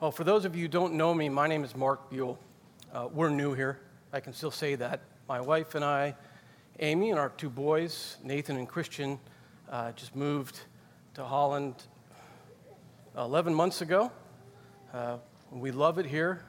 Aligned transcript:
Well, 0.00 0.12
for 0.12 0.22
those 0.22 0.44
of 0.44 0.54
you 0.54 0.62
who 0.62 0.68
don't 0.68 0.94
know 0.94 1.12
me, 1.12 1.28
my 1.28 1.48
name 1.48 1.64
is 1.64 1.74
Mark 1.74 2.08
Buhl. 2.08 2.38
Uh, 2.92 3.08
we're 3.12 3.30
new 3.30 3.52
here. 3.52 3.80
I 4.12 4.20
can 4.20 4.32
still 4.32 4.52
say 4.52 4.76
that. 4.76 5.00
My 5.28 5.40
wife 5.40 5.74
and 5.74 5.84
I, 5.84 6.14
Amy, 6.78 7.10
and 7.10 7.18
our 7.18 7.30
two 7.30 7.50
boys, 7.50 8.16
Nathan 8.22 8.56
and 8.56 8.68
Christian, 8.68 9.18
uh, 9.68 9.90
just 9.90 10.14
moved 10.14 10.60
to 11.14 11.24
Holland 11.24 11.74
11 13.16 13.52
months 13.52 13.80
ago. 13.80 14.12
Uh, 14.94 15.16
we 15.50 15.72
love 15.72 15.98
it 15.98 16.06
here. 16.06 16.44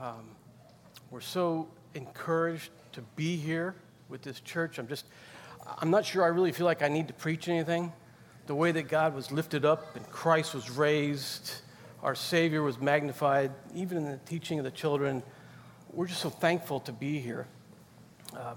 Um, 0.00 0.30
we're 1.10 1.20
so 1.20 1.66
encouraged 1.94 2.70
to 2.92 3.00
be 3.16 3.34
here 3.34 3.74
with 4.08 4.22
this 4.22 4.38
church. 4.38 4.78
I'm 4.78 4.86
just, 4.86 5.06
I'm 5.78 5.90
not 5.90 6.06
sure 6.06 6.22
I 6.22 6.28
really 6.28 6.52
feel 6.52 6.66
like 6.66 6.82
I 6.82 6.88
need 6.88 7.08
to 7.08 7.14
preach 7.14 7.48
anything. 7.48 7.92
The 8.46 8.54
way 8.54 8.70
that 8.70 8.86
God 8.86 9.12
was 9.12 9.32
lifted 9.32 9.64
up 9.64 9.96
and 9.96 10.08
Christ 10.08 10.54
was 10.54 10.70
raised, 10.70 11.62
our 12.02 12.14
Savior 12.14 12.62
was 12.62 12.78
magnified, 12.80 13.50
even 13.74 13.96
in 13.98 14.04
the 14.04 14.18
teaching 14.18 14.58
of 14.58 14.64
the 14.64 14.70
children. 14.70 15.22
We're 15.92 16.06
just 16.06 16.20
so 16.20 16.30
thankful 16.30 16.80
to 16.80 16.92
be 16.92 17.18
here. 17.18 17.46
Uh, 18.36 18.54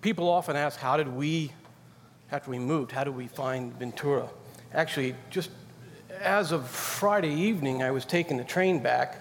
people 0.00 0.28
often 0.28 0.56
ask, 0.56 0.78
How 0.78 0.96
did 0.96 1.08
we, 1.08 1.52
after 2.30 2.50
we 2.50 2.58
moved, 2.58 2.92
how 2.92 3.04
did 3.04 3.16
we 3.16 3.26
find 3.26 3.72
Ventura? 3.78 4.28
Actually, 4.74 5.14
just 5.30 5.50
as 6.20 6.52
of 6.52 6.68
Friday 6.68 7.32
evening, 7.32 7.82
I 7.82 7.90
was 7.90 8.04
taking 8.04 8.36
the 8.36 8.44
train 8.44 8.80
back 8.80 9.18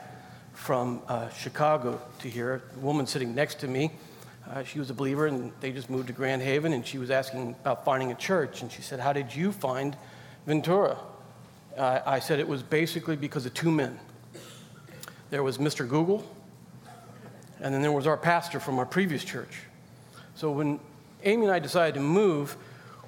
from 0.53 1.01
uh, 1.07 1.29
Chicago 1.29 2.01
to 2.20 2.29
here. 2.29 2.62
A 2.76 2.79
woman 2.79 3.07
sitting 3.07 3.34
next 3.34 3.59
to 3.62 3.67
me, 3.67 3.91
uh, 4.49 4.63
she 4.63 4.79
was 4.79 4.90
a 4.90 4.93
believer, 4.93 5.27
and 5.27 5.51
they 5.62 5.71
just 5.71 5.90
moved 5.90 6.07
to 6.07 6.13
Grand 6.13 6.41
Haven, 6.41 6.73
and 6.73 6.85
she 6.85 6.98
was 6.98 7.09
asking 7.09 7.55
about 7.62 7.85
finding 7.85 8.12
a 8.12 8.15
church. 8.15 8.62
And 8.62 8.71
she 8.71 8.81
said, 8.81 8.99
How 8.99 9.13
did 9.13 9.34
you 9.34 9.51
find 9.51 9.95
Ventura? 10.45 10.98
Uh, 11.77 12.02
I 12.05 12.20
said 12.20 12.39
it 12.39 12.48
was 12.48 12.63
basically 12.63 13.16
because 13.16 13.45
of 13.45 13.53
two 13.53 13.71
men. 13.71 13.99
There 15.29 15.43
was 15.43 15.57
Mr. 15.57 15.88
Google, 15.88 16.29
and 17.62 17.73
then 17.73 17.81
there 17.81 17.91
was 17.91 18.07
our 18.07 18.17
pastor 18.17 18.59
from 18.59 18.77
our 18.79 18.85
previous 18.85 19.23
church. 19.23 19.59
So 20.35 20.51
when 20.51 20.79
Amy 21.23 21.46
and 21.46 21.54
I 21.54 21.59
decided 21.59 21.93
to 21.96 22.01
move, 22.01 22.57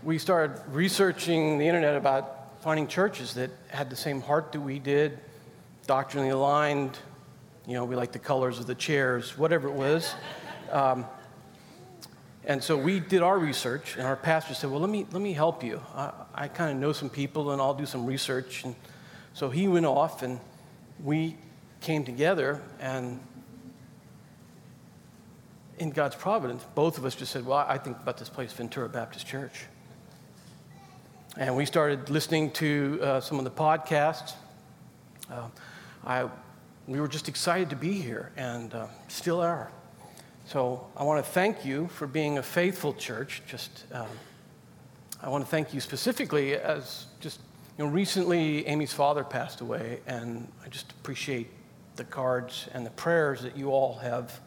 we 0.04 0.18
started 0.18 0.62
researching 0.70 1.58
the 1.58 1.68
internet 1.68 1.96
about 1.96 2.62
finding 2.62 2.88
churches 2.88 3.34
that 3.34 3.52
had 3.68 3.90
the 3.90 3.96
same 3.96 4.22
heart 4.22 4.52
that 4.54 4.62
we 4.62 4.80
did, 4.80 5.20
doctrinally 5.88 6.30
aligned. 6.30 6.98
You 7.68 7.74
know, 7.74 7.86
we 7.86 7.96
like 7.96 8.12
the 8.12 8.20
colors 8.20 8.60
of 8.60 8.68
the 8.68 8.76
chairs, 8.76 9.38
whatever 9.38 9.68
it 9.68 9.74
was. 9.74 10.14
Um, 10.72 11.06
and 12.46 12.62
so 12.62 12.78
we 12.78 13.00
did 13.00 13.22
our 13.22 13.40
research, 13.40 13.96
and 13.96 14.06
our 14.06 14.18
pastor 14.18 14.54
said, 14.54 14.70
Well, 14.70 14.82
let 14.82 14.90
me, 14.90 15.06
let 15.12 15.22
me 15.22 15.34
help 15.34 15.64
you. 15.64 15.82
I, 15.96 16.12
I 16.36 16.48
kind 16.50 16.72
of 16.72 16.78
know 16.78 16.92
some 16.92 17.10
people, 17.10 17.52
and 17.52 17.62
I'll 17.62 17.74
do 17.74 17.86
some 17.86 18.06
research. 18.06 18.66
And 18.66 18.76
so 19.34 19.50
he 19.50 19.68
went 19.68 19.86
off, 19.86 20.24
and 20.24 20.40
we 21.02 21.38
came 21.80 22.04
together, 22.04 22.62
and 22.80 23.20
in 25.78 25.90
God's 25.90 26.16
providence, 26.16 26.66
both 26.76 26.98
of 26.98 27.06
us 27.06 27.16
just 27.16 27.32
said, 27.32 27.46
Well, 27.46 27.66
I 27.68 27.78
think 27.78 27.98
about 28.02 28.18
this 28.18 28.30
place, 28.30 28.52
Ventura 28.52 28.90
Baptist 28.90 29.26
Church. 29.26 29.66
And 31.38 31.56
we 31.56 31.66
started 31.66 32.10
listening 32.10 32.52
to 32.52 33.00
uh, 33.02 33.20
some 33.22 33.40
of 33.40 33.46
the 33.46 33.52
podcasts. 33.52 34.34
Uh, 35.32 35.48
I, 36.06 36.30
we 36.88 37.00
were 37.00 37.08
just 37.08 37.30
excited 37.30 37.70
to 37.70 37.76
be 37.78 37.94
here, 37.94 38.32
and 38.36 38.74
uh, 38.74 38.88
still 39.08 39.40
are. 39.40 39.72
So 40.46 40.86
I 40.98 41.04
want 41.04 41.24
to 41.24 41.32
thank 41.32 41.66
you 41.66 41.88
for 41.88 42.06
being 42.06 42.38
a 42.38 42.44
faithful 42.44 42.94
church. 42.94 43.42
Just, 43.48 43.86
um, 43.94 44.08
I 45.22 45.30
want 45.30 45.44
to 45.44 45.50
thank 45.50 45.74
you 45.74 45.80
specifically 45.80 46.56
as 46.56 47.06
just, 47.22 47.40
you 47.78 47.86
know, 47.86 47.90
recently 47.90 48.68
Amy's 48.68 48.92
father 48.92 49.24
passed 49.24 49.62
away, 49.62 50.02
and 50.06 50.52
I 50.64 50.68
just 50.68 50.92
appreciate 50.92 51.50
the 51.96 52.04
cards 52.04 52.68
and 52.74 52.86
the 52.86 52.92
prayers 52.92 53.42
that 53.44 53.56
you 53.56 53.72
all 53.72 53.96
have 53.96 54.42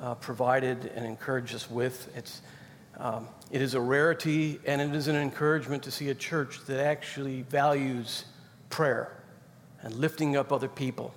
uh, 0.00 0.14
provided 0.16 0.92
and 0.94 1.06
encouraged 1.06 1.54
us 1.54 1.70
with. 1.70 2.14
It's, 2.14 2.42
um, 2.98 3.28
it 3.50 3.62
is 3.62 3.74
a 3.74 3.80
rarity 3.80 4.60
and 4.66 4.80
it 4.80 4.94
is 4.94 5.08
an 5.08 5.16
encouragement 5.16 5.82
to 5.84 5.90
see 5.90 6.10
a 6.10 6.14
church 6.14 6.64
that 6.66 6.84
actually 6.84 7.42
values 7.42 8.24
prayer 8.70 9.22
and 9.82 9.94
lifting 9.94 10.36
up 10.36 10.52
other 10.52 10.68
people. 10.68 11.14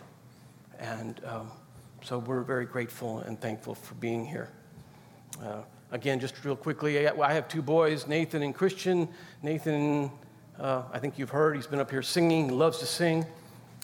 And 0.80 1.20
um, 1.26 1.52
so 2.07 2.19
we're 2.19 2.41
very 2.41 2.66
grateful 2.66 3.19
and 3.19 3.38
thankful 3.41 3.75
for 3.75 3.94
being 3.95 4.25
here. 4.25 4.47
Uh, 5.44 5.57
again, 5.91 6.22
just 6.22 6.45
real 6.45 6.56
quickly, 6.56 7.06
I 7.06 7.34
have 7.34 7.50
two 7.50 7.62
boys, 7.62 8.07
Nathan 8.07 8.44
and 8.44 8.56
Christian. 8.56 9.09
Nathan, 9.44 10.09
uh, 10.57 10.84
I 10.94 11.00
think 11.00 11.19
you've 11.19 11.31
heard, 11.31 11.57
he's 11.57 11.68
been 11.68 11.81
up 11.81 11.91
here 11.91 12.01
singing, 12.01 12.45
he 12.45 12.51
loves 12.51 12.79
to 12.79 12.85
sing. 12.85 13.25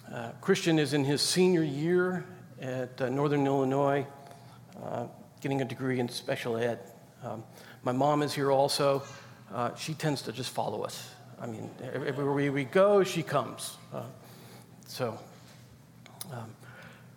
Uh, 0.10 0.30
Christian 0.40 0.80
is 0.80 0.94
in 0.94 1.04
his 1.04 1.22
senior 1.22 1.64
year 1.64 2.24
at 2.62 3.02
uh, 3.02 3.10
Northern 3.10 3.46
Illinois, 3.46 4.08
uh, 4.82 5.08
getting 5.42 5.62
a 5.62 5.66
degree 5.66 6.00
in 6.00 6.08
special 6.08 6.56
ed. 6.56 6.80
Um, 7.26 7.44
my 7.84 7.92
mom 7.92 8.24
is 8.24 8.34
here 8.34 8.52
also. 8.52 9.04
Uh, 9.54 9.76
she 9.76 9.94
tends 9.94 10.22
to 10.22 10.32
just 10.32 10.52
follow 10.52 10.84
us. 10.84 11.10
I 11.42 11.46
mean, 11.46 11.70
everywhere 11.82 12.52
we 12.54 12.64
go, 12.64 13.04
she 13.04 13.22
comes. 13.22 13.76
so, 14.88 15.20
um, 16.32 16.56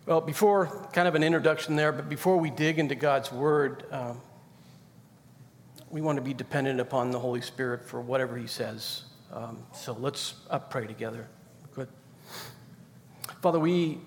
well, 0.07 0.21
before 0.21 0.87
kind 0.93 1.05
of 1.05 1.15
an 1.15 1.23
introduction 1.23 1.75
there, 1.75 1.91
but 1.91 2.07
before 2.07 2.37
we 2.37 2.49
dig 2.49 2.79
into 2.79 2.95
God's 2.95 3.29
Word, 3.29 3.83
um, 3.91 4.21
we 5.89 5.99
want 5.99 6.15
to 6.15 6.21
be 6.21 6.33
dependent 6.33 6.79
upon 6.79 7.11
the 7.11 7.19
Holy 7.19 7.41
Spirit 7.41 7.85
for 7.85 7.99
whatever 7.99 8.37
He 8.37 8.47
says. 8.47 9.03
Um, 9.33 9.59
so 9.73 9.91
let's 9.91 10.35
uh, 10.49 10.59
pray 10.59 10.87
together. 10.87 11.27
Good. 11.75 11.89
Father, 13.41 13.59
we 13.59 13.97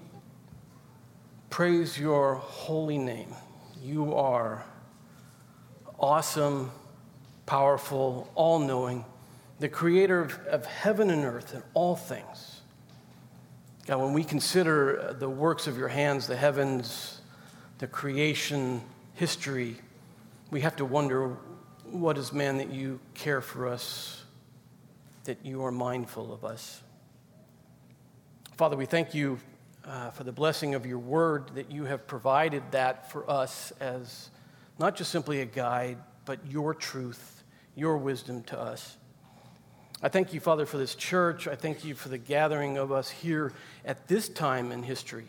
praise 1.50 1.98
your 1.98 2.36
holy 2.36 2.96
name. 2.96 3.34
You 3.82 4.14
are 4.14 4.64
awesome, 5.98 6.70
powerful, 7.44 8.32
all 8.34 8.58
knowing, 8.58 9.04
the 9.58 9.68
creator 9.68 10.22
of, 10.22 10.38
of 10.46 10.64
heaven 10.64 11.10
and 11.10 11.26
earth 11.26 11.52
and 11.52 11.62
all 11.74 11.94
things. 11.94 12.59
God, 13.90 14.02
when 14.02 14.12
we 14.12 14.22
consider 14.22 15.16
the 15.18 15.28
works 15.28 15.66
of 15.66 15.76
your 15.76 15.88
hands, 15.88 16.28
the 16.28 16.36
heavens, 16.36 17.20
the 17.78 17.88
creation, 17.88 18.82
history, 19.14 19.78
we 20.52 20.60
have 20.60 20.76
to 20.76 20.84
wonder 20.84 21.36
what 21.90 22.16
is 22.16 22.32
man 22.32 22.58
that 22.58 22.70
you 22.70 23.00
care 23.14 23.40
for 23.40 23.66
us, 23.66 24.22
that 25.24 25.44
you 25.44 25.64
are 25.64 25.72
mindful 25.72 26.32
of 26.32 26.44
us. 26.44 26.80
Father, 28.56 28.76
we 28.76 28.86
thank 28.86 29.12
you 29.12 29.40
uh, 29.84 30.10
for 30.10 30.22
the 30.22 30.30
blessing 30.30 30.76
of 30.76 30.86
your 30.86 31.00
word, 31.00 31.50
that 31.56 31.72
you 31.72 31.82
have 31.82 32.06
provided 32.06 32.62
that 32.70 33.10
for 33.10 33.28
us 33.28 33.72
as 33.80 34.30
not 34.78 34.94
just 34.94 35.10
simply 35.10 35.40
a 35.40 35.46
guide, 35.46 35.98
but 36.26 36.38
your 36.48 36.74
truth, 36.74 37.42
your 37.74 37.98
wisdom 37.98 38.44
to 38.44 38.56
us. 38.56 38.96
I 40.02 40.08
thank 40.08 40.32
you, 40.32 40.40
Father, 40.40 40.64
for 40.64 40.78
this 40.78 40.94
church. 40.94 41.46
I 41.46 41.54
thank 41.54 41.84
you 41.84 41.94
for 41.94 42.08
the 42.08 42.16
gathering 42.16 42.78
of 42.78 42.90
us 42.90 43.10
here 43.10 43.52
at 43.84 44.08
this 44.08 44.30
time 44.30 44.72
in 44.72 44.82
history. 44.82 45.26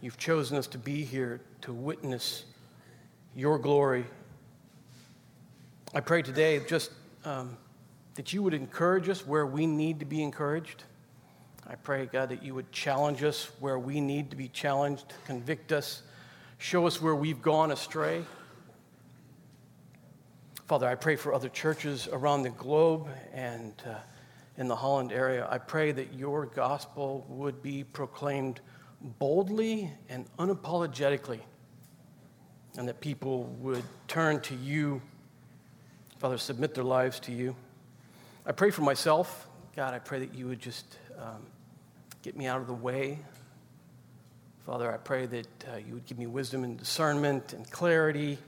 You've 0.00 0.16
chosen 0.16 0.56
us 0.56 0.66
to 0.68 0.78
be 0.78 1.04
here 1.04 1.42
to 1.62 1.72
witness 1.74 2.44
your 3.36 3.58
glory. 3.58 4.06
I 5.92 6.00
pray 6.00 6.22
today 6.22 6.60
just 6.66 6.92
um, 7.26 7.58
that 8.14 8.32
you 8.32 8.42
would 8.42 8.54
encourage 8.54 9.10
us 9.10 9.26
where 9.26 9.44
we 9.44 9.66
need 9.66 9.98
to 10.00 10.06
be 10.06 10.22
encouraged. 10.22 10.84
I 11.66 11.74
pray, 11.74 12.06
God, 12.06 12.30
that 12.30 12.42
you 12.42 12.54
would 12.54 12.72
challenge 12.72 13.22
us 13.22 13.50
where 13.60 13.78
we 13.78 14.00
need 14.00 14.30
to 14.30 14.36
be 14.36 14.48
challenged, 14.48 15.12
convict 15.26 15.72
us, 15.72 16.02
show 16.56 16.86
us 16.86 17.02
where 17.02 17.14
we've 17.14 17.42
gone 17.42 17.70
astray. 17.70 18.24
Father, 20.66 20.88
I 20.88 20.94
pray 20.94 21.16
for 21.16 21.34
other 21.34 21.50
churches 21.50 22.08
around 22.10 22.42
the 22.42 22.48
globe 22.48 23.06
and 23.34 23.74
uh, 23.86 23.96
in 24.56 24.66
the 24.66 24.74
Holland 24.74 25.12
area. 25.12 25.46
I 25.50 25.58
pray 25.58 25.92
that 25.92 26.14
your 26.14 26.46
gospel 26.46 27.26
would 27.28 27.62
be 27.62 27.84
proclaimed 27.84 28.60
boldly 29.18 29.90
and 30.08 30.24
unapologetically, 30.38 31.40
and 32.78 32.88
that 32.88 32.98
people 33.02 33.44
would 33.60 33.82
turn 34.08 34.40
to 34.40 34.54
you, 34.54 35.02
Father, 36.18 36.38
submit 36.38 36.72
their 36.72 36.84
lives 36.84 37.20
to 37.20 37.32
you. 37.32 37.54
I 38.46 38.52
pray 38.52 38.70
for 38.70 38.80
myself. 38.80 39.46
God, 39.76 39.92
I 39.92 39.98
pray 39.98 40.20
that 40.20 40.34
you 40.34 40.46
would 40.46 40.60
just 40.60 40.96
um, 41.18 41.44
get 42.22 42.38
me 42.38 42.46
out 42.46 42.62
of 42.62 42.68
the 42.68 42.72
way. 42.72 43.18
Father, 44.64 44.90
I 44.90 44.96
pray 44.96 45.26
that 45.26 45.64
uh, 45.70 45.76
you 45.76 45.92
would 45.92 46.06
give 46.06 46.18
me 46.18 46.26
wisdom 46.26 46.64
and 46.64 46.78
discernment 46.78 47.52
and 47.52 47.70
clarity. 47.70 48.38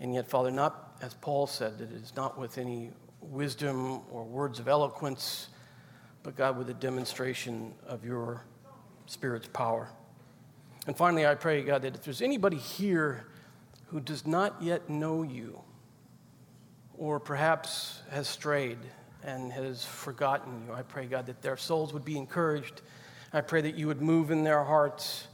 And 0.00 0.14
yet, 0.14 0.28
Father, 0.28 0.50
not 0.50 0.85
as 1.00 1.14
Paul 1.14 1.46
said, 1.46 1.78
that 1.78 1.92
it 1.92 2.02
is 2.02 2.14
not 2.16 2.38
with 2.38 2.58
any 2.58 2.90
wisdom 3.20 4.00
or 4.10 4.24
words 4.24 4.58
of 4.58 4.68
eloquence, 4.68 5.48
but 6.22 6.36
God, 6.36 6.58
with 6.58 6.70
a 6.70 6.74
demonstration 6.74 7.74
of 7.86 8.04
your 8.04 8.44
Spirit's 9.06 9.48
power. 9.48 9.88
And 10.86 10.96
finally, 10.96 11.26
I 11.26 11.34
pray, 11.34 11.62
God, 11.62 11.82
that 11.82 11.94
if 11.94 12.02
there's 12.02 12.22
anybody 12.22 12.56
here 12.56 13.26
who 13.86 14.00
does 14.00 14.26
not 14.26 14.60
yet 14.62 14.88
know 14.88 15.22
you, 15.22 15.60
or 16.98 17.20
perhaps 17.20 18.00
has 18.10 18.26
strayed 18.26 18.78
and 19.22 19.52
has 19.52 19.84
forgotten 19.84 20.64
you, 20.66 20.72
I 20.72 20.82
pray, 20.82 21.06
God, 21.06 21.26
that 21.26 21.42
their 21.42 21.56
souls 21.56 21.92
would 21.92 22.04
be 22.04 22.16
encouraged 22.16 22.82
I 23.32 23.40
pray 23.40 23.60
that 23.60 23.74
you 23.74 23.86
would 23.88 24.00
move 24.00 24.30
in 24.30 24.44
their 24.44 24.64
hearts. 24.64 25.26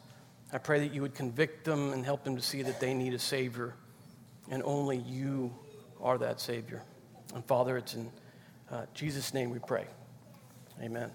I 0.52 0.58
pray 0.58 0.80
that 0.80 0.94
you 0.94 1.02
would 1.02 1.14
convict 1.14 1.64
them 1.64 1.92
and 1.92 2.04
help 2.04 2.24
them 2.24 2.34
to 2.36 2.42
see 2.42 2.62
that 2.62 2.80
they 2.80 2.94
need 2.94 3.14
a 3.14 3.18
Savior, 3.18 3.74
and 4.50 4.62
only 4.64 4.98
you 4.98 5.54
are 6.00 6.18
that 6.18 6.40
Savior. 6.40 6.82
And 7.34 7.44
Father, 7.44 7.76
it's 7.76 7.94
in 7.94 8.10
uh, 8.70 8.86
Jesus' 8.94 9.32
name 9.32 9.50
we 9.50 9.58
pray. 9.58 9.86
Amen. 10.80 11.10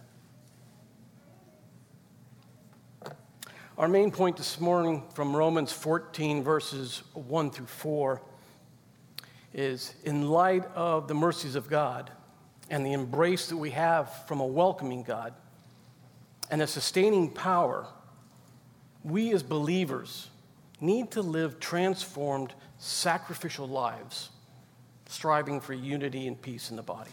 Our 3.78 3.88
main 3.88 4.10
point 4.10 4.38
this 4.38 4.60
morning 4.60 5.04
from 5.14 5.36
Romans 5.36 5.72
14, 5.72 6.44
verses 6.44 7.04
1 7.14 7.52
through 7.52 7.68
4, 7.68 8.22
is 9.54 9.94
in 10.04 10.30
light 10.30 10.66
of 10.74 11.08
the 11.08 11.14
mercies 11.14 11.56
of 11.56 11.70
God 11.70 12.10
and 12.70 12.86
the 12.86 12.94
embrace 12.94 13.48
that 13.48 13.58
we 13.58 13.72
have 13.72 14.26
from 14.28 14.40
a 14.40 14.46
welcoming 14.46 15.04
God 15.04 15.34
and 16.50 16.62
a 16.62 16.68
sustaining 16.68 17.30
power, 17.30 17.88
we 19.04 19.32
as 19.34 19.44
believers 19.44 20.30
need 20.80 21.12
to 21.12 21.22
live 21.22 21.60
transformed, 21.60 22.54
sacrificial 22.78 23.68
lives, 23.68 24.30
striving 25.08 25.60
for 25.60 25.74
unity 25.74 26.28
and 26.28 26.42
peace 26.42 26.70
in 26.70 26.76
the 26.76 26.84
body. 26.84 27.12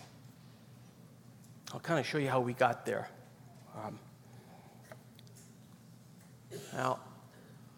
I'll 1.73 1.81
kind 1.81 1.99
of 1.99 2.07
show 2.07 2.19
you 2.19 2.29
how 2.29 2.41
we 2.41 2.53
got 2.53 2.87
there. 2.87 3.09
Um, 3.77 3.99
now, 6.73 7.01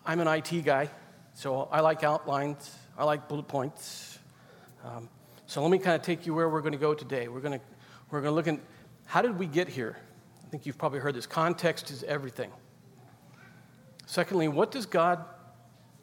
I'm 0.05 0.21
an 0.21 0.29
IT 0.29 0.65
guy, 0.65 0.91
so 1.35 1.69
I 1.73 1.81
like 1.81 2.05
outlines, 2.05 2.75
I 2.99 3.05
like 3.05 3.29
bullet 3.29 3.49
points. 3.49 4.19
Um, 4.85 5.09
so 5.47 5.63
let 5.63 5.71
me 5.71 5.79
kind 5.79 5.97
of 5.97 6.03
take 6.03 6.27
you 6.27 6.35
where 6.35 6.49
we're 6.49 6.61
going 6.61 6.73
to 6.73 6.79
go 6.79 6.93
today. 6.95 7.29
We're 7.29 7.41
going 7.41 7.59
to, 7.59 7.65
we're 8.11 8.21
going 8.21 8.33
to 8.33 8.35
look 8.35 8.49
at 8.49 8.59
how 9.07 9.23
did 9.23 9.39
we 9.39 9.47
get 9.47 9.69
here? 9.69 9.97
I 10.45 10.49
think 10.49 10.67
you've 10.67 10.79
probably 10.79 10.99
heard 10.99 11.15
this. 11.15 11.27
Context 11.27 11.91
is 11.91 12.03
everything. 12.05 12.51
Secondly, 14.07 14.49
what 14.49 14.71
does 14.71 14.87
God 14.87 15.25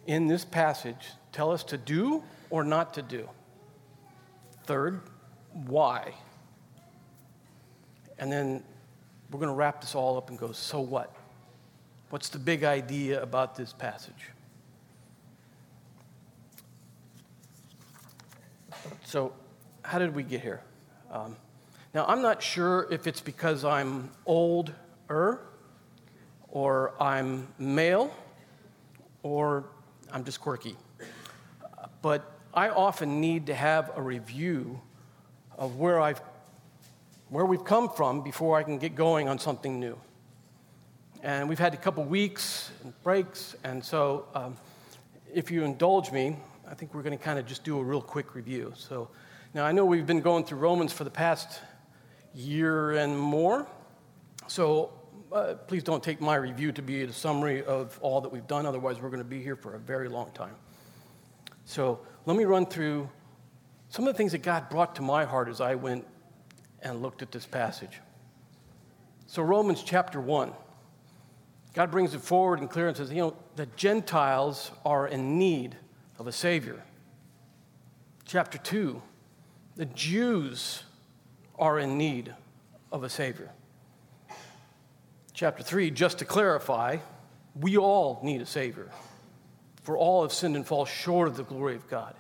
in 0.08 0.28
this 0.28 0.46
passage 0.46 1.08
tell 1.32 1.52
us 1.52 1.64
to 1.66 1.78
do 1.78 2.24
or 2.50 2.64
not 2.64 2.94
to 2.96 3.02
do? 3.02 3.30
Third, 4.66 5.02
why? 5.54 6.14
And 8.20 8.32
then 8.32 8.64
we're 9.32 9.40
going 9.40 9.50
to 9.50 9.56
wrap 9.56 9.82
this 9.82 9.96
all 9.96 10.18
up 10.18 10.30
and 10.30 10.38
go, 10.38 10.52
so 10.52 10.80
what? 10.80 11.14
What's 12.10 12.30
the 12.30 12.40
big 12.40 12.64
idea 12.64 13.22
about 13.22 13.56
this 13.56 13.74
passage? 13.74 14.30
So, 19.06 19.34
how 19.84 20.00
did 20.00 20.16
we 20.16 20.24
get 20.24 20.42
here? 20.42 20.62
Um, 21.12 21.36
now, 21.94 22.06
I'm 22.08 22.22
not 22.22 22.42
sure 22.42 22.88
if 22.90 23.06
it's 23.06 23.22
because 23.22 23.64
I'm 23.64 24.10
older, 24.26 25.42
or 26.50 26.94
I'm 27.02 27.48
male, 27.60 28.12
or 29.22 29.66
I'm 30.14 30.24
just 30.24 30.40
quirky. 30.40 30.78
But 32.04 32.32
I 32.54 32.70
often 32.70 33.20
need 33.20 33.48
to 33.48 33.56
have 33.56 33.92
a 33.96 34.02
review 34.02 34.80
of 35.58 35.78
where 35.78 36.00
I've 36.00 36.22
where 37.30 37.46
we've 37.46 37.66
come 37.66 37.90
from 37.90 38.22
before 38.22 38.60
I 38.60 38.62
can 38.62 38.78
get 38.78 38.94
going 38.94 39.28
on 39.28 39.40
something 39.40 39.80
new. 39.80 39.98
And 41.24 41.50
we've 41.50 41.58
had 41.58 41.74
a 41.74 41.78
couple 41.78 42.04
weeks 42.04 42.70
and 42.84 42.94
breaks, 43.02 43.56
and 43.64 43.84
so 43.84 44.28
um, 44.36 44.56
if 45.34 45.50
you 45.50 45.64
indulge 45.64 46.12
me, 46.12 46.36
I 46.70 46.76
think 46.76 46.94
we're 46.94 47.02
going 47.02 47.18
to 47.18 47.24
kind 47.24 47.40
of 47.40 47.48
just 47.48 47.64
do 47.64 47.80
a 47.80 47.84
real 47.84 48.02
quick 48.02 48.36
review. 48.36 48.72
So 48.76 49.10
now 49.56 49.66
I 49.66 49.72
know 49.72 49.84
we've 49.84 50.06
been 50.06 50.22
going 50.22 50.44
through 50.44 50.60
Romans 50.60 50.94
for 50.94 51.06
the 51.06 51.10
past 51.10 51.60
year 52.36 52.92
and 52.92 53.18
more, 53.18 53.66
so 54.46 54.92
uh, 55.34 55.56
please 55.56 55.84
don't 55.84 56.04
take 56.04 56.22
my 56.22 56.36
review 56.36 56.72
to 56.72 56.82
be 56.82 57.02
a 57.02 57.12
summary 57.12 57.64
of 57.64 57.98
all 58.02 58.22
that 58.22 58.30
we've 58.30 58.48
done, 58.48 58.66
otherwise, 58.66 59.02
we're 59.02 59.10
going 59.10 59.18
to 59.18 59.24
be 59.24 59.42
here 59.42 59.56
for 59.56 59.74
a 59.76 59.80
very 59.80 60.08
long 60.08 60.32
time. 60.32 60.56
So 61.66 62.00
let 62.26 62.38
me 62.38 62.46
run 62.46 62.66
through 62.66 63.10
some 63.90 64.08
of 64.08 64.14
the 64.14 64.18
things 64.18 64.32
that 64.34 64.44
God 64.44 64.70
brought 64.70 64.96
to 64.96 65.02
my 65.02 65.26
heart 65.26 65.50
as 65.50 65.60
I 65.60 65.76
went 65.76 66.06
and 66.82 67.02
looked 67.02 67.22
at 67.22 67.32
this 67.32 67.46
passage. 67.46 68.00
So, 69.26 69.42
Romans 69.42 69.84
chapter 69.84 70.20
1. 70.20 70.54
God 71.74 71.90
brings 71.90 72.14
it 72.14 72.22
forward 72.22 72.60
and 72.60 72.70
clear 72.70 72.88
and 72.88 72.96
says, 72.96 73.10
you 73.10 73.18
know, 73.18 73.36
the 73.56 73.66
Gentiles 73.66 74.70
are 74.86 75.08
in 75.08 75.40
need 75.40 75.76
of 76.20 76.28
a 76.28 76.32
Savior. 76.32 76.84
Chapter 78.26 78.60
2, 78.60 79.02
the 79.76 79.86
Jews 79.86 80.84
are 81.58 81.80
in 81.80 81.98
need 81.98 82.36
of 82.92 83.04
a 83.04 83.10
Savior. 83.10 83.50
Chapter 85.34 85.64
3, 85.64 85.90
just 85.90 86.20
to 86.20 86.26
clarify, 86.26 86.98
we 87.60 87.76
all 87.76 88.20
need 88.24 88.42
a 88.42 88.46
Savior, 88.46 88.90
for 89.82 89.98
all 89.98 90.22
have 90.22 90.32
sinned 90.32 90.56
and 90.56 90.66
fall 90.66 90.86
short 90.86 91.28
of 91.28 91.38
the 91.38 91.44
glory 91.44 91.76
of 91.76 91.90
God. 91.90 92.14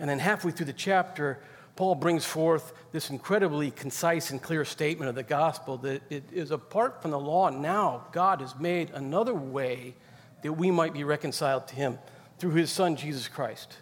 And 0.00 0.10
then 0.10 0.18
halfway 0.18 0.50
through 0.50 0.66
the 0.66 0.72
chapter, 0.72 1.38
Paul 1.76 1.94
brings 1.94 2.24
forth 2.24 2.72
this 2.90 3.08
incredibly 3.08 3.70
concise 3.70 4.32
and 4.32 4.42
clear 4.42 4.64
statement 4.64 5.08
of 5.08 5.14
the 5.14 5.22
gospel 5.22 5.76
that 5.78 6.02
it 6.10 6.24
is 6.32 6.50
apart 6.50 7.02
from 7.02 7.12
the 7.12 7.20
law, 7.20 7.50
now 7.50 8.06
God 8.10 8.40
has 8.40 8.58
made 8.58 8.90
another 8.90 9.34
way 9.34 9.94
that 10.42 10.52
we 10.52 10.72
might 10.72 10.92
be 10.92 11.04
reconciled 11.04 11.68
to 11.68 11.76
Him 11.76 11.98
through 12.40 12.52
His 12.52 12.70
Son, 12.70 12.96
Jesus 12.96 13.28
Christ. 13.28 13.78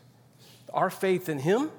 Our 0.75 0.91
faith 0.91 1.31
in 1.31 1.39
Him, 1.39 1.71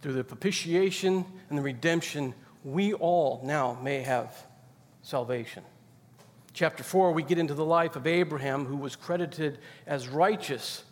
through 0.00 0.14
the 0.14 0.24
propitiation 0.24 1.26
and 1.50 1.58
the 1.58 1.62
redemption, 1.62 2.34
we 2.62 2.94
all 2.94 3.42
now 3.44 3.78
may 3.82 4.00
have 4.00 4.34
salvation. 5.04 5.62
Chapter 6.54 6.82
4, 6.82 7.12
we 7.12 7.22
get 7.22 7.38
into 7.38 7.54
the 7.54 7.64
life 7.64 7.94
of 7.94 8.06
Abraham, 8.06 8.64
who 8.64 8.76
was 8.76 8.96
credited 8.96 9.58
as 9.86 10.08
righteous 10.08 10.82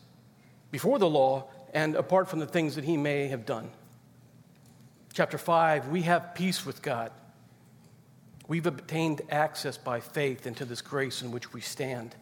before 0.71 0.99
the 0.99 1.09
law 1.09 1.49
and 1.73 1.97
apart 1.97 2.29
from 2.29 2.39
the 2.39 2.47
things 2.47 2.75
that 2.75 2.85
he 2.85 2.97
may 2.97 3.29
have 3.29 3.47
done. 3.47 3.71
Chapter 5.13 5.39
5, 5.39 5.89
we 5.89 6.03
have 6.03 6.35
peace 6.35 6.67
with 6.67 6.83
God. 6.83 7.11
We've 8.49 8.67
obtained 8.67 9.23
access 9.31 9.79
by 9.79 10.01
faith 10.01 10.47
into 10.47 10.65
this 10.65 10.83
grace 10.83 11.23
in 11.23 11.31
which 11.31 11.53
we 11.53 11.61
stand. 11.61 12.15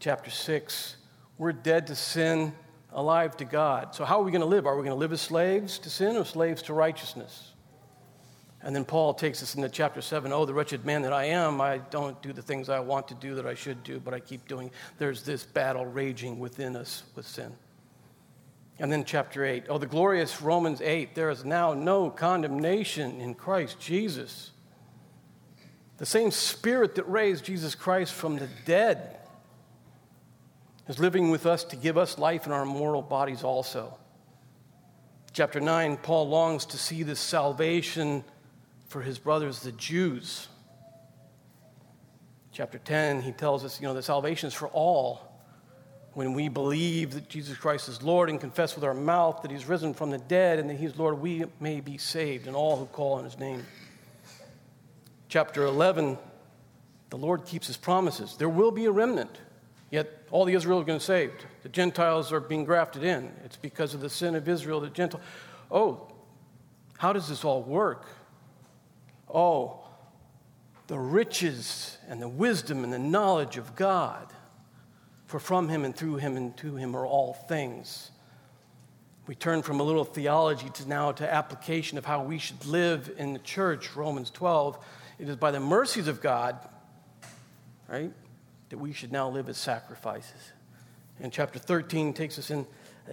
Chapter 0.00 0.30
6, 0.30 0.96
we're 1.38 1.52
dead 1.52 1.86
to 1.86 1.94
sin, 1.94 2.52
alive 2.92 3.36
to 3.38 3.44
God. 3.44 3.94
So, 3.94 4.04
how 4.04 4.20
are 4.20 4.24
we 4.24 4.32
going 4.32 4.40
to 4.40 4.46
live? 4.46 4.66
Are 4.66 4.76
we 4.76 4.82
going 4.82 4.96
to 4.96 5.00
live 5.00 5.12
as 5.12 5.20
slaves 5.20 5.78
to 5.80 5.90
sin 5.90 6.16
or 6.16 6.24
slaves 6.24 6.62
to 6.62 6.74
righteousness? 6.74 7.49
And 8.62 8.76
then 8.76 8.84
Paul 8.84 9.14
takes 9.14 9.42
us 9.42 9.54
into 9.54 9.68
chapter 9.68 10.02
7 10.02 10.32
Oh, 10.32 10.44
the 10.44 10.52
wretched 10.52 10.84
man 10.84 11.02
that 11.02 11.12
I 11.12 11.24
am, 11.24 11.60
I 11.60 11.78
don't 11.78 12.20
do 12.22 12.32
the 12.32 12.42
things 12.42 12.68
I 12.68 12.80
want 12.80 13.08
to 13.08 13.14
do 13.14 13.34
that 13.36 13.46
I 13.46 13.54
should 13.54 13.82
do, 13.82 14.00
but 14.00 14.12
I 14.12 14.20
keep 14.20 14.46
doing. 14.46 14.70
There's 14.98 15.22
this 15.22 15.44
battle 15.44 15.86
raging 15.86 16.38
within 16.38 16.76
us 16.76 17.04
with 17.14 17.26
sin. 17.26 17.52
And 18.78 18.90
then 18.90 19.04
chapter 19.04 19.44
8. 19.44 19.64
Oh, 19.68 19.78
the 19.78 19.86
glorious 19.86 20.40
Romans 20.40 20.80
8. 20.80 21.14
There 21.14 21.30
is 21.30 21.44
now 21.44 21.74
no 21.74 22.10
condemnation 22.10 23.20
in 23.20 23.34
Christ 23.34 23.78
Jesus. 23.78 24.52
The 25.98 26.06
same 26.06 26.30
spirit 26.30 26.94
that 26.94 27.04
raised 27.04 27.44
Jesus 27.44 27.74
Christ 27.74 28.14
from 28.14 28.38
the 28.38 28.48
dead 28.64 29.18
is 30.88 30.98
living 30.98 31.30
with 31.30 31.44
us 31.44 31.62
to 31.64 31.76
give 31.76 31.98
us 31.98 32.18
life 32.18 32.46
in 32.46 32.52
our 32.52 32.64
mortal 32.64 33.02
bodies 33.02 33.44
also. 33.44 33.98
Chapter 35.32 35.60
9, 35.60 35.98
Paul 35.98 36.28
longs 36.28 36.64
to 36.66 36.78
see 36.78 37.02
this 37.02 37.20
salvation 37.20 38.24
for 38.90 39.00
his 39.00 39.20
brothers, 39.20 39.60
the 39.60 39.70
Jews. 39.72 40.48
Chapter 42.52 42.78
10, 42.78 43.22
he 43.22 43.30
tells 43.30 43.64
us, 43.64 43.80
you 43.80 43.86
know, 43.86 43.94
the 43.94 44.02
salvation 44.02 44.48
is 44.48 44.54
for 44.54 44.66
all 44.68 45.30
when 46.14 46.34
we 46.34 46.48
believe 46.48 47.12
that 47.14 47.28
Jesus 47.28 47.56
Christ 47.56 47.88
is 47.88 48.02
Lord 48.02 48.28
and 48.30 48.40
confess 48.40 48.74
with 48.74 48.82
our 48.82 48.94
mouth 48.94 49.42
that 49.42 49.50
He's 49.52 49.66
risen 49.66 49.94
from 49.94 50.10
the 50.10 50.18
dead 50.18 50.58
and 50.58 50.68
that 50.68 50.76
He's 50.76 50.96
Lord, 50.96 51.20
we 51.20 51.44
may 51.60 51.80
be 51.80 51.98
saved, 51.98 52.48
and 52.48 52.56
all 52.56 52.76
who 52.76 52.86
call 52.86 53.12
on 53.12 53.24
His 53.24 53.38
name. 53.38 53.64
Chapter 55.28 55.64
11, 55.64 56.18
the 57.10 57.16
Lord 57.16 57.44
keeps 57.44 57.68
His 57.68 57.76
promises. 57.76 58.36
There 58.36 58.48
will 58.48 58.72
be 58.72 58.86
a 58.86 58.90
remnant, 58.90 59.38
yet 59.92 60.26
all 60.32 60.44
the 60.44 60.54
Israel 60.54 60.80
are 60.80 60.84
going 60.84 60.98
to 60.98 61.02
be 61.02 61.06
saved. 61.06 61.46
The 61.62 61.68
Gentiles 61.68 62.32
are 62.32 62.40
being 62.40 62.64
grafted 62.64 63.04
in. 63.04 63.30
It's 63.44 63.56
because 63.56 63.94
of 63.94 64.00
the 64.00 64.10
sin 64.10 64.34
of 64.34 64.48
Israel 64.48 64.80
that 64.80 64.94
Gentile. 64.94 65.20
Oh, 65.70 66.08
how 66.98 67.12
does 67.12 67.28
this 67.28 67.44
all 67.44 67.62
work? 67.62 68.04
Oh, 69.32 69.80
the 70.86 70.98
riches 70.98 71.98
and 72.08 72.20
the 72.20 72.28
wisdom 72.28 72.84
and 72.84 72.92
the 72.92 72.98
knowledge 72.98 73.56
of 73.56 73.76
God 73.76 74.32
for 75.26 75.38
from 75.38 75.68
him 75.68 75.84
and 75.84 75.94
through 75.94 76.16
him 76.16 76.36
and 76.36 76.56
to 76.56 76.74
him 76.74 76.96
are 76.96 77.06
all 77.06 77.34
things. 77.34 78.10
We 79.28 79.36
turn 79.36 79.62
from 79.62 79.78
a 79.78 79.84
little 79.84 80.04
theology 80.04 80.68
to 80.70 80.88
now 80.88 81.12
to 81.12 81.32
application 81.32 81.98
of 81.98 82.04
how 82.04 82.24
we 82.24 82.38
should 82.38 82.66
live 82.66 83.12
in 83.16 83.32
the 83.32 83.38
church, 83.38 83.94
Romans 83.94 84.30
12. 84.30 84.84
It 85.20 85.28
is 85.28 85.36
by 85.36 85.52
the 85.52 85.60
mercies 85.60 86.08
of 86.08 86.20
God, 86.20 86.58
right, 87.86 88.10
that 88.70 88.78
we 88.78 88.92
should 88.92 89.12
now 89.12 89.28
live 89.28 89.48
as 89.48 89.56
sacrifices. 89.56 90.52
And 91.20 91.32
chapter 91.32 91.60
13 91.60 92.12
takes 92.12 92.36
us 92.36 92.50
in, 92.50 92.66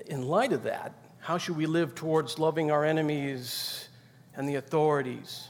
in 0.08 0.24
light 0.24 0.54
of 0.54 0.64
that. 0.64 0.94
How 1.20 1.38
should 1.38 1.56
we 1.56 1.68
live 1.68 1.94
towards 1.94 2.40
loving 2.40 2.72
our 2.72 2.84
enemies 2.84 3.90
and 4.36 4.50
the 4.50 4.56
authorities? 4.56 5.50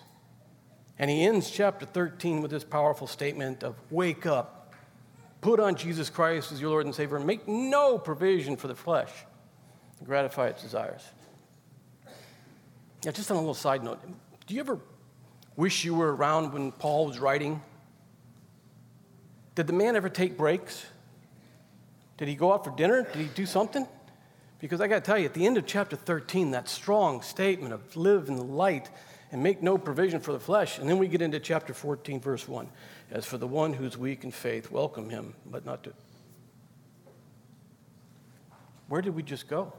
And 0.99 1.11
he 1.11 1.23
ends 1.23 1.51
chapter 1.51 1.85
13 1.85 2.41
with 2.41 2.51
this 2.51 2.63
powerful 2.63 3.07
statement 3.07 3.63
of 3.63 3.75
wake 3.91 4.25
up, 4.25 4.73
put 5.41 5.59
on 5.59 5.75
Jesus 5.75 6.09
Christ 6.09 6.51
as 6.51 6.59
your 6.59 6.71
Lord 6.71 6.85
and 6.85 6.95
Savior, 6.95 7.17
and 7.17 7.25
make 7.25 7.47
no 7.47 7.97
provision 7.97 8.55
for 8.57 8.67
the 8.67 8.75
flesh 8.75 9.11
to 9.99 10.03
gratify 10.03 10.47
its 10.47 10.63
desires. 10.63 11.03
Yeah, 13.03 13.11
just 13.11 13.29
on 13.29 13.37
a 13.37 13.39
little 13.39 13.53
side 13.53 13.83
note, 13.83 13.99
do 14.47 14.53
you 14.55 14.59
ever 14.59 14.79
wish 15.55 15.85
you 15.85 15.93
were 15.93 16.15
around 16.15 16.53
when 16.53 16.71
Paul 16.71 17.05
was 17.07 17.19
writing? 17.19 17.61
Did 19.53 19.67
the 19.67 19.73
man 19.73 19.95
ever 19.95 20.09
take 20.09 20.37
breaks? 20.37 20.85
Did 22.17 22.27
he 22.27 22.35
go 22.35 22.53
out 22.53 22.63
for 22.63 22.71
dinner? 22.71 23.03
Did 23.03 23.21
he 23.21 23.27
do 23.27 23.45
something? 23.45 23.87
Because 24.59 24.81
I 24.81 24.87
got 24.87 24.95
to 24.95 25.01
tell 25.01 25.19
you, 25.19 25.25
at 25.25 25.35
the 25.35 25.45
end 25.45 25.57
of 25.57 25.67
chapter 25.67 25.95
13, 25.95 26.51
that 26.51 26.67
strong 26.67 27.21
statement 27.21 27.73
of 27.73 27.95
live 27.95 28.27
in 28.27 28.35
the 28.35 28.43
light 28.43 28.89
and 29.31 29.43
make 29.43 29.61
no 29.61 29.77
provision 29.77 30.19
for 30.19 30.31
the 30.31 30.39
flesh. 30.39 30.79
And 30.79 30.89
then 30.89 30.97
we 30.97 31.07
get 31.07 31.21
into 31.21 31.39
chapter 31.39 31.73
14, 31.73 32.19
verse 32.19 32.47
1. 32.47 32.69
As 33.11 33.25
for 33.25 33.37
the 33.37 33.47
one 33.47 33.73
who's 33.73 33.97
weak 33.97 34.23
in 34.23 34.31
faith, 34.31 34.71
welcome 34.71 35.09
him, 35.09 35.33
but 35.45 35.65
not 35.65 35.83
to. 35.83 35.93
Where 38.87 39.01
did 39.01 39.15
we 39.15 39.23
just 39.23 39.47
go? 39.47 39.73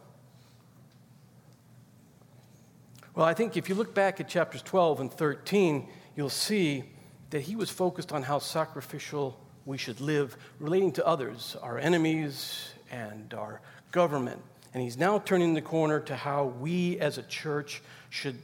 Well, 3.14 3.26
I 3.26 3.34
think 3.34 3.56
if 3.56 3.68
you 3.68 3.74
look 3.74 3.94
back 3.94 4.20
at 4.20 4.28
chapters 4.28 4.62
12 4.62 5.00
and 5.00 5.12
13, 5.12 5.88
you'll 6.14 6.28
see 6.28 6.84
that 7.30 7.40
he 7.40 7.56
was 7.56 7.70
focused 7.70 8.12
on 8.12 8.22
how 8.22 8.38
sacrificial 8.38 9.38
we 9.64 9.76
should 9.76 10.00
live 10.00 10.36
relating 10.60 10.92
to 10.92 11.06
others, 11.06 11.56
our 11.62 11.78
enemies 11.78 12.70
and 12.90 13.34
our 13.34 13.60
government. 13.92 14.40
And 14.72 14.82
he's 14.82 14.96
now 14.96 15.18
turning 15.18 15.54
the 15.54 15.62
corner 15.62 16.00
to 16.00 16.14
how 16.14 16.44
we 16.44 16.98
as 17.00 17.18
a 17.18 17.22
church 17.22 17.82
should 18.10 18.36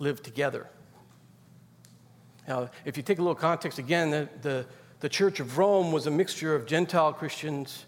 live 0.00 0.20
together. 0.22 0.66
Now, 2.48 2.70
if 2.84 2.96
you 2.96 3.04
take 3.04 3.18
a 3.18 3.22
little 3.22 3.36
context 3.36 3.78
again, 3.78 4.10
the, 4.10 4.28
the, 4.42 4.66
the 4.98 5.08
Church 5.08 5.38
of 5.38 5.56
Rome 5.56 5.92
was 5.92 6.08
a 6.08 6.10
mixture 6.10 6.56
of 6.56 6.66
Gentile 6.66 7.12
Christians 7.12 7.84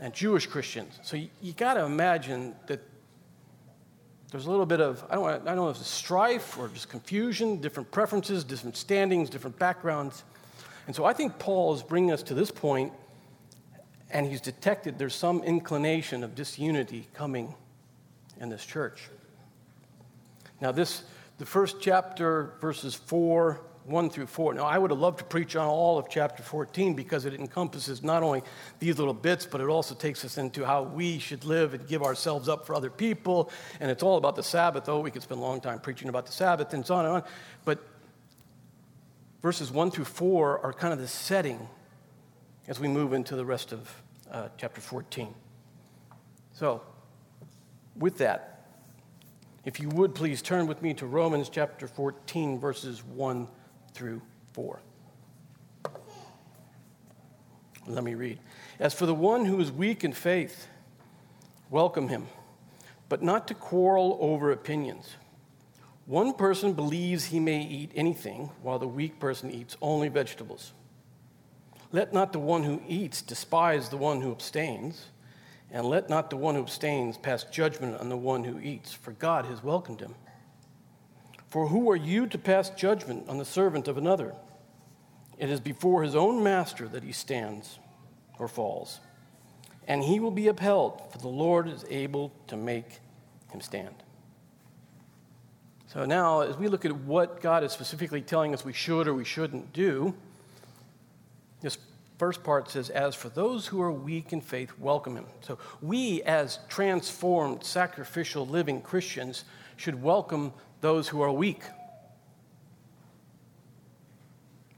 and 0.00 0.14
Jewish 0.14 0.46
Christians. 0.46 0.98
So 1.02 1.18
you, 1.18 1.28
you 1.42 1.52
got 1.52 1.74
to 1.74 1.84
imagine 1.84 2.54
that 2.66 2.80
there's 4.30 4.46
a 4.46 4.50
little 4.50 4.64
bit 4.64 4.80
of, 4.80 5.04
I 5.10 5.16
don't, 5.16 5.26
I 5.26 5.38
don't 5.38 5.56
know 5.56 5.68
if 5.68 5.76
it's 5.76 5.88
strife 5.88 6.56
or 6.56 6.68
just 6.68 6.88
confusion, 6.88 7.60
different 7.60 7.90
preferences, 7.90 8.44
different 8.44 8.76
standings, 8.76 9.28
different 9.28 9.58
backgrounds. 9.58 10.22
And 10.86 10.94
so 10.94 11.04
I 11.04 11.12
think 11.12 11.38
Paul 11.38 11.74
is 11.74 11.82
bringing 11.82 12.12
us 12.12 12.22
to 12.24 12.34
this 12.34 12.50
point, 12.50 12.92
and 14.10 14.26
he's 14.26 14.40
detected 14.40 14.98
there's 14.98 15.14
some 15.14 15.42
inclination 15.42 16.22
of 16.24 16.34
disunity 16.34 17.08
coming 17.12 17.54
in 18.40 18.48
this 18.48 18.64
church. 18.64 19.08
Now, 20.60 20.72
this, 20.72 21.02
the 21.40 21.46
first 21.46 21.76
chapter, 21.80 22.52
verses 22.60 22.94
4, 22.94 23.58
1 23.86 24.10
through 24.10 24.26
4. 24.26 24.52
Now, 24.52 24.66
I 24.66 24.76
would 24.76 24.90
have 24.90 25.00
loved 25.00 25.20
to 25.20 25.24
preach 25.24 25.56
on 25.56 25.66
all 25.66 25.96
of 25.96 26.10
chapter 26.10 26.42
14 26.42 26.92
because 26.92 27.24
it 27.24 27.32
encompasses 27.32 28.02
not 28.02 28.22
only 28.22 28.42
these 28.78 28.98
little 28.98 29.14
bits, 29.14 29.46
but 29.46 29.62
it 29.62 29.66
also 29.66 29.94
takes 29.94 30.22
us 30.22 30.36
into 30.36 30.66
how 30.66 30.82
we 30.82 31.18
should 31.18 31.46
live 31.46 31.72
and 31.72 31.88
give 31.88 32.02
ourselves 32.02 32.46
up 32.46 32.66
for 32.66 32.74
other 32.74 32.90
people. 32.90 33.50
And 33.80 33.90
it's 33.90 34.02
all 34.02 34.18
about 34.18 34.36
the 34.36 34.42
Sabbath. 34.42 34.84
though. 34.84 35.00
we 35.00 35.10
could 35.10 35.22
spend 35.22 35.40
a 35.40 35.42
long 35.42 35.62
time 35.62 35.80
preaching 35.80 36.10
about 36.10 36.26
the 36.26 36.32
Sabbath 36.32 36.74
and 36.74 36.84
so 36.84 36.96
on 36.96 37.06
and 37.06 37.14
on. 37.14 37.22
But 37.64 37.78
verses 39.40 39.72
1 39.72 39.92
through 39.92 40.04
4 40.04 40.58
are 40.62 40.74
kind 40.74 40.92
of 40.92 40.98
the 40.98 41.08
setting 41.08 41.70
as 42.68 42.78
we 42.78 42.86
move 42.86 43.14
into 43.14 43.34
the 43.34 43.46
rest 43.46 43.72
of 43.72 43.90
uh, 44.30 44.48
chapter 44.58 44.82
14. 44.82 45.34
So, 46.52 46.82
with 47.96 48.18
that, 48.18 48.49
if 49.64 49.78
you 49.78 49.88
would 49.90 50.14
please 50.14 50.40
turn 50.42 50.66
with 50.66 50.82
me 50.82 50.94
to 50.94 51.06
Romans 51.06 51.48
chapter 51.48 51.86
14, 51.86 52.58
verses 52.58 53.04
1 53.04 53.46
through 53.92 54.22
4. 54.52 54.80
Let 57.86 58.04
me 58.04 58.14
read. 58.14 58.38
As 58.78 58.94
for 58.94 59.06
the 59.06 59.14
one 59.14 59.44
who 59.44 59.60
is 59.60 59.70
weak 59.70 60.04
in 60.04 60.12
faith, 60.12 60.68
welcome 61.70 62.08
him, 62.08 62.28
but 63.08 63.22
not 63.22 63.48
to 63.48 63.54
quarrel 63.54 64.16
over 64.20 64.50
opinions. 64.50 65.16
One 66.06 66.32
person 66.32 66.72
believes 66.72 67.26
he 67.26 67.40
may 67.40 67.62
eat 67.62 67.92
anything, 67.94 68.50
while 68.62 68.78
the 68.78 68.88
weak 68.88 69.20
person 69.20 69.50
eats 69.50 69.76
only 69.82 70.08
vegetables. 70.08 70.72
Let 71.92 72.12
not 72.12 72.32
the 72.32 72.38
one 72.38 72.62
who 72.62 72.82
eats 72.88 73.22
despise 73.22 73.88
the 73.88 73.96
one 73.96 74.20
who 74.20 74.32
abstains 74.32 75.06
and 75.72 75.86
let 75.86 76.10
not 76.10 76.30
the 76.30 76.36
one 76.36 76.54
who 76.54 76.62
abstains 76.62 77.16
pass 77.16 77.44
judgment 77.44 78.00
on 78.00 78.08
the 78.08 78.16
one 78.16 78.44
who 78.44 78.58
eats, 78.58 78.92
for 78.92 79.12
God 79.12 79.44
has 79.46 79.62
welcomed 79.62 80.00
him. 80.00 80.14
For 81.48 81.68
who 81.68 81.90
are 81.90 81.96
you 81.96 82.26
to 82.28 82.38
pass 82.38 82.70
judgment 82.70 83.28
on 83.28 83.38
the 83.38 83.44
servant 83.44 83.88
of 83.88 83.98
another? 83.98 84.34
It 85.38 85.48
is 85.48 85.60
before 85.60 86.02
his 86.02 86.14
own 86.14 86.42
master 86.42 86.86
that 86.88 87.02
he 87.02 87.12
stands 87.12 87.78
or 88.38 88.46
falls, 88.48 89.00
and 89.86 90.02
he 90.02 90.20
will 90.20 90.30
be 90.30 90.48
upheld, 90.48 91.02
for 91.10 91.18
the 91.18 91.28
Lord 91.28 91.68
is 91.68 91.84
able 91.88 92.32
to 92.48 92.56
make 92.56 93.00
him 93.50 93.60
stand. 93.60 93.94
So 95.86 96.04
now, 96.04 96.40
as 96.42 96.56
we 96.56 96.68
look 96.68 96.84
at 96.84 96.94
what 96.94 97.40
God 97.40 97.64
is 97.64 97.72
specifically 97.72 98.22
telling 98.22 98.54
us 98.54 98.64
we 98.64 98.72
should 98.72 99.08
or 99.08 99.14
we 99.14 99.24
shouldn't 99.24 99.72
do, 99.72 100.14
this 101.60 101.78
first 102.20 102.44
part 102.44 102.68
says, 102.68 102.90
As 102.90 103.14
for 103.14 103.30
those 103.30 103.66
who 103.66 103.80
are 103.80 103.90
weak 103.90 104.34
in 104.34 104.42
faith, 104.42 104.78
welcome 104.78 105.16
him. 105.16 105.24
So 105.40 105.56
we, 105.80 106.22
as 106.24 106.58
transformed, 106.68 107.64
sacrificial, 107.64 108.46
living 108.46 108.82
Christians, 108.82 109.44
should 109.78 110.02
welcome 110.02 110.52
those 110.82 111.08
who 111.08 111.22
are 111.22 111.32
weak. 111.32 111.62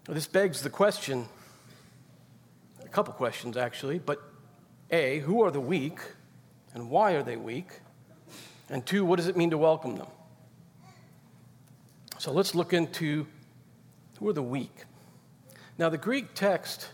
This 0.04 0.28
begs 0.28 0.62
the 0.62 0.70
question 0.70 1.26
a 2.84 2.88
couple 2.88 3.12
questions 3.12 3.56
actually, 3.56 3.98
but 3.98 4.22
A, 4.92 5.18
who 5.18 5.42
are 5.42 5.50
the 5.50 5.60
weak 5.60 5.98
and 6.74 6.88
why 6.88 7.14
are 7.14 7.24
they 7.24 7.36
weak? 7.36 7.80
And 8.70 8.86
two, 8.86 9.04
what 9.04 9.16
does 9.16 9.26
it 9.26 9.36
mean 9.36 9.50
to 9.50 9.58
welcome 9.58 9.96
them? 9.96 10.06
So 12.18 12.30
let's 12.30 12.54
look 12.54 12.72
into 12.72 13.26
who 14.20 14.28
are 14.28 14.32
the 14.32 14.44
weak. 14.44 14.84
Now, 15.76 15.88
the 15.88 15.98
Greek 15.98 16.34
text 16.34 16.88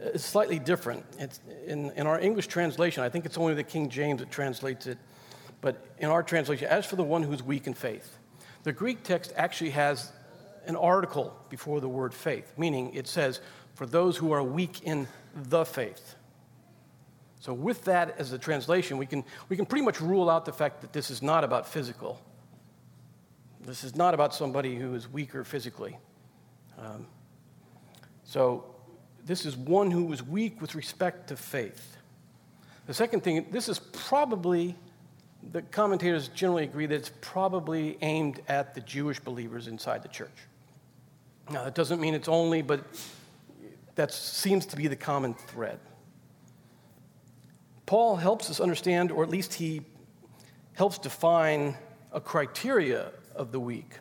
is 0.00 0.24
slightly 0.24 0.58
different. 0.58 1.04
It's 1.18 1.40
in, 1.66 1.90
in 1.92 2.06
our 2.06 2.18
English 2.18 2.46
translation, 2.46 3.02
I 3.02 3.08
think 3.08 3.26
it's 3.26 3.38
only 3.38 3.54
the 3.54 3.64
King 3.64 3.88
James 3.88 4.20
that 4.20 4.30
translates 4.30 4.86
it, 4.86 4.98
but 5.60 5.84
in 5.98 6.08
our 6.08 6.22
translation, 6.22 6.68
as 6.68 6.86
for 6.86 6.96
the 6.96 7.04
one 7.04 7.22
who's 7.22 7.42
weak 7.42 7.66
in 7.66 7.74
faith, 7.74 8.18
the 8.62 8.72
Greek 8.72 9.02
text 9.02 9.32
actually 9.36 9.70
has 9.70 10.12
an 10.66 10.76
article 10.76 11.34
before 11.48 11.80
the 11.80 11.88
word 11.88 12.14
faith, 12.14 12.52
meaning 12.56 12.94
it 12.94 13.08
says, 13.08 13.40
for 13.74 13.86
those 13.86 14.16
who 14.16 14.32
are 14.32 14.42
weak 14.42 14.82
in 14.82 15.08
the 15.34 15.64
faith. 15.64 16.16
So, 17.40 17.54
with 17.54 17.84
that 17.84 18.16
as 18.18 18.30
the 18.30 18.38
translation, 18.38 18.98
we 18.98 19.06
can, 19.06 19.24
we 19.48 19.56
can 19.56 19.64
pretty 19.64 19.84
much 19.84 20.00
rule 20.00 20.28
out 20.28 20.44
the 20.44 20.52
fact 20.52 20.80
that 20.80 20.92
this 20.92 21.10
is 21.10 21.22
not 21.22 21.44
about 21.44 21.68
physical. 21.68 22.20
This 23.64 23.84
is 23.84 23.94
not 23.94 24.14
about 24.14 24.34
somebody 24.34 24.74
who 24.74 24.94
is 24.94 25.08
weaker 25.08 25.44
physically. 25.44 25.96
Um, 26.76 27.06
so, 28.24 28.74
this 29.28 29.44
is 29.44 29.56
one 29.58 29.90
who 29.90 30.06
was 30.06 30.22
weak 30.22 30.58
with 30.58 30.74
respect 30.74 31.28
to 31.28 31.36
faith. 31.36 31.98
The 32.86 32.94
second 32.94 33.22
thing, 33.22 33.46
this 33.50 33.68
is 33.68 33.78
probably, 33.78 34.74
the 35.52 35.60
commentators 35.60 36.28
generally 36.28 36.64
agree 36.64 36.86
that 36.86 36.94
it's 36.94 37.12
probably 37.20 37.98
aimed 38.00 38.40
at 38.48 38.74
the 38.74 38.80
Jewish 38.80 39.20
believers 39.20 39.68
inside 39.68 40.02
the 40.02 40.08
church. 40.08 40.32
Now, 41.50 41.64
that 41.64 41.74
doesn't 41.74 42.00
mean 42.00 42.14
it's 42.14 42.26
only, 42.28 42.62
but 42.62 42.82
that 43.96 44.12
seems 44.12 44.64
to 44.64 44.76
be 44.76 44.88
the 44.88 44.96
common 44.96 45.34
thread. 45.34 45.78
Paul 47.84 48.16
helps 48.16 48.48
us 48.48 48.60
understand, 48.60 49.12
or 49.12 49.22
at 49.24 49.28
least 49.28 49.52
he 49.52 49.82
helps 50.72 50.96
define 50.96 51.76
a 52.12 52.20
criteria 52.20 53.12
of 53.36 53.52
the 53.52 53.60
weak. 53.60 53.92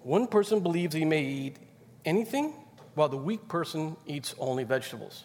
One 0.00 0.26
person 0.26 0.58
believes 0.58 0.92
he 0.92 1.04
may 1.04 1.22
eat 1.22 1.56
anything 2.04 2.52
while 2.98 3.08
the 3.08 3.16
weak 3.16 3.46
person 3.46 3.96
eats 4.06 4.34
only 4.40 4.64
vegetables. 4.64 5.24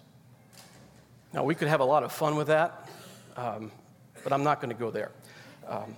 Now, 1.34 1.44
we 1.44 1.56
could 1.56 1.68
have 1.68 1.80
a 1.80 1.86
lot 1.86 2.04
of 2.04 2.12
fun 2.12 2.36
with 2.36 2.48
that, 2.48 2.88
um, 3.36 3.72
but 4.24 4.32
I'm 4.32 4.44
not 4.44 4.62
going 4.62 4.70
to 4.70 4.80
go 4.80 4.92
there. 4.92 5.10
Um, 5.68 5.98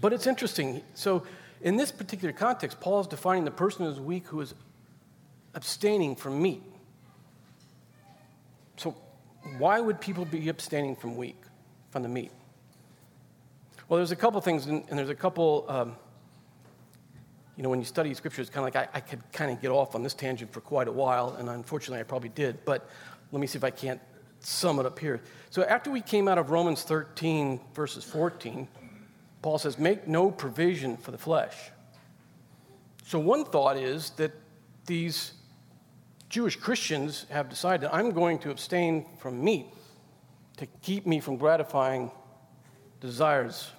but 0.00 0.12
it's 0.12 0.26
interesting. 0.26 0.82
So, 0.94 1.22
in 1.60 1.76
this 1.76 1.92
particular 1.92 2.32
context, 2.32 2.80
Paul 2.80 3.00
is 3.00 3.06
defining 3.06 3.44
the 3.44 3.52
person 3.52 3.86
as 3.86 4.00
weak 4.00 4.26
who 4.26 4.40
is 4.40 4.52
abstaining 5.54 6.16
from 6.16 6.42
meat. 6.42 6.64
So, 8.76 8.96
why 9.58 9.80
would 9.80 10.00
people 10.00 10.24
be 10.24 10.48
abstaining 10.48 10.96
from 10.96 11.16
weak, 11.16 11.40
from 11.90 12.02
the 12.02 12.08
meat? 12.08 12.32
Well, 13.88 13.98
there's 13.98 14.10
a 14.10 14.16
couple 14.16 14.40
things, 14.40 14.66
and, 14.66 14.84
there's 14.90 15.08
a 15.08 15.14
couple 15.14 15.66
um, 15.68 15.96
you 17.56 17.62
know, 17.62 17.68
when 17.68 17.78
you 17.78 17.84
study 17.84 18.12
scripture, 18.14 18.42
it's 18.42 18.50
kind 18.50 18.66
of 18.66 18.74
like 18.74 18.88
I, 18.94 18.98
I 18.98 19.00
could 19.00 19.20
kind 19.32 19.50
of 19.50 19.60
get 19.60 19.70
off 19.70 19.94
on 19.94 20.02
this 20.02 20.14
tangent 20.14 20.52
for 20.52 20.60
quite 20.60 20.88
a 20.88 20.92
while, 20.92 21.36
and 21.38 21.48
unfortunately 21.48 22.00
I 22.00 22.04
probably 22.04 22.30
did, 22.30 22.64
but 22.64 22.88
let 23.32 23.40
me 23.40 23.46
see 23.46 23.58
if 23.58 23.64
I 23.64 23.70
can't 23.70 24.00
sum 24.40 24.78
it 24.78 24.86
up 24.86 24.98
here. 24.98 25.20
So 25.50 25.62
after 25.64 25.90
we 25.90 26.00
came 26.00 26.28
out 26.28 26.38
of 26.38 26.50
Romans 26.50 26.82
13, 26.82 27.60
verses 27.74 28.04
14, 28.04 28.68
Paul 29.42 29.58
says, 29.58 29.78
Make 29.78 30.08
no 30.08 30.30
provision 30.30 30.96
for 30.96 31.10
the 31.10 31.18
flesh. 31.18 31.54
So, 33.06 33.18
one 33.18 33.44
thought 33.44 33.76
is 33.76 34.10
that 34.16 34.32
these 34.86 35.32
Jewish 36.30 36.56
Christians 36.56 37.26
have 37.30 37.50
decided 37.50 37.90
I'm 37.92 38.12
going 38.12 38.38
to 38.40 38.50
abstain 38.50 39.06
from 39.18 39.44
meat 39.44 39.66
to 40.56 40.66
keep 40.82 41.06
me 41.06 41.20
from 41.20 41.36
gratifying 41.36 42.10
desires. 43.00 43.70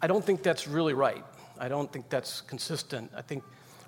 I 0.00 0.06
don't 0.06 0.24
think 0.24 0.42
that's 0.42 0.68
really 0.68 0.94
right. 0.94 1.24
I 1.58 1.68
don't 1.68 1.92
think 1.92 2.08
that's 2.08 2.40
consistent. 2.42 3.10
I 3.16 3.22
think, 3.22 3.42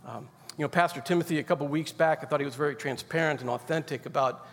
um, 0.06 0.28
you 0.58 0.64
know, 0.64 0.68
Pastor 0.68 1.00
Timothy, 1.00 1.38
a 1.38 1.42
couple 1.42 1.68
weeks 1.68 1.92
back, 1.92 2.20
I 2.22 2.26
thought 2.26 2.40
he 2.40 2.46
was 2.46 2.56
very 2.56 2.74
transparent 2.74 3.40
and 3.40 3.50
authentic 3.50 4.06
about 4.06 4.46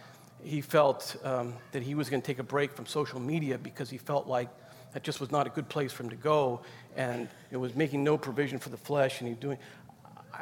he 0.43 0.61
felt 0.61 1.15
um, 1.23 1.53
that 1.71 1.81
he 1.81 1.95
was 1.95 2.09
going 2.09 2.21
to 2.21 2.25
take 2.25 2.39
a 2.39 2.43
break 2.43 2.73
from 2.73 2.85
social 2.85 3.19
media 3.19 3.57
because 3.57 3.89
he 3.89 3.97
felt 3.97 4.27
like 4.27 4.49
that 4.93 5.03
just 5.03 5.19
was 5.19 5.31
not 5.31 5.47
a 5.47 5.49
good 5.49 5.67
place 5.67 5.91
for 5.91 6.03
him 6.03 6.09
to 6.09 6.15
go 6.15 6.61
and 6.95 7.27
it 7.51 7.57
was 7.57 7.75
making 7.75 8.03
no 8.03 8.17
provision 8.17 8.59
for 8.59 8.69
the 8.69 8.77
flesh 8.77 9.19
and 9.19 9.27
he 9.27 9.35
doing 9.35 9.57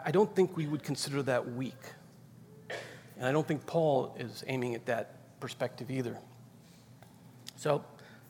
i 0.05 0.11
don't 0.11 0.33
think 0.35 0.55
we 0.55 0.67
would 0.67 0.83
consider 0.83 1.23
that 1.23 1.53
weak 1.53 1.73
and 3.17 3.25
i 3.25 3.31
don't 3.31 3.47
think 3.47 3.65
paul 3.65 4.15
is 4.19 4.43
aiming 4.47 4.75
at 4.75 4.85
that 4.85 5.39
perspective 5.39 5.89
either 5.89 6.17
so 7.55 7.83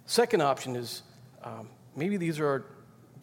second 0.06 0.42
option 0.42 0.76
is 0.76 1.04
um, 1.44 1.68
maybe 1.96 2.18
these 2.18 2.40
are 2.40 2.66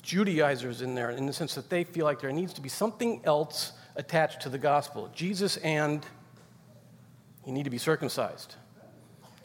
judaizers 0.02 0.82
in 0.82 0.94
there 0.94 1.10
in 1.10 1.26
the 1.26 1.32
sense 1.32 1.54
that 1.54 1.70
they 1.70 1.84
feel 1.84 2.04
like 2.04 2.20
there 2.20 2.32
needs 2.32 2.52
to 2.52 2.60
be 2.60 2.68
something 2.68 3.20
else 3.24 3.72
attached 3.96 4.40
to 4.40 4.48
the 4.48 4.58
gospel 4.58 5.10
jesus 5.14 5.56
and 5.58 6.04
you 7.46 7.52
need 7.52 7.64
to 7.64 7.70
be 7.70 7.78
circumcised 7.78 8.56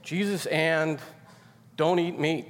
jesus 0.01 0.45
and 0.47 0.99
don't 1.75 1.99
eat 1.99 2.17
meat 2.19 2.47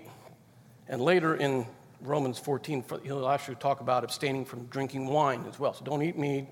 and 0.87 1.01
later 1.01 1.35
in 1.35 1.65
Romans 2.01 2.37
14, 2.37 2.83
he'll 3.03 3.27
actually 3.27 3.55
talk 3.55 3.81
about 3.81 4.03
abstaining 4.03 4.45
from 4.45 4.65
drinking 4.65 5.07
wine 5.07 5.45
as 5.47 5.59
well. 5.59 5.73
So 5.73 5.83
don't 5.83 6.01
eat 6.01 6.17
meat, 6.17 6.47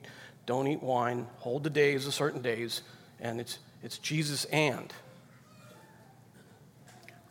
don't 0.46 0.68
eat 0.68 0.82
wine, 0.82 1.28
hold 1.38 1.64
the 1.64 1.70
days, 1.70 2.06
the 2.06 2.12
certain 2.12 2.42
days, 2.42 2.82
and 3.20 3.40
it's, 3.40 3.60
it's 3.84 3.98
Jesus 3.98 4.46
and. 4.46 4.92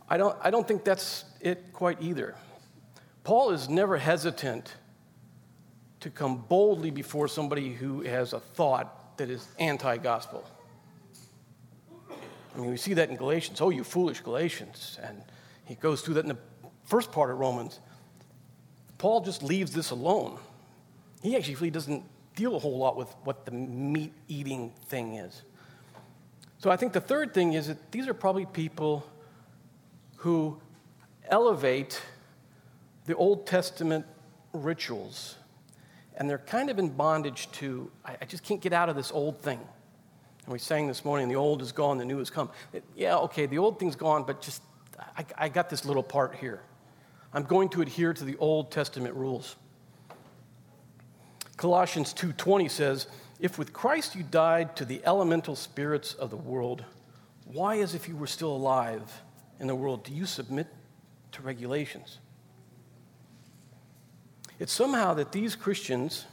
I 0.08 0.16
don't, 0.16 0.36
I 0.42 0.50
don't 0.50 0.66
think 0.66 0.84
that's 0.84 1.24
it 1.40 1.72
quite 1.72 2.00
either. 2.00 2.34
Paul 3.24 3.50
is 3.50 3.68
never 3.68 3.96
hesitant 3.96 4.74
to 6.00 6.10
come 6.10 6.44
boldly 6.48 6.90
before 6.90 7.26
somebody 7.26 7.72
who 7.72 8.02
has 8.02 8.34
a 8.34 8.40
thought 8.40 9.16
that 9.16 9.30
is 9.30 9.48
anti 9.58 9.96
gospel. 9.96 10.44
I 12.54 12.58
mean, 12.58 12.70
we 12.70 12.76
see 12.76 12.94
that 12.94 13.08
in 13.08 13.16
Galatians. 13.16 13.60
Oh, 13.60 13.70
you 13.70 13.82
foolish 13.82 14.20
Galatians. 14.20 14.98
And 15.02 15.22
he 15.64 15.74
goes 15.74 16.02
through 16.02 16.14
that 16.14 16.24
in 16.24 16.28
the 16.28 16.38
first 16.84 17.10
part 17.10 17.30
of 17.30 17.38
Romans, 17.38 17.80
Paul 18.98 19.22
just 19.22 19.42
leaves 19.42 19.72
this 19.72 19.90
alone. 19.90 20.38
He 21.22 21.34
actually 21.34 21.54
really 21.56 21.70
doesn't 21.70 22.04
deal 22.36 22.54
a 22.54 22.58
whole 22.58 22.76
lot 22.76 22.96
with 22.96 23.08
what 23.24 23.46
the 23.46 23.50
meat 23.52 24.12
eating 24.28 24.72
thing 24.88 25.14
is. 25.14 25.42
So 26.58 26.70
I 26.70 26.76
think 26.76 26.92
the 26.92 27.00
third 27.00 27.32
thing 27.32 27.54
is 27.54 27.68
that 27.68 27.90
these 27.90 28.06
are 28.06 28.14
probably 28.14 28.46
people 28.46 29.06
who 30.16 30.60
elevate 31.28 32.00
the 33.06 33.16
Old 33.16 33.46
Testament 33.46 34.06
rituals, 34.52 35.36
and 36.16 36.28
they're 36.28 36.38
kind 36.38 36.70
of 36.70 36.78
in 36.78 36.88
bondage 36.88 37.50
to, 37.52 37.90
I, 38.04 38.24
just 38.24 38.44
can't 38.44 38.60
get 38.60 38.72
out 38.72 38.88
of 38.88 38.96
this 38.96 39.10
old 39.12 39.40
thing. 39.40 39.60
And 40.44 40.52
we 40.52 40.58
sang 40.58 40.86
this 40.86 41.04
morning, 41.04 41.28
the 41.28 41.36
old 41.36 41.62
is 41.62 41.72
gone, 41.72 41.98
the 41.98 42.04
new 42.04 42.18
has 42.18 42.30
come. 42.30 42.50
It, 42.72 42.84
yeah, 42.94 43.16
okay, 43.16 43.46
the 43.46 43.58
old 43.58 43.78
thing's 43.78 43.96
gone, 43.96 44.24
but 44.24 44.40
just, 44.40 44.62
I, 45.16 45.24
I 45.36 45.48
got 45.48 45.70
this 45.70 45.84
little 45.84 46.02
part 46.02 46.34
here. 46.36 46.60
I'm 47.32 47.42
going 47.42 47.68
to 47.70 47.82
adhere 47.82 48.14
to 48.14 48.24
the 48.24 48.36
Old 48.36 48.70
Testament 48.70 49.14
rules. 49.16 49.56
Colossians 51.56 52.14
2:20 52.14 52.68
says, 52.70 53.08
"If 53.40 53.58
with 53.58 53.72
Christ 53.72 54.14
you 54.14 54.22
died 54.22 54.76
to 54.76 54.84
the 54.84 55.00
elemental 55.04 55.56
spirits 55.56 56.14
of 56.14 56.30
the 56.30 56.36
world, 56.36 56.84
why 57.44 57.80
as 57.80 57.94
if 57.94 58.08
you 58.08 58.16
were 58.16 58.28
still 58.28 58.54
alive 58.54 59.22
in 59.58 59.66
the 59.66 59.74
world 59.74 60.04
do 60.04 60.12
you 60.12 60.26
submit 60.26 60.68
to 61.32 61.42
regulations?" 61.42 62.18
It's 64.64 64.72
somehow 64.72 65.12
that 65.12 65.30
these 65.30 65.56
Christians 65.56 66.24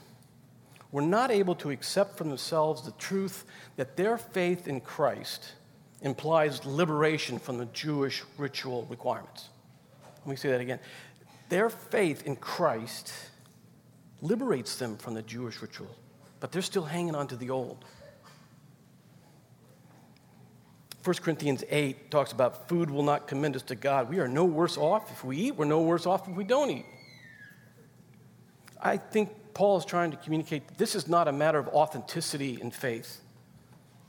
were 0.90 1.02
not 1.02 1.32
able 1.32 1.54
to 1.56 1.70
accept 1.70 2.18
from 2.18 2.30
themselves 2.30 2.82
the 2.82 2.92
truth 2.92 3.44
that 3.76 3.98
their 3.98 4.18
faith 4.18 4.70
in 4.70 4.80
Christ 4.80 5.52
implies 6.02 6.66
liberation 6.66 7.40
from 7.40 7.58
the 7.58 7.66
Jewish 7.66 8.24
ritual 8.38 8.88
requirements. 8.90 9.50
Let 10.20 10.28
me 10.28 10.38
say 10.38 10.48
that 10.48 10.62
again. 10.62 10.80
Their 11.50 11.70
faith 11.70 12.26
in 12.26 12.38
Christ 12.38 13.12
liberates 14.22 14.78
them 14.78 14.96
from 14.96 15.14
the 15.14 15.24
Jewish 15.24 15.62
ritual, 15.62 15.94
but 16.40 16.54
they're 16.54 16.62
still 16.62 16.86
hanging 16.86 17.16
on 17.16 17.28
to 17.28 17.36
the 17.36 17.50
old. 17.50 17.84
1 21.04 21.16
Corinthians 21.18 21.66
8 21.70 22.10
talks 22.10 22.32
about 22.32 22.70
food 22.70 22.90
will 22.90 23.04
not 23.04 23.28
commend 23.28 23.58
us 23.58 23.64
to 23.64 23.76
God. 23.76 24.10
We 24.10 24.20
are 24.20 24.30
no 24.30 24.46
worse 24.46 24.78
off 24.78 25.12
if 25.12 25.26
we 25.26 25.36
eat, 25.36 25.58
we're 25.58 25.66
no 25.66 25.82
worse 25.82 26.06
off 26.06 26.30
if 26.30 26.34
we 26.34 26.46
don't 26.46 26.70
eat. 26.70 26.86
I 28.82 28.98
think 28.98 29.30
Paul 29.54 29.78
is 29.78 29.86
trying 29.86 30.12
to 30.12 30.18
communicate 30.18 30.78
this 30.78 30.96
is 30.96 31.08
not 31.08 31.28
a 31.28 31.32
matter 31.32 31.60
of 31.60 31.68
authenticity 31.68 32.60
and 32.62 32.74
faith. 32.74 33.22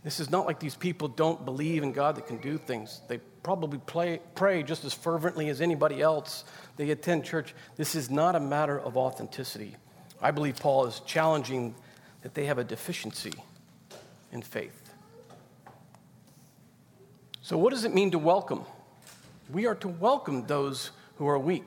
This 0.02 0.18
is 0.18 0.30
not 0.30 0.46
like 0.46 0.58
these 0.58 0.74
people 0.74 1.08
don't 1.08 1.44
believe 1.44 1.82
in 1.82 1.92
God 1.92 2.16
that 2.16 2.26
can 2.26 2.38
do 2.38 2.58
things. 2.58 3.02
They 3.06 3.18
probably 3.42 3.78
play, 3.78 4.20
pray 4.34 4.62
just 4.62 4.84
as 4.84 4.92
fervently 4.92 5.48
as 5.48 5.60
anybody 5.60 6.00
else. 6.00 6.44
They 6.76 6.90
attend 6.90 7.24
church. 7.24 7.54
This 7.76 7.94
is 7.94 8.10
not 8.10 8.34
a 8.34 8.40
matter 8.40 8.78
of 8.78 8.96
authenticity. 8.96 9.76
I 10.20 10.30
believe 10.30 10.56
Paul 10.56 10.86
is 10.86 11.00
challenging 11.00 11.74
that 12.22 12.34
they 12.34 12.46
have 12.46 12.58
a 12.58 12.64
deficiency 12.64 13.32
in 14.32 14.42
faith. 14.42 14.78
So, 17.42 17.58
what 17.58 17.70
does 17.70 17.84
it 17.84 17.92
mean 17.92 18.12
to 18.12 18.18
welcome? 18.18 18.64
We 19.50 19.66
are 19.66 19.74
to 19.76 19.88
welcome 19.88 20.46
those 20.46 20.92
who 21.16 21.26
are 21.28 21.38
weak. 21.38 21.66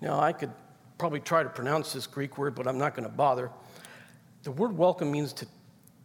Now, 0.00 0.18
I 0.20 0.32
could 0.32 0.50
probably 0.98 1.20
try 1.20 1.42
to 1.42 1.48
pronounce 1.48 1.92
this 1.92 2.06
Greek 2.06 2.38
word, 2.38 2.54
but 2.54 2.66
I'm 2.66 2.78
not 2.78 2.94
going 2.94 3.08
to 3.08 3.14
bother. 3.14 3.50
The 4.44 4.50
word 4.50 4.76
welcome 4.76 5.10
means 5.10 5.32
to 5.34 5.46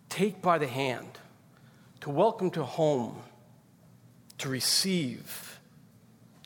take 0.10 0.42
by 0.42 0.58
the 0.58 0.68
hand, 0.68 1.08
to 2.02 2.10
welcome 2.10 2.52
to 2.52 2.64
home, 2.64 3.22
to 4.40 4.50
receive, 4.50 5.60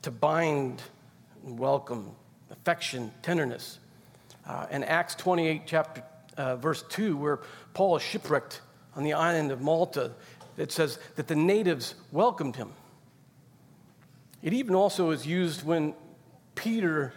to 0.04 0.12
bind, 0.12 0.82
and 1.46 1.58
welcome, 1.58 2.12
affection, 2.52 3.12
tenderness. 3.22 3.80
Uh, 4.46 4.68
in 4.70 4.84
Acts 4.84 5.16
28, 5.16 5.64
chapter, 5.66 6.04
uh, 6.38 6.56
verse 6.58 6.84
2, 6.90 7.18
where 7.18 7.40
Paul 7.74 7.96
is 7.96 8.04
shipwrecked 8.04 8.62
on 8.96 9.04
the 9.04 9.14
island 9.14 9.52
of 9.52 9.62
Malta, 9.62 10.12
it 10.58 10.72
says 10.72 11.00
that 11.16 11.28
the 11.28 11.36
natives 11.36 11.96
welcomed 12.12 12.56
him. 12.56 12.72
It 14.44 14.54
even 14.54 14.76
also 14.76 15.10
is 15.10 15.26
used 15.26 15.64
when 15.64 15.96
Peter 16.54 17.14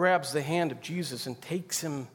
grabs 0.00 0.32
the 0.32 0.40
hand 0.40 0.72
of 0.72 0.80
Jesus 0.80 1.26
and 1.26 1.38
takes 1.42 1.82
him 1.82 2.08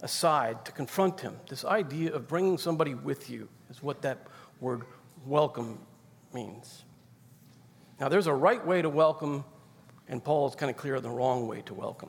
aside 0.00 0.64
to 0.64 0.72
confront 0.72 1.20
him. 1.20 1.36
This 1.46 1.62
idea 1.62 2.14
of 2.14 2.26
bringing 2.26 2.56
somebody 2.56 2.94
with 2.94 3.28
you 3.28 3.50
is 3.68 3.82
what 3.82 4.00
that 4.00 4.26
word 4.60 4.84
welcome 5.26 5.78
means. 6.32 6.86
Now, 8.00 8.08
there's 8.08 8.28
a 8.28 8.32
right 8.32 8.66
way 8.66 8.80
to 8.80 8.88
welcome, 8.88 9.44
and 10.08 10.24
Paul 10.24 10.48
is 10.48 10.54
kind 10.54 10.70
of 10.70 10.78
clear 10.78 10.96
on 10.96 11.02
the 11.02 11.10
wrong 11.10 11.46
way 11.46 11.60
to 11.66 11.74
welcome. 11.74 12.08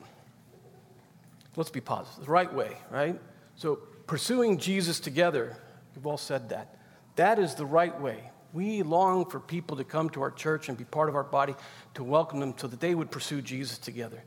Let's 1.54 1.68
be 1.68 1.82
positive. 1.82 2.24
The 2.24 2.32
right 2.32 2.54
way, 2.54 2.78
right? 2.90 3.20
So, 3.56 3.76
pursuing 4.06 4.56
Jesus 4.56 5.00
together, 5.00 5.54
we've 5.94 6.06
all 6.06 6.16
said 6.16 6.48
that. 6.48 6.78
That 7.16 7.38
is 7.38 7.56
the 7.56 7.66
right 7.66 8.00
way. 8.00 8.30
We 8.54 8.82
long 8.82 9.28
for 9.28 9.38
people 9.38 9.76
to 9.76 9.84
come 9.84 10.08
to 10.10 10.22
our 10.22 10.30
church 10.30 10.70
and 10.70 10.78
be 10.78 10.84
part 10.84 11.10
of 11.10 11.14
our 11.14 11.24
body, 11.24 11.54
to 11.92 12.02
welcome 12.02 12.40
them 12.40 12.54
so 12.56 12.66
that 12.68 12.80
they 12.80 12.94
would 12.94 13.10
pursue 13.10 13.42
Jesus 13.42 13.76
together, 13.76 14.22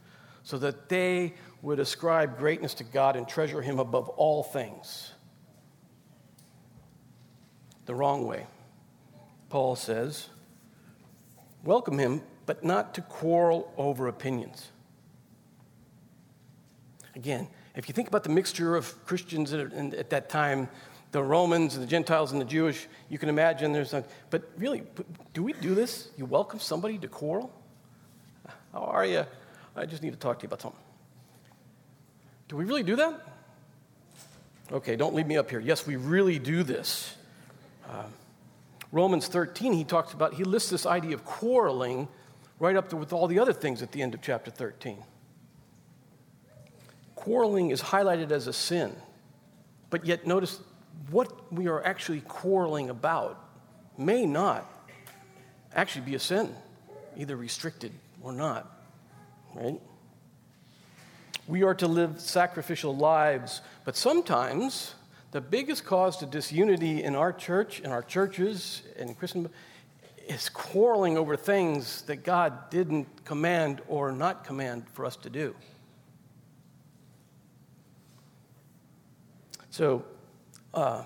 so 0.49 0.57
that 0.57 0.89
they 0.89 1.31
would 1.61 1.79
ascribe 1.79 2.39
greatness 2.39 2.73
to 2.73 2.83
God 2.83 3.15
and 3.15 3.27
treasure 3.27 3.61
Him 3.61 3.77
above 3.77 4.09
all 4.09 4.41
things. 4.41 5.11
The 7.85 7.93
wrong 7.93 8.25
way. 8.25 8.47
Paul 9.49 9.75
says, 9.75 10.29
welcome 11.63 11.99
him, 11.99 12.23
but 12.47 12.63
not 12.63 12.95
to 12.95 13.01
quarrel 13.03 13.71
over 13.77 14.07
opinions. 14.07 14.71
Again, 17.15 17.47
if 17.75 17.87
you 17.87 17.93
think 17.93 18.07
about 18.07 18.23
the 18.23 18.31
mixture 18.31 18.75
of 18.75 19.05
Christians 19.05 19.53
at 19.53 20.09
that 20.09 20.29
time, 20.29 20.67
the 21.11 21.21
Romans 21.21 21.75
and 21.75 21.83
the 21.83 21.87
Gentiles 21.87 22.31
and 22.31 22.41
the 22.41 22.45
Jewish, 22.45 22.87
you 23.07 23.19
can 23.19 23.29
imagine 23.29 23.71
there's 23.71 23.93
a, 23.93 24.03
but 24.31 24.49
really, 24.57 24.81
do 25.35 25.43
we 25.43 25.53
do 25.53 25.75
this? 25.75 26.09
You 26.17 26.25
welcome 26.25 26.59
somebody 26.59 26.97
to 26.97 27.07
quarrel? 27.07 27.53
How 28.73 28.81
are 28.81 29.05
you? 29.05 29.25
I 29.79 29.85
just 29.85 30.03
need 30.03 30.11
to 30.11 30.19
talk 30.19 30.39
to 30.39 30.43
you 30.43 30.47
about 30.47 30.61
something. 30.61 30.81
Do 32.49 32.57
we 32.57 32.65
really 32.65 32.83
do 32.83 32.97
that? 32.97 33.25
Okay, 34.73 34.97
don't 34.97 35.15
leave 35.15 35.25
me 35.25 35.37
up 35.37 35.49
here. 35.49 35.61
Yes, 35.61 35.87
we 35.87 35.95
really 35.95 36.37
do 36.37 36.63
this. 36.63 37.15
Um, 37.89 38.11
Romans 38.91 39.27
13, 39.27 39.71
he 39.71 39.85
talks 39.85 40.13
about, 40.13 40.33
he 40.33 40.43
lists 40.43 40.69
this 40.69 40.85
idea 40.85 41.13
of 41.13 41.23
quarreling 41.23 42.09
right 42.59 42.75
up 42.75 42.89
there 42.89 42.99
with 42.99 43.13
all 43.13 43.27
the 43.27 43.39
other 43.39 43.53
things 43.53 43.81
at 43.81 43.93
the 43.93 44.01
end 44.01 44.13
of 44.13 44.21
chapter 44.21 44.51
13. 44.51 45.01
quarreling 47.15 47.69
is 47.69 47.81
highlighted 47.81 48.31
as 48.31 48.47
a 48.47 48.53
sin. 48.53 48.93
But 49.89 50.05
yet, 50.05 50.27
notice 50.27 50.59
what 51.09 51.53
we 51.53 51.67
are 51.67 51.83
actually 51.83 52.21
quarreling 52.21 52.89
about 52.89 53.41
may 53.97 54.25
not 54.25 54.69
actually 55.73 56.05
be 56.05 56.15
a 56.15 56.19
sin, 56.19 56.53
either 57.17 57.37
restricted 57.37 57.93
or 58.21 58.33
not, 58.33 58.78
right? 59.53 59.79
We 61.47 61.63
are 61.63 61.73
to 61.75 61.87
live 61.87 62.19
sacrificial 62.19 62.95
lives, 62.95 63.61
but 63.83 63.95
sometimes 63.95 64.93
the 65.31 65.41
biggest 65.41 65.85
cause 65.85 66.17
to 66.17 66.25
disunity 66.25 67.03
in 67.03 67.15
our 67.15 67.33
church, 67.33 67.79
in 67.79 67.91
our 67.91 68.01
churches, 68.03 68.83
in 68.97 69.13
Christendom, 69.15 69.51
is 70.27 70.49
quarreling 70.49 71.17
over 71.17 71.35
things 71.35 72.03
that 72.03 72.23
God 72.23 72.69
didn't 72.69 73.25
command 73.25 73.81
or 73.87 74.11
not 74.11 74.43
command 74.43 74.87
for 74.89 75.05
us 75.05 75.15
to 75.17 75.29
do. 75.29 75.55
So, 79.71 80.03
uh, 80.73 81.03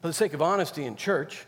for 0.00 0.08
the 0.08 0.12
sake 0.12 0.34
of 0.34 0.42
honesty 0.42 0.84
in 0.84 0.96
church, 0.96 1.46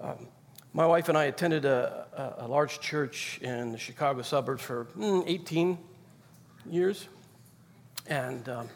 um, 0.00 0.28
my 0.76 0.84
wife 0.84 1.08
and 1.08 1.16
I 1.16 1.24
attended 1.24 1.64
a, 1.64 2.34
a, 2.38 2.44
a, 2.44 2.48
large 2.48 2.80
church 2.80 3.38
in 3.40 3.70
the 3.70 3.78
Chicago 3.78 4.22
suburbs 4.22 4.60
for 4.60 4.86
mm, 4.98 5.22
18 5.24 5.78
years. 6.68 7.06
And 8.08 8.48
um, 8.48 8.68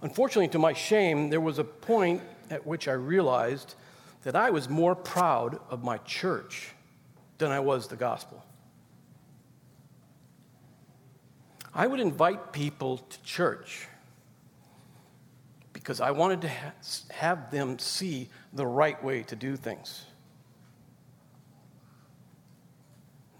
unfortunately, 0.00 0.46
to 0.48 0.60
my 0.60 0.72
shame, 0.72 1.28
there 1.28 1.40
was 1.40 1.58
a 1.58 1.64
point 1.64 2.22
at 2.50 2.64
which 2.64 2.86
I 2.86 2.92
realized 2.92 3.74
that 4.22 4.36
I 4.36 4.50
was 4.50 4.68
more 4.68 4.94
proud 4.94 5.58
of 5.70 5.82
my 5.82 5.98
church 5.98 6.70
than 7.38 7.50
I 7.50 7.58
was 7.58 7.88
the 7.88 7.96
gospel. 7.96 8.44
I 11.74 11.88
would 11.88 12.00
invite 12.00 12.52
people 12.52 12.98
to 12.98 13.22
church 13.22 13.88
because 15.72 16.00
I 16.00 16.12
wanted 16.12 16.42
to 16.42 16.48
ha- 16.48 16.72
have 17.10 17.50
them 17.50 17.80
see 17.80 18.28
the 18.52 18.66
right 18.66 19.02
way 19.02 19.24
to 19.24 19.34
do 19.34 19.56
things. 19.56 20.04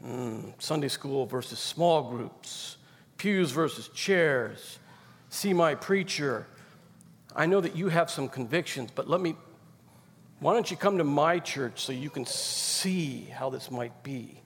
Mm, 0.05 0.55
Sunday 0.59 0.89
school 0.89 1.27
versus 1.27 1.59
small 1.59 2.11
groups, 2.11 2.79
pews 3.19 3.51
versus 3.51 3.89
chairs, 3.89 4.79
see 5.29 5.53
my 5.53 5.75
preacher. 5.75 6.47
I 7.37 7.47
know 7.47 7.61
that 7.61 7.77
you 7.77 7.89
have 7.89 8.11
some 8.11 8.29
convictions, 8.29 8.91
but 8.95 9.09
let 9.09 9.21
me, 9.21 9.37
why 10.39 10.55
don't 10.55 10.71
you 10.71 10.77
come 10.77 10.99
to 10.99 11.05
my 11.05 11.39
church 11.39 11.81
so 11.83 11.93
you 11.93 12.09
can 12.09 12.25
see 12.25 13.25
how 13.25 13.51
this 13.51 13.71
might 13.71 14.03
be? 14.03 14.41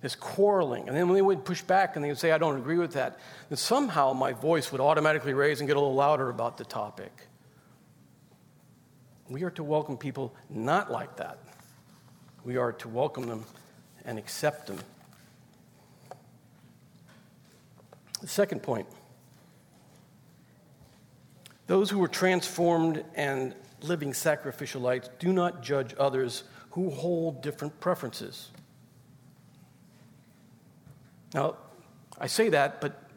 This 0.00 0.14
quarreling. 0.14 0.86
And 0.86 0.96
then 0.96 1.08
when 1.08 1.16
they 1.16 1.22
would 1.22 1.44
push 1.44 1.62
back 1.62 1.96
and 1.96 2.04
they 2.04 2.08
would 2.08 2.18
say, 2.18 2.30
I 2.30 2.38
don't 2.38 2.56
agree 2.56 2.78
with 2.78 2.92
that, 2.92 3.18
then 3.48 3.56
somehow 3.56 4.12
my 4.12 4.32
voice 4.32 4.70
would 4.70 4.80
automatically 4.80 5.34
raise 5.34 5.60
and 5.60 5.66
get 5.66 5.76
a 5.76 5.80
little 5.80 5.94
louder 5.94 6.30
about 6.30 6.56
the 6.56 6.64
topic. 6.64 7.10
We 9.28 9.42
are 9.42 9.50
to 9.52 9.64
welcome 9.64 9.96
people 9.96 10.34
not 10.48 10.92
like 10.92 11.16
that. 11.16 11.38
We 12.44 12.58
are 12.58 12.72
to 12.72 12.88
welcome 12.88 13.26
them 13.26 13.44
and 14.04 14.18
accept 14.18 14.66
them. 14.66 14.78
The 18.20 18.28
second 18.28 18.62
point 18.62 18.86
those 21.66 21.88
who 21.88 22.02
are 22.02 22.08
transformed 22.08 23.04
and 23.14 23.54
living 23.80 24.12
sacrificial 24.12 24.80
lives 24.80 25.08
do 25.18 25.32
not 25.32 25.62
judge 25.62 25.94
others 25.98 26.44
who 26.70 26.90
hold 26.90 27.42
different 27.42 27.78
preferences. 27.80 28.50
Now, 31.32 31.56
I 32.18 32.26
say 32.26 32.50
that, 32.50 32.80
but 32.80 33.08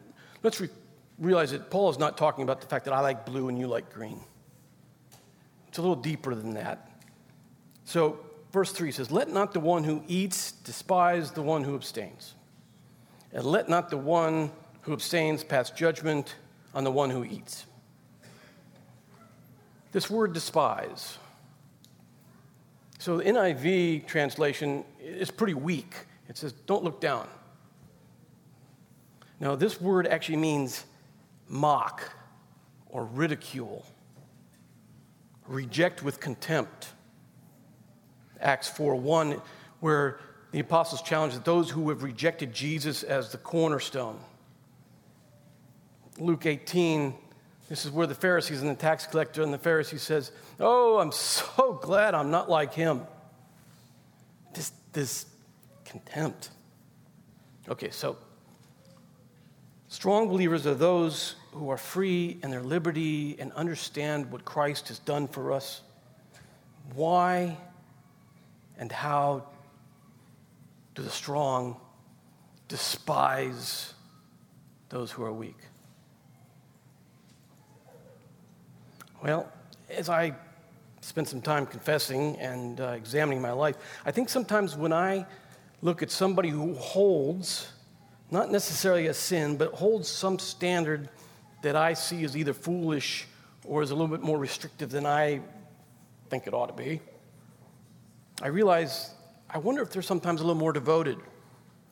let's 0.42 0.60
re- 0.60 0.70
realize 1.18 1.50
that 1.50 1.70
Paul 1.70 1.90
is 1.90 1.98
not 1.98 2.16
talking 2.16 2.42
about 2.42 2.60
the 2.60 2.66
fact 2.66 2.84
that 2.86 2.94
I 2.94 3.00
like 3.00 3.26
blue 3.26 3.48
and 3.48 3.58
you 3.58 3.66
like 3.66 3.92
green. 3.92 4.20
It's 5.68 5.78
a 5.78 5.82
little 5.82 5.96
deeper 5.96 6.34
than 6.34 6.54
that. 6.54 6.90
So, 7.84 8.18
verse 8.52 8.72
3 8.72 8.92
says, 8.92 9.10
Let 9.10 9.28
not 9.30 9.52
the 9.52 9.60
one 9.60 9.84
who 9.84 10.02
eats 10.08 10.52
despise 10.52 11.30
the 11.32 11.42
one 11.42 11.64
who 11.64 11.74
abstains, 11.74 12.34
and 13.32 13.44
let 13.44 13.68
not 13.68 13.90
the 13.90 13.96
one 13.96 14.50
who 14.82 14.92
abstains 14.92 15.44
pass 15.44 15.70
judgment 15.70 16.36
on 16.74 16.84
the 16.84 16.90
one 16.90 17.10
who 17.10 17.24
eats. 17.24 17.66
This 19.92 20.10
word 20.10 20.32
despise. 20.32 21.18
So 22.98 23.18
the 23.18 23.24
NIV 23.24 24.06
translation 24.06 24.84
is 25.00 25.30
pretty 25.30 25.54
weak. 25.54 25.94
It 26.28 26.36
says, 26.36 26.52
don't 26.52 26.84
look 26.84 27.00
down. 27.00 27.28
Now, 29.40 29.54
this 29.54 29.80
word 29.80 30.06
actually 30.06 30.36
means 30.36 30.84
mock 31.48 32.12
or 32.88 33.04
ridicule, 33.04 33.86
reject 35.46 36.02
with 36.02 36.18
contempt. 36.20 36.88
Acts 38.40 38.68
4 38.68 38.94
1, 38.94 39.40
where 39.80 40.20
the 40.52 40.60
apostles 40.60 41.02
challenge 41.02 41.38
those 41.40 41.70
who 41.70 41.88
have 41.90 42.02
rejected 42.02 42.52
Jesus 42.52 43.02
as 43.02 43.30
the 43.32 43.38
cornerstone. 43.38 44.18
Luke 46.18 46.46
18, 46.46 47.14
this 47.68 47.84
is 47.84 47.90
where 47.90 48.06
the 48.06 48.14
Pharisees 48.14 48.62
and 48.62 48.70
the 48.70 48.74
tax 48.74 49.06
collector 49.06 49.42
and 49.42 49.52
the 49.52 49.58
Pharisee 49.58 50.00
says, 50.00 50.32
Oh, 50.58 50.98
I'm 50.98 51.12
so 51.12 51.78
glad 51.82 52.14
I'm 52.14 52.30
not 52.30 52.48
like 52.48 52.74
him. 52.74 53.02
This, 54.54 54.72
this 54.92 55.26
contempt. 55.84 56.50
Okay, 57.68 57.90
so 57.90 58.16
strong 59.88 60.28
believers 60.28 60.66
are 60.66 60.74
those 60.74 61.36
who 61.52 61.68
are 61.68 61.76
free 61.76 62.38
in 62.42 62.50
their 62.50 62.62
liberty 62.62 63.36
and 63.38 63.52
understand 63.52 64.32
what 64.32 64.44
Christ 64.44 64.88
has 64.88 64.98
done 65.00 65.28
for 65.28 65.52
us. 65.52 65.82
Why 66.94 67.58
and 68.78 68.90
how 68.90 69.44
do 70.94 71.02
the 71.02 71.10
strong 71.10 71.76
despise 72.68 73.94
those 74.88 75.10
who 75.10 75.24
are 75.24 75.32
weak? 75.32 75.56
Well, 79.22 79.50
as 79.90 80.08
I 80.08 80.34
spent 81.00 81.28
some 81.28 81.40
time 81.40 81.66
confessing 81.66 82.36
and 82.36 82.80
uh, 82.80 82.88
examining 82.88 83.42
my 83.42 83.52
life, 83.52 83.76
I 84.04 84.10
think 84.10 84.28
sometimes 84.28 84.76
when 84.76 84.92
I 84.92 85.26
look 85.82 86.02
at 86.02 86.10
somebody 86.10 86.50
who 86.50 86.74
holds, 86.74 87.72
not 88.30 88.50
necessarily 88.50 89.06
a 89.06 89.14
sin, 89.14 89.56
but 89.56 89.72
holds 89.72 90.08
some 90.08 90.38
standard 90.38 91.08
that 91.62 91.74
I 91.74 91.94
see 91.94 92.24
as 92.24 92.36
either 92.36 92.52
foolish 92.52 93.26
or 93.64 93.82
is 93.82 93.90
a 93.90 93.94
little 93.94 94.08
bit 94.08 94.22
more 94.22 94.38
restrictive 94.38 94.90
than 94.90 95.06
I 95.06 95.40
think 96.30 96.46
it 96.46 96.54
ought 96.54 96.66
to 96.66 96.72
be, 96.72 97.00
I 98.40 98.48
realize 98.48 99.10
I 99.50 99.58
wonder 99.58 99.82
if 99.82 99.90
they're 99.90 100.02
sometimes 100.02 100.40
a 100.40 100.44
little 100.44 100.58
more 100.58 100.72
devoted 100.72 101.18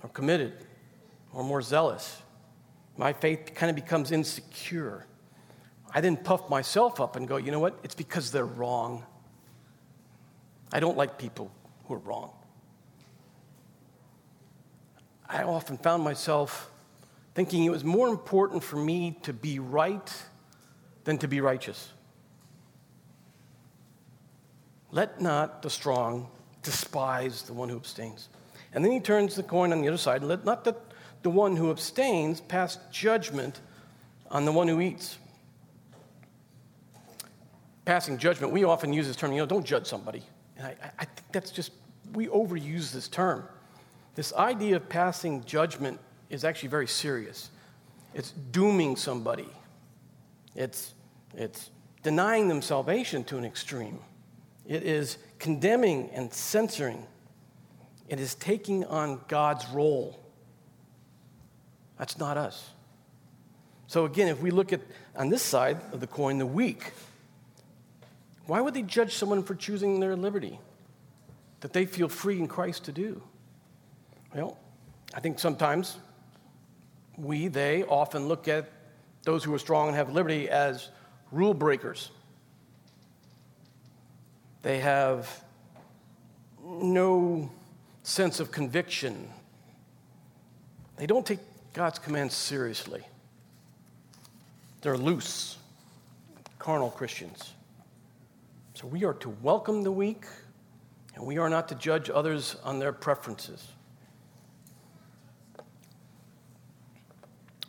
or 0.02 0.08
committed 0.10 0.52
or 1.32 1.42
more 1.42 1.62
zealous. 1.62 2.22
My 2.96 3.12
faith 3.12 3.52
kind 3.54 3.70
of 3.70 3.76
becomes 3.76 4.12
insecure. 4.12 5.06
I 5.92 6.00
then 6.00 6.16
puff 6.16 6.48
myself 6.50 7.00
up 7.00 7.16
and 7.16 7.26
go, 7.26 7.36
you 7.36 7.50
know 7.50 7.58
what? 7.58 7.78
It's 7.82 7.94
because 7.94 8.30
they're 8.30 8.44
wrong. 8.44 9.04
I 10.72 10.80
don't 10.80 10.96
like 10.96 11.18
people 11.18 11.50
who 11.86 11.94
are 11.94 11.98
wrong. 11.98 12.32
I 15.28 15.42
often 15.42 15.78
found 15.78 16.02
myself 16.04 16.70
thinking 17.34 17.64
it 17.64 17.70
was 17.70 17.84
more 17.84 18.08
important 18.08 18.62
for 18.62 18.76
me 18.76 19.18
to 19.22 19.32
be 19.32 19.58
right 19.58 20.12
than 21.04 21.18
to 21.18 21.28
be 21.28 21.40
righteous. 21.40 21.90
Let 24.90 25.20
not 25.20 25.62
the 25.62 25.70
strong 25.70 26.30
despise 26.66 27.42
the 27.42 27.54
one 27.54 27.70
who 27.70 27.76
abstains. 27.76 28.28
And 28.74 28.84
then 28.84 28.92
he 28.92 29.00
turns 29.00 29.34
the 29.34 29.42
coin 29.42 29.72
on 29.72 29.80
the 29.80 29.88
other 29.88 29.96
side, 29.96 30.20
and 30.20 30.28
let 30.28 30.44
not 30.44 30.64
the, 30.64 30.76
the 31.22 31.30
one 31.30 31.56
who 31.56 31.70
abstains 31.70 32.42
pass 32.42 32.78
judgment 32.92 33.60
on 34.30 34.44
the 34.44 34.52
one 34.52 34.68
who 34.68 34.80
eats 34.82 35.16
passing 37.86 38.18
judgment, 38.18 38.52
we 38.52 38.64
often 38.64 38.92
use 38.92 39.06
this 39.06 39.16
term, 39.16 39.32
you 39.32 39.38
know, 39.38 39.46
don't 39.46 39.64
judge 39.64 39.86
somebody. 39.86 40.22
And 40.58 40.66
I, 40.66 40.76
I 40.98 41.04
think 41.04 41.32
that's 41.32 41.50
just, 41.50 41.72
we 42.12 42.26
overuse 42.26 42.92
this 42.92 43.08
term. 43.08 43.44
This 44.14 44.34
idea 44.34 44.76
of 44.76 44.88
passing 44.88 45.42
judgment 45.44 45.98
is 46.28 46.44
actually 46.44 46.68
very 46.68 46.88
serious. 46.88 47.50
It's 48.12 48.32
dooming 48.50 48.96
somebody, 48.96 49.48
it's, 50.54 50.94
it's 51.34 51.70
denying 52.02 52.48
them 52.48 52.60
salvation 52.60 53.24
to 53.24 53.38
an 53.38 53.44
extreme, 53.44 54.00
it 54.66 54.82
is 54.82 55.18
condemning 55.38 56.10
and 56.12 56.32
censoring, 56.32 57.06
it 58.08 58.20
is 58.20 58.34
taking 58.34 58.84
on 58.84 59.20
God's 59.28 59.66
role. 59.68 60.18
That's 61.98 62.18
not 62.18 62.36
us. 62.36 62.70
So, 63.88 64.04
again, 64.04 64.28
if 64.28 64.40
we 64.40 64.50
look 64.50 64.72
at 64.72 64.80
on 65.14 65.28
this 65.28 65.42
side 65.42 65.78
of 65.92 66.00
the 66.00 66.06
coin, 66.06 66.38
the 66.38 66.46
weak, 66.46 66.92
why 68.46 68.60
would 68.60 68.74
they 68.74 68.82
judge 68.82 69.14
someone 69.14 69.42
for 69.42 69.54
choosing 69.54 70.00
their 70.00 70.16
liberty 70.16 70.58
that 71.60 71.72
they 71.72 71.86
feel 71.86 72.08
free 72.08 72.38
in 72.38 72.48
Christ 72.48 72.84
to 72.84 72.92
do? 72.92 73.22
Well, 74.34 74.58
I 75.14 75.20
think 75.20 75.38
sometimes 75.38 75.96
we, 77.16 77.48
they 77.48 77.84
often 77.84 78.28
look 78.28 78.48
at 78.48 78.70
those 79.22 79.42
who 79.42 79.54
are 79.54 79.58
strong 79.58 79.88
and 79.88 79.96
have 79.96 80.12
liberty 80.12 80.48
as 80.48 80.90
rule 81.32 81.54
breakers. 81.54 82.10
They 84.66 84.80
have 84.80 85.44
no 86.60 87.48
sense 88.02 88.40
of 88.40 88.50
conviction. 88.50 89.28
They 90.96 91.06
don't 91.06 91.24
take 91.24 91.38
God's 91.72 92.00
commands 92.00 92.34
seriously. 92.34 93.04
They're 94.80 94.98
loose, 94.98 95.58
carnal 96.58 96.90
Christians. 96.90 97.52
So 98.74 98.88
we 98.88 99.04
are 99.04 99.14
to 99.14 99.28
welcome 99.40 99.84
the 99.84 99.92
weak, 99.92 100.24
and 101.14 101.24
we 101.24 101.38
are 101.38 101.48
not 101.48 101.68
to 101.68 101.76
judge 101.76 102.10
others 102.10 102.56
on 102.64 102.80
their 102.80 102.92
preferences. 102.92 103.68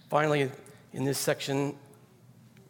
Finally, 0.10 0.50
in 0.94 1.06
this 1.06 1.20
section, 1.20 1.76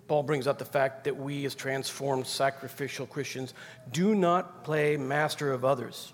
Paul 0.07 0.23
brings 0.23 0.47
up 0.47 0.57
the 0.57 0.65
fact 0.65 1.03
that 1.03 1.17
we, 1.17 1.45
as 1.45 1.53
transformed, 1.53 2.27
sacrificial 2.27 3.05
Christians, 3.05 3.53
do 3.91 4.15
not 4.15 4.63
play 4.63 4.95
master 4.97 5.51
of 5.51 5.65
others. 5.65 6.13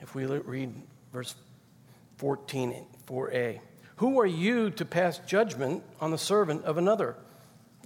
If 0.00 0.14
we 0.14 0.26
read 0.26 0.74
verse 1.12 1.34
14, 2.16 2.84
4a, 3.06 3.60
who 3.96 4.18
are 4.18 4.26
you 4.26 4.70
to 4.70 4.84
pass 4.84 5.18
judgment 5.18 5.82
on 6.00 6.10
the 6.10 6.18
servant 6.18 6.64
of 6.64 6.78
another? 6.78 7.16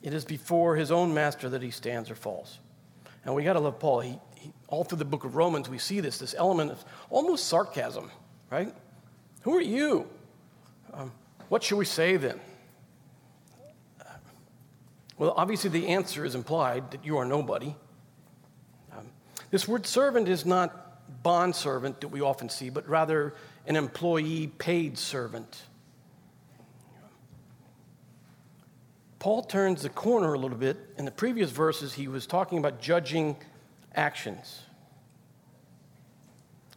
It 0.03 0.15
is 0.15 0.25
before 0.25 0.77
his 0.77 0.91
own 0.91 1.13
master 1.13 1.49
that 1.51 1.63
he 1.63 1.71
stands 1.71 2.11
or 2.11 2.15
falls. 2.15 2.59
And 3.25 3.35
we 3.35 3.43
got 3.43 3.55
to 3.55 3.61
love 3.61 3.79
Paul. 3.79 4.01
He, 4.01 4.19
he, 4.37 4.53
all 4.69 4.85
through 4.85 4.99
the 4.99 5.05
book 5.05 5.25
of 5.25 5.35
Romans, 5.35 5.69
we 5.69 5.79
see 5.79 6.01
this, 6.01 6.19
this 6.19 6.35
element 6.37 6.71
of 6.71 6.85
almost 7.11 7.47
sarcasm, 7.47 8.11
right? 8.51 8.73
Who 9.43 9.57
are 9.57 9.63
you? 9.63 10.07
Um, 10.93 11.13
what 11.49 11.63
should 11.63 11.77
we 11.77 11.85
say 11.85 12.17
then? 12.17 12.41
Well, 15.17 15.33
obviously, 15.37 15.71
the 15.71 15.89
answer 15.89 16.25
is 16.25 16.35
implied 16.35 16.91
that 16.91 17.05
you 17.05 17.17
are 17.19 17.25
nobody. 17.25 17.77
Um, 18.97 19.07
this 19.51 19.69
word 19.69 19.87
servant 19.87 20.29
is 20.29 20.45
not 20.45 21.23
bond 21.23 21.55
servant 21.55 22.01
that 22.01 22.09
we 22.09 22.21
often 22.21 22.49
see, 22.49 22.71
but 22.71 22.89
rather 22.89 23.35
an 23.67 23.77
employee 23.77 24.49
paid 24.59 24.99
servant. 24.99 25.63
Paul 29.19 29.43
turns 29.43 29.83
the 29.83 29.89
corner 29.89 30.35
a 30.35 30.39
little 30.39 30.59
bit. 30.59 30.77
In 30.99 31.05
the 31.05 31.11
previous 31.11 31.51
verses, 31.51 31.95
he 31.95 32.09
was 32.09 32.27
talking 32.27 32.59
about 32.59 32.81
judging 32.81 33.37
actions. 33.95 34.63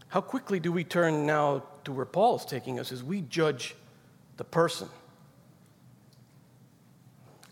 How 0.07 0.21
quickly 0.21 0.59
do 0.59 0.71
we 0.71 0.83
turn 0.85 1.25
now 1.25 1.63
to 1.83 1.91
where 1.91 2.05
Paul 2.05 2.37
is 2.37 2.45
taking 2.45 2.79
us 2.79 2.91
as 2.91 3.03
we 3.03 3.21
judge 3.21 3.75
the 4.37 4.45
person? 4.45 4.87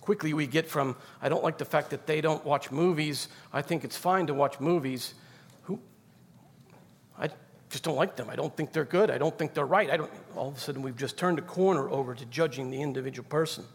Quickly 0.06 0.36
we 0.36 0.46
get 0.46 0.68
from, 0.70 0.96
I 1.20 1.30
don't 1.30 1.44
like 1.44 1.58
the 1.58 1.66
fact 1.66 1.90
that 1.90 2.06
they 2.06 2.22
don't 2.22 2.46
watch 2.46 2.70
movies. 2.72 3.28
I 3.52 3.64
think 3.64 3.84
it's 3.84 3.98
fine 3.98 4.28
to 4.28 4.36
watch 4.36 4.60
movies. 4.60 5.16
Who? 5.64 5.80
I 7.18 7.30
just 7.72 7.84
don't 7.84 7.96
like 7.96 8.16
them. 8.16 8.30
I 8.30 8.36
don't 8.36 8.56
think 8.56 8.72
they're 8.72 8.86
good. 8.86 9.10
I 9.10 9.18
don't 9.18 9.36
think 9.36 9.56
they're 9.56 9.66
right. 9.66 9.90
I 9.90 9.98
don't, 9.98 10.12
all 10.36 10.50
of 10.50 10.58
a 10.58 10.60
sudden, 10.60 10.84
we've 10.84 10.96
just 10.96 11.18
turned 11.18 11.40
a 11.40 11.42
corner 11.42 11.90
over 11.90 12.14
to 12.14 12.26
judging 12.28 12.70
the 12.70 12.82
individual 12.82 13.28
person. 13.28 13.66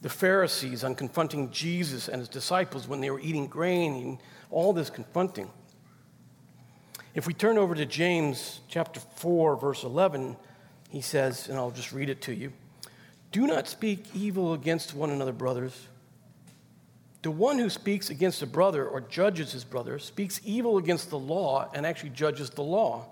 The 0.00 0.08
Pharisees 0.08 0.82
on 0.82 0.96
confronting 0.96 1.52
Jesus 1.52 2.08
and 2.08 2.18
his 2.18 2.28
disciples 2.28 2.88
when 2.88 3.00
they 3.00 3.10
were 3.10 3.20
eating 3.20 3.46
grain, 3.46 3.94
and 3.94 4.18
all 4.50 4.72
this 4.72 4.90
confronting. 4.90 5.48
If 7.14 7.28
we 7.28 7.34
turn 7.34 7.56
over 7.56 7.76
to 7.76 7.86
James 7.86 8.62
chapter 8.66 8.98
4, 8.98 9.56
verse 9.56 9.84
11, 9.84 10.36
he 10.90 11.02
says, 11.02 11.48
and 11.48 11.56
I'll 11.56 11.70
just 11.70 11.92
read 11.92 12.10
it 12.10 12.20
to 12.22 12.34
you. 12.34 12.52
Do 13.32 13.46
not 13.46 13.66
speak 13.66 14.04
evil 14.14 14.52
against 14.52 14.94
one 14.94 15.10
another, 15.10 15.32
brothers. 15.32 15.88
The 17.22 17.30
one 17.30 17.58
who 17.58 17.70
speaks 17.70 18.10
against 18.10 18.42
a 18.42 18.46
brother 18.46 18.86
or 18.86 19.00
judges 19.00 19.52
his 19.52 19.64
brother 19.64 19.98
speaks 19.98 20.40
evil 20.44 20.76
against 20.76 21.08
the 21.08 21.18
law 21.18 21.70
and 21.72 21.86
actually 21.86 22.10
judges 22.10 22.50
the 22.50 22.62
law. 22.62 23.06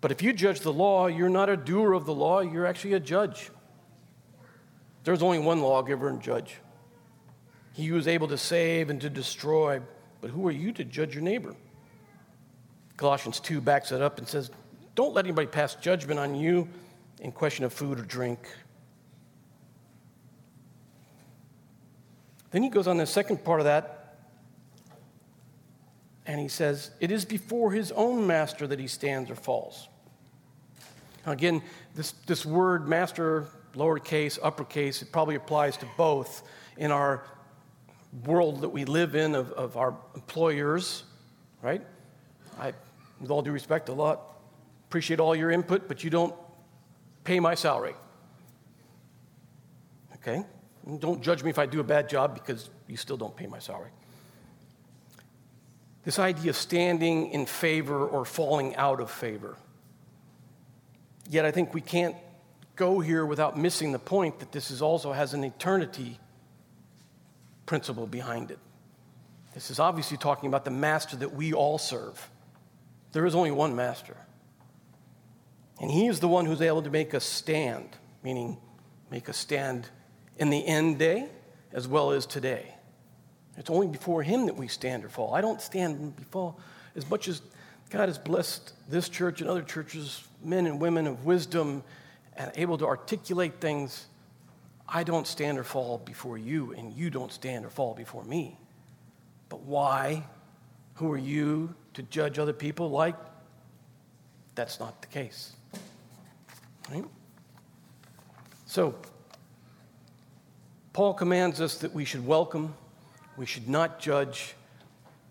But 0.00 0.12
if 0.12 0.22
you 0.22 0.32
judge 0.32 0.60
the 0.60 0.72
law, 0.72 1.08
you're 1.08 1.28
not 1.28 1.50
a 1.50 1.56
doer 1.56 1.92
of 1.92 2.06
the 2.06 2.14
law, 2.14 2.40
you're 2.40 2.66
actually 2.66 2.94
a 2.94 3.00
judge. 3.00 3.50
There's 5.04 5.22
only 5.22 5.40
one 5.40 5.60
lawgiver 5.60 6.08
and 6.08 6.22
judge. 6.22 6.56
He 7.72 7.86
who 7.86 7.96
is 7.96 8.08
able 8.08 8.28
to 8.28 8.38
save 8.38 8.88
and 8.88 9.00
to 9.00 9.10
destroy, 9.10 9.80
but 10.20 10.30
who 10.30 10.46
are 10.46 10.52
you 10.52 10.72
to 10.72 10.84
judge 10.84 11.14
your 11.14 11.22
neighbor? 11.22 11.54
Colossians 12.96 13.40
2 13.40 13.60
backs 13.60 13.92
it 13.92 14.00
up 14.00 14.18
and 14.18 14.28
says, 14.28 14.50
Don't 14.94 15.12
let 15.12 15.24
anybody 15.24 15.48
pass 15.48 15.74
judgment 15.74 16.20
on 16.20 16.34
you 16.34 16.68
in 17.20 17.32
question 17.32 17.64
of 17.64 17.72
food 17.72 17.98
or 17.98 18.02
drink 18.02 18.38
Then 22.52 22.62
he 22.62 22.68
goes 22.68 22.86
on 22.86 22.98
the 22.98 23.06
second 23.06 23.44
part 23.44 23.60
of 23.60 23.64
that, 23.64 24.16
and 26.26 26.40
he 26.40 26.48
says, 26.48 26.90
It 27.00 27.10
is 27.10 27.24
before 27.24 27.72
his 27.72 27.90
own 27.92 28.26
master 28.26 28.66
that 28.66 28.78
he 28.78 28.86
stands 28.86 29.30
or 29.30 29.34
falls. 29.34 29.88
Again, 31.26 31.62
this, 31.94 32.12
this 32.26 32.44
word 32.44 32.88
master, 32.88 33.46
lowercase, 33.74 34.38
uppercase, 34.42 35.02
it 35.02 35.10
probably 35.12 35.34
applies 35.34 35.76
to 35.78 35.86
both 35.96 36.42
in 36.76 36.90
our 36.90 37.24
world 38.24 38.60
that 38.60 38.68
we 38.68 38.84
live 38.84 39.14
in 39.14 39.34
of, 39.34 39.50
of 39.52 39.76
our 39.76 39.96
employers, 40.14 41.04
right? 41.62 41.82
I, 42.58 42.74
with 43.20 43.30
all 43.30 43.42
due 43.42 43.52
respect, 43.52 43.88
a 43.88 43.92
lot 43.92 44.32
appreciate 44.88 45.20
all 45.20 45.34
your 45.34 45.50
input, 45.50 45.88
but 45.88 46.04
you 46.04 46.10
don't 46.10 46.34
pay 47.24 47.40
my 47.40 47.54
salary. 47.54 47.94
Okay? 50.16 50.44
Don't 50.98 51.22
judge 51.22 51.42
me 51.42 51.50
if 51.50 51.58
I 51.58 51.66
do 51.66 51.80
a 51.80 51.84
bad 51.84 52.08
job 52.08 52.34
because 52.34 52.68
you 52.88 52.96
still 52.96 53.16
don't 53.16 53.36
pay 53.36 53.46
my 53.46 53.58
salary. 53.58 53.90
This 56.04 56.18
idea 56.18 56.50
of 56.50 56.56
standing 56.56 57.30
in 57.30 57.46
favor 57.46 58.06
or 58.06 58.24
falling 58.24 58.74
out 58.74 59.00
of 59.00 59.10
favor. 59.10 59.56
Yet 61.30 61.44
I 61.44 61.52
think 61.52 61.72
we 61.72 61.80
can't 61.80 62.16
go 62.74 62.98
here 62.98 63.24
without 63.24 63.56
missing 63.56 63.92
the 63.92 63.98
point 63.98 64.40
that 64.40 64.50
this 64.50 64.70
is 64.70 64.82
also 64.82 65.12
has 65.12 65.34
an 65.34 65.44
eternity 65.44 66.18
principle 67.66 68.06
behind 68.06 68.50
it. 68.50 68.58
This 69.54 69.70
is 69.70 69.78
obviously 69.78 70.16
talking 70.16 70.48
about 70.48 70.64
the 70.64 70.70
master 70.70 71.16
that 71.16 71.34
we 71.34 71.52
all 71.52 71.78
serve. 71.78 72.30
There 73.12 73.26
is 73.26 73.34
only 73.34 73.50
one 73.50 73.76
master. 73.76 74.16
And 75.80 75.90
he 75.90 76.06
is 76.06 76.20
the 76.20 76.28
one 76.28 76.46
who's 76.46 76.62
able 76.62 76.82
to 76.82 76.90
make 76.90 77.14
us 77.14 77.24
stand, 77.24 77.88
meaning 78.22 78.56
make 79.10 79.28
us 79.28 79.36
stand 79.36 79.88
in 80.38 80.50
the 80.50 80.66
end 80.66 80.98
day 80.98 81.28
as 81.72 81.88
well 81.88 82.10
as 82.10 82.26
today. 82.26 82.74
It's 83.56 83.70
only 83.70 83.86
before 83.86 84.22
Him 84.22 84.46
that 84.46 84.56
we 84.56 84.68
stand 84.68 85.04
or 85.04 85.08
fall. 85.08 85.34
I 85.34 85.40
don't 85.40 85.60
stand 85.60 86.16
before 86.16 86.54
as 86.96 87.08
much 87.08 87.28
as 87.28 87.42
God 87.90 88.08
has 88.08 88.18
blessed 88.18 88.72
this 88.88 89.08
church 89.08 89.40
and 89.40 89.50
other 89.50 89.62
churches, 89.62 90.26
men 90.42 90.66
and 90.66 90.80
women 90.80 91.06
of 91.06 91.24
wisdom 91.24 91.82
and 92.36 92.50
able 92.54 92.78
to 92.78 92.86
articulate 92.86 93.60
things. 93.60 94.06
I 94.88 95.04
don't 95.04 95.26
stand 95.26 95.58
or 95.58 95.64
fall 95.64 95.98
before 95.98 96.38
you, 96.38 96.72
and 96.72 96.92
you 96.92 97.10
don't 97.10 97.32
stand 97.32 97.64
or 97.64 97.70
fall 97.70 97.94
before 97.94 98.24
me. 98.24 98.58
But 99.48 99.60
why? 99.60 100.24
Who 100.94 101.10
are 101.12 101.18
you 101.18 101.74
to 101.94 102.02
judge 102.02 102.38
other 102.38 102.52
people 102.52 102.90
like? 102.90 103.16
That's 104.54 104.80
not 104.80 105.00
the 105.02 105.08
case. 105.08 105.52
Right? 106.90 107.04
So, 108.66 108.94
Paul 110.92 111.14
commands 111.14 111.60
us 111.60 111.76
that 111.76 111.94
we 111.94 112.04
should 112.04 112.26
welcome, 112.26 112.74
we 113.36 113.46
should 113.46 113.68
not 113.68 113.98
judge, 113.98 114.54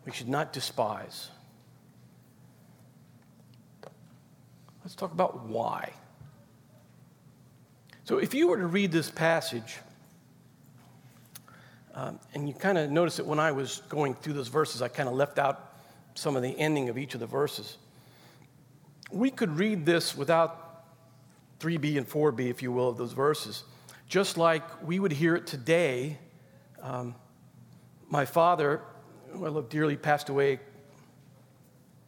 we 0.05 0.11
should 0.11 0.27
not 0.27 0.53
despise. 0.53 1.29
Let's 4.83 4.95
talk 4.95 5.11
about 5.11 5.45
why. 5.45 5.93
So, 8.05 8.17
if 8.17 8.33
you 8.33 8.47
were 8.47 8.57
to 8.57 8.65
read 8.65 8.91
this 8.91 9.11
passage, 9.11 9.77
um, 11.93 12.19
and 12.33 12.47
you 12.47 12.55
kind 12.55 12.79
of 12.79 12.89
notice 12.89 13.17
that 13.17 13.27
when 13.27 13.39
I 13.39 13.51
was 13.51 13.83
going 13.87 14.15
through 14.15 14.33
those 14.33 14.47
verses, 14.47 14.81
I 14.81 14.87
kind 14.87 15.07
of 15.07 15.13
left 15.13 15.37
out 15.37 15.73
some 16.15 16.35
of 16.35 16.41
the 16.41 16.57
ending 16.57 16.89
of 16.89 16.97
each 16.97 17.13
of 17.13 17.19
the 17.19 17.27
verses. 17.27 17.77
We 19.11 19.29
could 19.29 19.51
read 19.57 19.85
this 19.85 20.17
without 20.17 20.85
3b 21.59 21.97
and 21.97 22.09
4b, 22.09 22.49
if 22.49 22.63
you 22.63 22.71
will, 22.71 22.89
of 22.89 22.97
those 22.97 23.13
verses 23.13 23.65
just 24.11 24.37
like 24.37 24.85
we 24.85 24.99
would 24.99 25.13
hear 25.13 25.37
it 25.37 25.47
today. 25.47 26.17
Um, 26.81 27.15
my 28.09 28.25
father, 28.25 28.81
who 29.29 29.45
I 29.45 29.47
love 29.47 29.69
dearly, 29.69 29.95
passed 29.95 30.27
away 30.27 30.59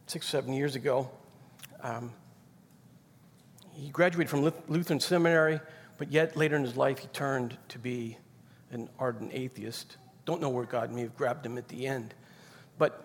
six, 0.06 0.26
seven 0.26 0.52
years 0.52 0.76
ago. 0.76 1.10
Um, 1.82 2.12
he 3.72 3.88
graduated 3.88 4.28
from 4.28 4.42
Lutheran 4.68 5.00
Seminary, 5.00 5.60
but 5.96 6.12
yet 6.12 6.36
later 6.36 6.56
in 6.56 6.62
his 6.62 6.76
life 6.76 6.98
he 6.98 7.06
turned 7.06 7.56
to 7.68 7.78
be 7.78 8.18
an 8.70 8.90
ardent 8.98 9.30
atheist. 9.32 9.96
Don't 10.26 10.42
know 10.42 10.50
where 10.50 10.66
God 10.66 10.92
may 10.92 11.00
have 11.00 11.16
grabbed 11.16 11.46
him 11.46 11.56
at 11.56 11.68
the 11.68 11.86
end. 11.86 12.12
But 12.76 13.02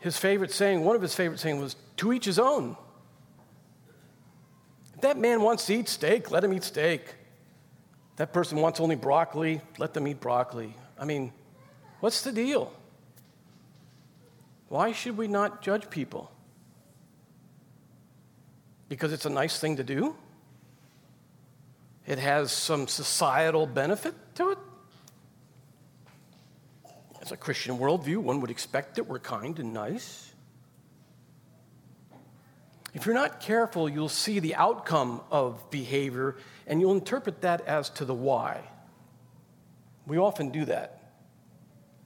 his 0.00 0.16
favorite 0.16 0.50
saying, 0.50 0.84
one 0.84 0.96
of 0.96 1.02
his 1.02 1.14
favorite 1.14 1.38
saying 1.38 1.60
was, 1.60 1.76
to 1.98 2.12
each 2.12 2.24
his 2.24 2.40
own. 2.40 2.76
If 4.94 5.02
that 5.02 5.16
man 5.16 5.42
wants 5.42 5.66
to 5.66 5.74
eat 5.76 5.88
steak, 5.88 6.32
let 6.32 6.42
him 6.42 6.52
eat 6.52 6.64
steak. 6.64 7.14
That 8.16 8.32
person 8.32 8.58
wants 8.58 8.80
only 8.80 8.96
broccoli, 8.96 9.60
let 9.78 9.94
them 9.94 10.06
eat 10.06 10.20
broccoli. 10.20 10.74
I 10.98 11.04
mean, 11.04 11.32
what's 12.00 12.22
the 12.22 12.32
deal? 12.32 12.72
Why 14.68 14.92
should 14.92 15.16
we 15.16 15.28
not 15.28 15.62
judge 15.62 15.90
people? 15.90 16.30
Because 18.88 19.12
it's 19.12 19.26
a 19.26 19.30
nice 19.30 19.58
thing 19.58 19.76
to 19.76 19.84
do? 19.84 20.14
It 22.06 22.18
has 22.18 22.52
some 22.52 22.86
societal 22.86 23.66
benefit 23.66 24.14
to 24.36 24.50
it? 24.50 24.58
As 27.20 27.32
a 27.32 27.36
Christian 27.36 27.78
worldview, 27.78 28.18
one 28.18 28.40
would 28.42 28.50
expect 28.50 28.96
that 28.96 29.04
we're 29.04 29.18
kind 29.18 29.58
and 29.58 29.72
nice. 29.72 30.32
If 32.92 33.06
you're 33.06 33.14
not 33.14 33.40
careful, 33.40 33.88
you'll 33.88 34.08
see 34.08 34.38
the 34.38 34.54
outcome 34.54 35.20
of 35.30 35.70
behavior 35.70 36.36
and 36.66 36.80
you'll 36.80 36.92
interpret 36.92 37.40
that 37.42 37.60
as 37.66 37.90
to 37.90 38.04
the 38.04 38.14
why. 38.14 38.60
We 40.06 40.18
often 40.18 40.50
do 40.50 40.64
that. 40.66 41.00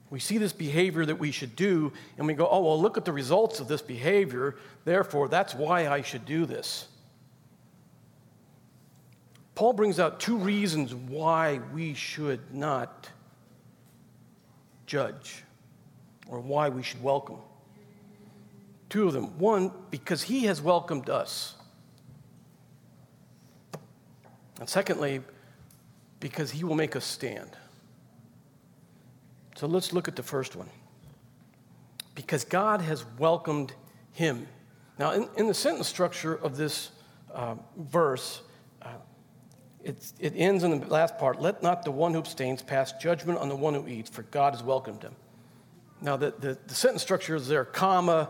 We 0.09 0.19
see 0.19 0.37
this 0.37 0.53
behavior 0.53 1.05
that 1.05 1.19
we 1.19 1.31
should 1.31 1.55
do, 1.55 1.93
and 2.17 2.25
we 2.25 2.33
go, 2.33 2.47
oh, 2.49 2.61
well, 2.61 2.81
look 2.81 2.97
at 2.97 3.05
the 3.05 3.13
results 3.13 3.59
of 3.59 3.67
this 3.67 3.81
behavior, 3.81 4.55
therefore, 4.83 5.27
that's 5.27 5.53
why 5.53 5.87
I 5.87 6.01
should 6.01 6.25
do 6.25 6.45
this. 6.45 6.87
Paul 9.53 9.73
brings 9.73 9.99
out 9.99 10.19
two 10.19 10.37
reasons 10.37 10.95
why 10.95 11.59
we 11.73 11.93
should 11.93 12.39
not 12.53 13.09
judge 14.87 15.43
or 16.27 16.39
why 16.39 16.69
we 16.69 16.81
should 16.81 17.03
welcome. 17.03 17.39
Two 18.89 19.07
of 19.07 19.13
them. 19.13 19.37
One, 19.37 19.71
because 19.91 20.23
he 20.23 20.45
has 20.45 20.61
welcomed 20.61 21.09
us. 21.09 21.55
And 24.59 24.67
secondly, 24.67 25.21
because 26.19 26.51
he 26.51 26.63
will 26.63 26.75
make 26.75 26.95
us 26.95 27.05
stand. 27.05 27.49
So 29.55 29.67
let's 29.67 29.93
look 29.93 30.07
at 30.07 30.15
the 30.15 30.23
first 30.23 30.55
one. 30.55 30.69
Because 32.15 32.43
God 32.43 32.81
has 32.81 33.05
welcomed 33.17 33.73
him. 34.11 34.47
Now, 34.97 35.11
in, 35.11 35.29
in 35.37 35.47
the 35.47 35.53
sentence 35.53 35.87
structure 35.87 36.35
of 36.35 36.57
this 36.57 36.91
uh, 37.33 37.55
verse, 37.77 38.41
uh, 38.81 38.89
it 39.83 40.33
ends 40.35 40.63
in 40.63 40.79
the 40.79 40.87
last 40.87 41.17
part 41.17 41.41
let 41.41 41.63
not 41.63 41.83
the 41.83 41.91
one 41.91 42.13
who 42.13 42.19
abstains 42.19 42.61
pass 42.61 42.91
judgment 42.93 43.39
on 43.39 43.47
the 43.47 43.55
one 43.55 43.73
who 43.73 43.87
eats, 43.87 44.09
for 44.09 44.23
God 44.23 44.53
has 44.53 44.61
welcomed 44.61 45.03
him. 45.03 45.15
Now, 46.01 46.17
the, 46.17 46.33
the, 46.37 46.57
the 46.67 46.75
sentence 46.75 47.01
structure 47.01 47.35
is 47.35 47.47
there, 47.47 47.65
comma, 47.65 48.29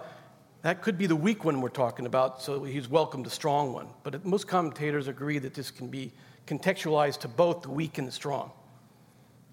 that 0.62 0.82
could 0.82 0.98
be 0.98 1.06
the 1.06 1.15
weak 1.15 1.45
one 1.45 1.62
we're 1.62 1.69
talking 1.69 2.06
about, 2.06 2.41
so 2.41 2.63
he's 2.63 2.89
welcomed 2.89 3.26
the 3.26 3.30
strong 3.30 3.72
one. 3.72 3.88
But 4.04 4.26
most 4.26 4.48
commentators 4.48 5.08
agree 5.08 5.39
that 5.39 5.54
this 5.54 5.72
can 5.72 5.88
be 5.88 6.12
contextualized 6.48 7.19
to 7.22 7.28
both 7.28 7.62
the 7.62 7.69
weak 7.69 7.98
and 7.98 8.08
the 8.08 8.12
strong. 8.12 8.52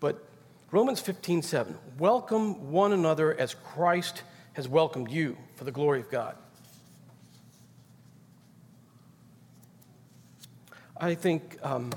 But 0.01 0.29
Romans 0.73 1.01
15, 1.01 1.43
7, 1.43 1.79
welcome 1.99 2.73
one 2.73 2.93
another 2.93 3.39
as 3.39 3.55
Christ 3.55 4.25
has 4.55 4.67
welcomed 4.67 5.11
you 5.11 5.37
for 5.55 5.65
the 5.65 5.71
glory 5.71 6.01
of 6.01 6.11
God. 6.11 6.37
I 10.97 11.15
think 11.15 11.59
um, 11.63 11.93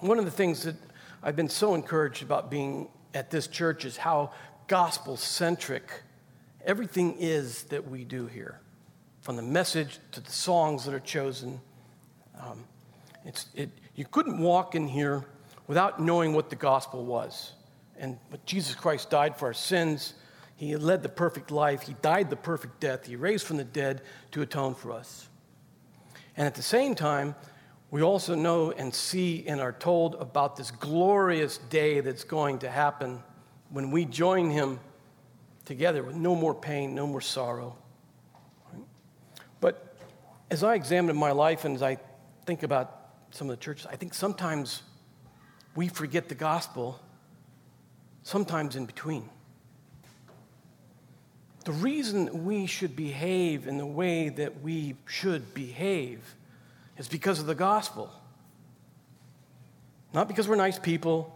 one 0.00 0.18
of 0.18 0.24
the 0.24 0.30
things 0.30 0.62
that 0.64 0.76
I've 1.22 1.36
been 1.36 1.48
so 1.48 1.74
encouraged 1.74 2.22
about 2.22 2.50
being 2.50 2.88
at 3.12 3.30
this 3.30 3.48
church 3.48 3.84
is 3.84 3.96
how 3.96 4.32
gospel 4.68 5.16
centric 5.16 6.03
everything 6.64 7.16
is 7.18 7.64
that 7.64 7.88
we 7.88 8.04
do 8.04 8.26
here, 8.26 8.60
from 9.20 9.36
the 9.36 9.42
message 9.42 9.98
to 10.12 10.20
the 10.20 10.30
songs 10.30 10.84
that 10.84 10.94
are 10.94 11.00
chosen. 11.00 11.60
Um, 12.40 12.64
it's, 13.24 13.46
it, 13.54 13.70
you 13.94 14.04
couldn't 14.04 14.38
walk 14.38 14.74
in 14.74 14.88
here 14.88 15.24
without 15.66 16.00
knowing 16.00 16.34
what 16.34 16.50
the 16.50 16.56
gospel 16.56 17.04
was. 17.04 17.52
And 17.98 18.18
but 18.30 18.44
Jesus 18.44 18.74
Christ 18.74 19.10
died 19.10 19.36
for 19.36 19.46
our 19.46 19.54
sins. 19.54 20.14
He 20.56 20.76
led 20.76 21.02
the 21.02 21.08
perfect 21.08 21.50
life. 21.50 21.82
He 21.82 21.94
died 22.02 22.30
the 22.30 22.36
perfect 22.36 22.80
death. 22.80 23.06
He 23.06 23.16
raised 23.16 23.46
from 23.46 23.56
the 23.56 23.64
dead 23.64 24.02
to 24.32 24.42
atone 24.42 24.74
for 24.74 24.92
us. 24.92 25.28
And 26.36 26.46
at 26.46 26.54
the 26.54 26.62
same 26.62 26.94
time, 26.94 27.34
we 27.90 28.02
also 28.02 28.34
know 28.34 28.72
and 28.72 28.92
see 28.92 29.44
and 29.46 29.60
are 29.60 29.72
told 29.72 30.16
about 30.16 30.56
this 30.56 30.70
glorious 30.70 31.58
day 31.58 32.00
that's 32.00 32.24
going 32.24 32.58
to 32.60 32.70
happen 32.70 33.22
when 33.70 33.90
we 33.90 34.04
join 34.04 34.50
him 34.50 34.80
together 35.64 36.02
with 36.02 36.14
no 36.14 36.34
more 36.34 36.54
pain, 36.54 36.94
no 36.94 37.06
more 37.06 37.20
sorrow. 37.20 37.76
But 39.60 39.96
as 40.50 40.62
I 40.62 40.74
examine 40.74 41.16
my 41.16 41.32
life 41.32 41.64
and 41.64 41.74
as 41.74 41.82
I 41.82 41.98
think 42.44 42.62
about 42.62 43.00
some 43.30 43.48
of 43.48 43.56
the 43.56 43.62
churches, 43.62 43.86
I 43.86 43.96
think 43.96 44.14
sometimes 44.14 44.82
we 45.74 45.88
forget 45.88 46.28
the 46.28 46.34
gospel, 46.34 47.00
sometimes 48.22 48.76
in 48.76 48.86
between. 48.86 49.28
The 51.64 51.72
reason 51.72 52.44
we 52.44 52.66
should 52.66 52.94
behave 52.94 53.66
in 53.66 53.78
the 53.78 53.86
way 53.86 54.28
that 54.28 54.60
we 54.60 54.96
should 55.06 55.54
behave 55.54 56.34
is 56.98 57.08
because 57.08 57.40
of 57.40 57.46
the 57.46 57.54
gospel. 57.54 58.10
Not 60.12 60.28
because 60.28 60.46
we're 60.46 60.56
nice 60.56 60.78
people, 60.78 61.34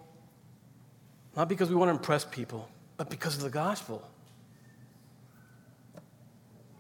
not 1.35 1.49
because 1.49 1.71
we 1.71 1.77
want 1.77 1.89
to 1.89 1.97
impress 1.97 2.25
people, 2.25 2.69
but 2.99 3.09
because 3.09 3.37
of 3.37 3.43
the 3.43 3.51
gospel. 3.51 4.09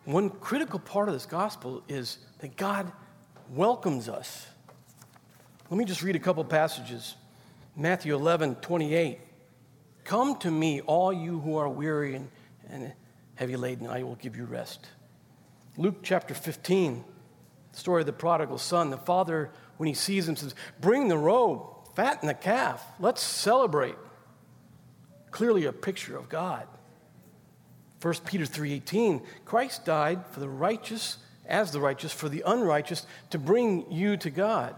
One 0.08 0.30
critical 0.30 0.78
part 0.78 1.08
of 1.08 1.14
this 1.14 1.26
gospel 1.26 1.82
is 1.86 2.16
that 2.38 2.56
God 2.56 2.90
welcomes 3.50 4.08
us. 4.08 4.46
Let 5.68 5.76
me 5.76 5.84
just 5.84 6.02
read 6.02 6.16
a 6.16 6.18
couple 6.18 6.42
passages. 6.46 7.14
Matthew 7.76 8.14
11, 8.14 8.54
28. 8.54 9.18
Come 10.04 10.38
to 10.38 10.50
me, 10.50 10.80
all 10.80 11.12
you 11.12 11.40
who 11.40 11.58
are 11.58 11.68
weary 11.68 12.14
and, 12.14 12.30
and 12.70 12.90
heavy 13.34 13.56
laden, 13.56 13.86
I 13.86 14.02
will 14.02 14.14
give 14.14 14.34
you 14.34 14.46
rest. 14.46 14.86
Luke 15.76 15.96
chapter 16.02 16.32
15, 16.32 17.04
the 17.72 17.78
story 17.78 18.00
of 18.00 18.06
the 18.06 18.14
prodigal 18.14 18.56
son. 18.56 18.88
The 18.88 18.96
father, 18.96 19.50
when 19.76 19.88
he 19.88 19.94
sees 19.94 20.26
him, 20.26 20.36
says, 20.36 20.54
Bring 20.80 21.08
the 21.08 21.18
robe, 21.18 21.66
fatten 21.94 22.28
the 22.28 22.32
calf, 22.32 22.82
let's 22.98 23.20
celebrate. 23.20 23.96
Clearly 25.32 25.66
a 25.66 25.72
picture 25.74 26.16
of 26.16 26.30
God. 26.30 26.66
1 28.00 28.14
Peter 28.24 28.44
3:18 28.44 29.22
Christ 29.44 29.84
died 29.84 30.24
for 30.30 30.40
the 30.40 30.48
righteous 30.48 31.18
as 31.46 31.72
the 31.72 31.80
righteous 31.80 32.12
for 32.12 32.28
the 32.28 32.42
unrighteous 32.46 33.06
to 33.30 33.38
bring 33.38 33.90
you 33.90 34.16
to 34.16 34.30
God. 34.30 34.74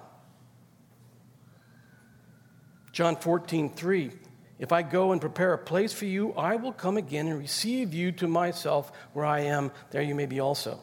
John 2.92 3.16
14:3 3.16 4.12
If 4.58 4.72
I 4.72 4.82
go 4.82 5.12
and 5.12 5.20
prepare 5.20 5.54
a 5.54 5.58
place 5.58 5.92
for 5.92 6.04
you, 6.04 6.32
I 6.34 6.56
will 6.56 6.72
come 6.72 6.96
again 6.96 7.28
and 7.28 7.38
receive 7.38 7.94
you 7.94 8.12
to 8.12 8.28
myself 8.28 8.92
where 9.14 9.24
I 9.24 9.40
am, 9.40 9.72
there 9.90 10.02
you 10.02 10.14
may 10.14 10.26
be 10.26 10.38
also. 10.38 10.80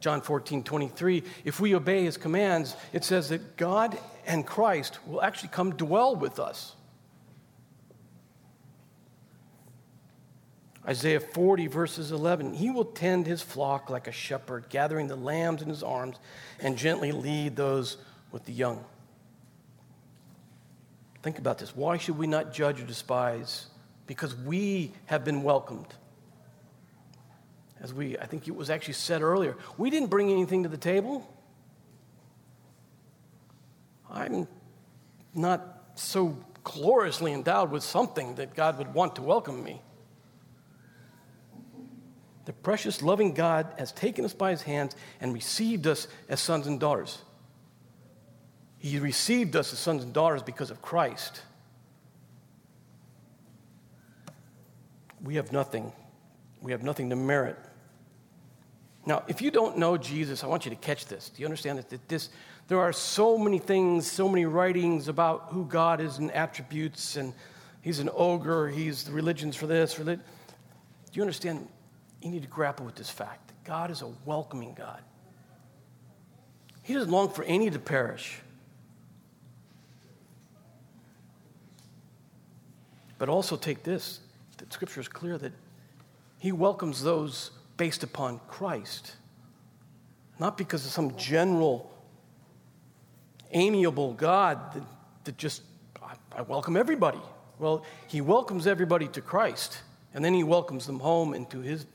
John 0.00 0.20
14, 0.20 0.64
23. 0.64 1.22
If 1.44 1.60
we 1.60 1.76
obey 1.76 2.02
his 2.02 2.16
commands, 2.16 2.74
it 2.92 3.04
says 3.04 3.28
that 3.28 3.56
God 3.56 3.96
and 4.26 4.44
Christ 4.44 4.98
will 5.06 5.22
actually 5.22 5.50
come 5.50 5.76
dwell 5.76 6.16
with 6.16 6.40
us. 6.40 6.74
Isaiah 10.86 11.20
40, 11.20 11.68
verses 11.68 12.10
11 12.10 12.54
He 12.54 12.70
will 12.70 12.84
tend 12.84 13.26
his 13.26 13.42
flock 13.42 13.90
like 13.90 14.08
a 14.08 14.12
shepherd, 14.12 14.66
gathering 14.68 15.06
the 15.06 15.16
lambs 15.16 15.62
in 15.62 15.68
his 15.68 15.82
arms 15.82 16.16
and 16.60 16.76
gently 16.76 17.12
lead 17.12 17.56
those 17.56 17.98
with 18.32 18.44
the 18.44 18.52
young. 18.52 18.84
Think 21.22 21.38
about 21.38 21.58
this. 21.58 21.76
Why 21.76 21.98
should 21.98 22.18
we 22.18 22.26
not 22.26 22.52
judge 22.52 22.80
or 22.80 22.84
despise? 22.84 23.66
Because 24.06 24.34
we 24.34 24.92
have 25.06 25.24
been 25.24 25.44
welcomed. 25.44 25.94
As 27.80 27.94
we, 27.94 28.18
I 28.18 28.26
think 28.26 28.48
it 28.48 28.56
was 28.56 28.70
actually 28.70 28.94
said 28.94 29.22
earlier, 29.22 29.56
we 29.78 29.90
didn't 29.90 30.10
bring 30.10 30.30
anything 30.30 30.64
to 30.64 30.68
the 30.68 30.76
table. 30.76 31.28
I'm 34.10 34.48
not 35.34 35.84
so 35.94 36.36
gloriously 36.64 37.32
endowed 37.32 37.70
with 37.70 37.82
something 37.82 38.34
that 38.36 38.54
God 38.54 38.78
would 38.78 38.92
want 38.92 39.16
to 39.16 39.22
welcome 39.22 39.62
me. 39.62 39.80
The 42.44 42.52
precious, 42.52 43.02
loving 43.02 43.34
God 43.34 43.68
has 43.78 43.92
taken 43.92 44.24
us 44.24 44.34
by 44.34 44.50
his 44.50 44.62
hands 44.62 44.96
and 45.20 45.32
received 45.32 45.86
us 45.86 46.08
as 46.28 46.40
sons 46.40 46.66
and 46.66 46.80
daughters. 46.80 47.18
He 48.78 48.98
received 48.98 49.54
us 49.54 49.72
as 49.72 49.78
sons 49.78 50.02
and 50.02 50.12
daughters 50.12 50.42
because 50.42 50.70
of 50.70 50.82
Christ. 50.82 51.42
We 55.22 55.36
have 55.36 55.52
nothing. 55.52 55.92
We 56.60 56.72
have 56.72 56.82
nothing 56.82 57.10
to 57.10 57.16
merit. 57.16 57.56
Now, 59.06 59.22
if 59.28 59.40
you 59.40 59.50
don't 59.50 59.78
know 59.78 59.96
Jesus, 59.96 60.42
I 60.42 60.48
want 60.48 60.64
you 60.64 60.70
to 60.70 60.76
catch 60.76 61.06
this. 61.06 61.28
Do 61.28 61.40
you 61.42 61.46
understand 61.46 61.78
that 61.78 62.08
this, 62.08 62.28
there 62.66 62.80
are 62.80 62.92
so 62.92 63.38
many 63.38 63.58
things, 63.58 64.10
so 64.10 64.28
many 64.28 64.46
writings 64.46 65.06
about 65.06 65.48
who 65.50 65.64
God 65.64 66.00
is 66.00 66.18
and 66.18 66.30
attributes, 66.32 67.16
and 67.16 67.32
he's 67.82 68.00
an 68.00 68.10
ogre, 68.14 68.68
he's 68.68 69.04
the 69.04 69.12
religions 69.12 69.54
for 69.56 69.66
this, 69.66 69.94
that. 69.94 70.18
Do 70.18 70.22
you 71.12 71.22
understand? 71.22 71.68
You 72.22 72.30
need 72.30 72.42
to 72.42 72.48
grapple 72.48 72.86
with 72.86 72.94
this 72.94 73.10
fact 73.10 73.48
that 73.48 73.64
God 73.64 73.90
is 73.90 74.02
a 74.02 74.10
welcoming 74.24 74.74
God. 74.74 75.00
He 76.82 76.94
doesn't 76.94 77.10
long 77.10 77.30
for 77.30 77.44
any 77.44 77.70
to 77.70 77.78
perish. 77.78 78.40
But 83.18 83.28
also 83.28 83.56
take 83.56 83.82
this 83.82 84.20
that 84.58 84.72
Scripture 84.72 85.00
is 85.00 85.08
clear 85.08 85.38
that 85.38 85.52
He 86.38 86.52
welcomes 86.52 87.02
those 87.02 87.52
based 87.76 88.02
upon 88.02 88.40
Christ, 88.48 89.16
not 90.38 90.58
because 90.58 90.84
of 90.84 90.92
some 90.92 91.16
general, 91.16 91.90
amiable 93.52 94.12
God 94.14 94.74
that, 94.74 94.82
that 95.24 95.36
just, 95.36 95.62
I, 96.02 96.14
I 96.36 96.42
welcome 96.42 96.76
everybody. 96.76 97.20
Well, 97.58 97.84
He 98.08 98.20
welcomes 98.20 98.66
everybody 98.66 99.08
to 99.08 99.20
Christ, 99.20 99.78
and 100.14 100.24
then 100.24 100.34
He 100.34 100.42
welcomes 100.42 100.86
them 100.86 100.98
home 100.98 101.34
into 101.34 101.60
His. 101.60 101.86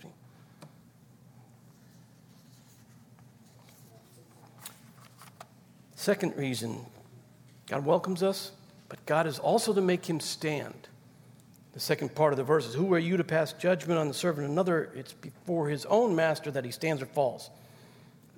Second 6.07 6.37
reason 6.37 6.85
God 7.67 7.85
welcomes 7.85 8.23
us, 8.23 8.53
but 8.87 9.05
God 9.05 9.27
is 9.27 9.39
also 9.39 9.73
to 9.73 9.81
make 9.81 10.05
him 10.05 10.21
stand. 10.21 10.87
The 11.73 11.81
second 11.81 12.15
part 12.15 12.31
of 12.31 12.37
the 12.37 12.45
verse 12.45 12.65
is 12.65 12.73
Who 12.73 12.93
are 12.93 12.97
you 12.97 13.17
to 13.17 13.25
pass 13.25 13.51
judgment 13.51 13.99
on 13.99 14.07
the 14.07 14.13
servant 14.13 14.45
of 14.45 14.51
another? 14.51 14.89
It's 14.95 15.11
before 15.11 15.67
his 15.67 15.85
own 15.87 16.15
master 16.15 16.49
that 16.49 16.63
he 16.63 16.71
stands 16.71 17.01
or 17.01 17.07
falls. 17.07 17.49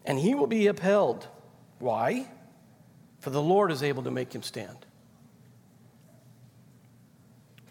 And 0.03 0.17
he 0.17 0.33
will 0.33 0.47
be 0.47 0.65
upheld. 0.65 1.27
Why? 1.77 2.27
For 3.19 3.29
the 3.29 3.39
Lord 3.39 3.71
is 3.71 3.83
able 3.83 4.01
to 4.01 4.09
make 4.09 4.33
him 4.33 4.41
stand. 4.41 4.87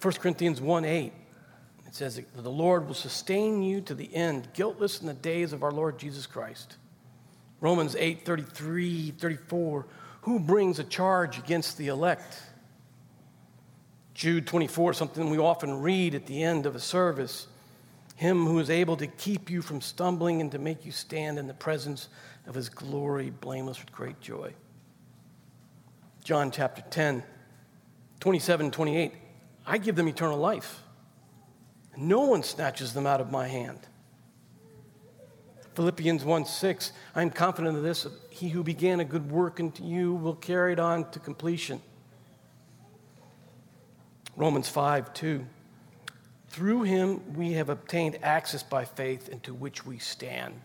1 0.00 0.14
Corinthians 0.14 0.60
1 0.60 0.84
8, 0.84 1.12
it 1.88 1.94
says, 1.96 2.22
The 2.36 2.48
Lord 2.48 2.86
will 2.86 2.94
sustain 2.94 3.64
you 3.64 3.80
to 3.80 3.96
the 3.96 4.14
end, 4.14 4.50
guiltless 4.54 5.00
in 5.00 5.08
the 5.08 5.12
days 5.12 5.52
of 5.52 5.64
our 5.64 5.72
Lord 5.72 5.98
Jesus 5.98 6.24
Christ. 6.24 6.76
Romans 7.60 7.96
8 7.96 8.24
33, 8.24 9.12
34. 9.12 9.86
Who 10.22 10.40
brings 10.40 10.78
a 10.78 10.84
charge 10.84 11.38
against 11.38 11.78
the 11.78 11.88
elect? 11.88 12.42
Jude 14.14 14.46
24, 14.46 14.94
something 14.94 15.30
we 15.30 15.38
often 15.38 15.80
read 15.80 16.14
at 16.14 16.26
the 16.26 16.42
end 16.42 16.66
of 16.66 16.74
a 16.74 16.80
service. 16.80 17.46
Him 18.16 18.46
who 18.46 18.58
is 18.58 18.68
able 18.68 18.96
to 18.96 19.06
keep 19.06 19.48
you 19.48 19.62
from 19.62 19.80
stumbling 19.80 20.40
and 20.40 20.50
to 20.50 20.58
make 20.58 20.84
you 20.84 20.90
stand 20.90 21.38
in 21.38 21.46
the 21.46 21.54
presence 21.54 22.08
of 22.46 22.54
his 22.56 22.68
glory, 22.68 23.30
blameless 23.30 23.78
with 23.78 23.92
great 23.92 24.20
joy. 24.20 24.52
John 26.24 26.50
chapter 26.50 26.82
10, 26.90 27.22
27, 28.18 28.70
28. 28.72 29.12
I 29.66 29.78
give 29.78 29.94
them 29.94 30.08
eternal 30.08 30.38
life. 30.38 30.82
No 31.96 32.22
one 32.22 32.42
snatches 32.42 32.92
them 32.92 33.06
out 33.06 33.20
of 33.20 33.30
my 33.30 33.46
hand. 33.46 33.78
Philippians 35.78 36.24
1 36.24 36.44
6, 36.44 36.92
I 37.14 37.22
am 37.22 37.30
confident 37.30 37.76
of 37.76 37.84
this. 37.84 38.04
He 38.30 38.48
who 38.48 38.64
began 38.64 38.98
a 38.98 39.04
good 39.04 39.30
work 39.30 39.60
in 39.60 39.72
you 39.80 40.12
will 40.12 40.34
carry 40.34 40.72
it 40.72 40.80
on 40.80 41.08
to 41.12 41.20
completion. 41.20 41.80
Romans 44.34 44.68
5 44.68 45.14
2. 45.14 45.46
Through 46.48 46.82
him 46.82 47.32
we 47.36 47.52
have 47.52 47.68
obtained 47.68 48.18
access 48.24 48.64
by 48.64 48.86
faith 48.86 49.28
into 49.28 49.54
which 49.54 49.86
we 49.86 50.00
stand. 50.00 50.58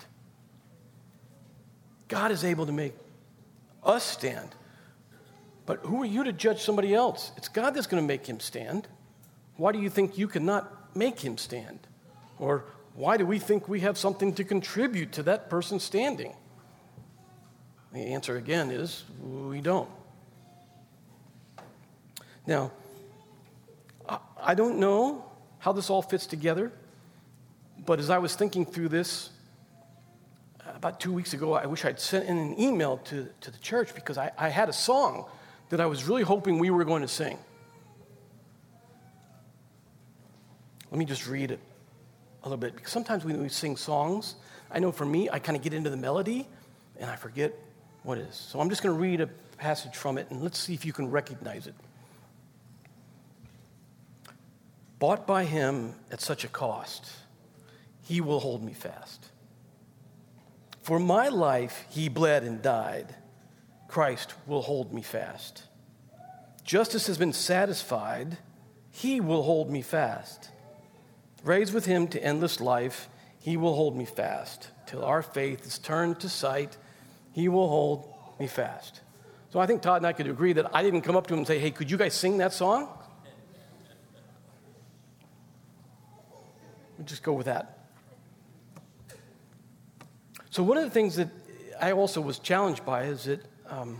God 2.07 2.31
is 2.31 2.43
able 2.43 2.65
to 2.65 2.71
make 2.71 2.95
us 3.83 4.03
stand. 4.03 4.49
But 5.67 5.81
who 5.81 6.01
are 6.01 6.07
you 6.07 6.23
to 6.23 6.33
judge 6.33 6.63
somebody 6.63 6.91
else? 6.91 7.31
It's 7.37 7.49
God 7.49 7.75
that's 7.75 7.85
going 7.85 8.01
to 8.01 8.07
make 8.07 8.25
him 8.25 8.39
stand. 8.39 8.87
Why 9.57 9.73
do 9.73 9.79
you 9.79 9.91
think 9.91 10.17
you 10.17 10.27
cannot 10.27 10.97
make 10.97 11.19
him 11.19 11.37
stand? 11.37 11.81
Or 12.39 12.65
why 12.95 13.17
do 13.17 13.25
we 13.25 13.39
think 13.39 13.67
we 13.67 13.79
have 13.79 13.97
something 13.97 14.33
to 14.35 14.43
contribute 14.43 15.13
to 15.13 15.23
that 15.23 15.49
person 15.49 15.79
standing? 15.79 16.33
The 17.91 18.13
answer 18.13 18.37
again 18.37 18.69
is 18.69 19.03
we 19.21 19.61
don't. 19.61 19.89
Now, 22.45 22.71
I 24.37 24.53
don't 24.53 24.79
know 24.79 25.25
how 25.59 25.71
this 25.71 25.89
all 25.89 26.01
fits 26.01 26.27
together, 26.27 26.71
but 27.85 27.99
as 27.99 28.09
I 28.09 28.17
was 28.19 28.35
thinking 28.35 28.65
through 28.65 28.89
this 28.89 29.29
uh, 30.59 30.71
about 30.75 30.99
two 30.99 31.13
weeks 31.13 31.33
ago, 31.33 31.53
I 31.53 31.65
wish 31.65 31.85
I'd 31.85 31.99
sent 31.99 32.27
in 32.27 32.37
an 32.37 32.59
email 32.59 32.97
to, 33.05 33.27
to 33.41 33.51
the 33.51 33.57
church 33.59 33.95
because 33.95 34.17
I, 34.17 34.31
I 34.37 34.49
had 34.49 34.69
a 34.69 34.73
song 34.73 35.25
that 35.69 35.79
I 35.79 35.85
was 35.85 36.03
really 36.03 36.23
hoping 36.23 36.59
we 36.59 36.69
were 36.69 36.83
going 36.83 37.01
to 37.01 37.07
sing. 37.07 37.37
Let 40.91 40.99
me 40.99 41.05
just 41.05 41.27
read 41.27 41.49
it 41.49 41.59
a 42.43 42.49
little 42.49 42.57
bit 42.57 42.75
because 42.75 42.91
sometimes 42.91 43.23
when 43.23 43.41
we 43.41 43.49
sing 43.49 43.77
songs, 43.77 44.35
I 44.69 44.79
know 44.79 44.91
for 44.91 45.05
me, 45.05 45.29
I 45.29 45.39
kind 45.39 45.55
of 45.55 45.63
get 45.63 45.73
into 45.73 45.89
the 45.89 45.97
melody 45.97 46.47
and 46.99 47.09
I 47.09 47.15
forget 47.15 47.53
what 48.03 48.17
it 48.17 48.27
is. 48.29 48.35
So 48.35 48.59
I'm 48.59 48.69
just 48.69 48.83
going 48.83 48.95
to 48.95 49.01
read 49.01 49.21
a 49.21 49.27
passage 49.57 49.95
from 49.95 50.17
it 50.17 50.29
and 50.29 50.41
let's 50.41 50.59
see 50.59 50.73
if 50.73 50.85
you 50.85 50.93
can 50.93 51.09
recognize 51.09 51.67
it. 51.67 51.75
Bought 54.99 55.27
by 55.27 55.45
him 55.45 55.95
at 56.11 56.21
such 56.21 56.43
a 56.43 56.47
cost, 56.47 57.11
he 58.03 58.21
will 58.21 58.39
hold 58.39 58.63
me 58.63 58.73
fast. 58.73 59.25
For 60.81 60.99
my 60.99 61.29
life, 61.29 61.85
he 61.89 62.09
bled 62.09 62.43
and 62.43 62.61
died. 62.61 63.15
Christ 63.87 64.33
will 64.47 64.61
hold 64.61 64.93
me 64.93 65.01
fast. 65.01 65.63
Justice 66.63 67.07
has 67.07 67.17
been 67.17 67.33
satisfied, 67.33 68.37
he 68.91 69.19
will 69.19 69.43
hold 69.43 69.69
me 69.69 69.81
fast. 69.81 70.49
Raised 71.43 71.73
with 71.73 71.85
him 71.85 72.07
to 72.09 72.23
endless 72.23 72.61
life, 72.61 73.09
he 73.39 73.57
will 73.57 73.75
hold 73.75 73.97
me 73.97 74.05
fast. 74.05 74.69
Till 74.85 75.03
our 75.03 75.21
faith 75.21 75.65
is 75.65 75.77
turned 75.77 76.19
to 76.21 76.29
sight, 76.29 76.77
he 77.33 77.49
will 77.49 77.67
hold 77.67 78.13
me 78.39 78.47
fast. 78.47 79.01
So 79.49 79.59
I 79.59 79.67
think 79.67 79.81
Todd 79.81 79.97
and 79.97 80.07
I 80.07 80.13
could 80.13 80.27
agree 80.27 80.53
that 80.53 80.73
I 80.73 80.81
didn't 80.81 81.01
come 81.01 81.15
up 81.15 81.27
to 81.27 81.33
him 81.33 81.39
and 81.39 81.47
say, 81.47 81.59
hey, 81.59 81.71
could 81.71 81.91
you 81.91 81.97
guys 81.97 82.13
sing 82.13 82.37
that 82.37 82.53
song? 82.53 82.87
We'll 86.97 87.05
just 87.05 87.23
go 87.23 87.33
with 87.33 87.47
that. 87.47 87.79
So, 90.49 90.61
one 90.63 90.77
of 90.77 90.83
the 90.83 90.89
things 90.91 91.15
that 91.15 91.29
I 91.81 91.91
also 91.91 92.21
was 92.21 92.39
challenged 92.39 92.85
by 92.85 93.05
is 93.05 93.23
that 93.25 93.41
um, 93.67 93.99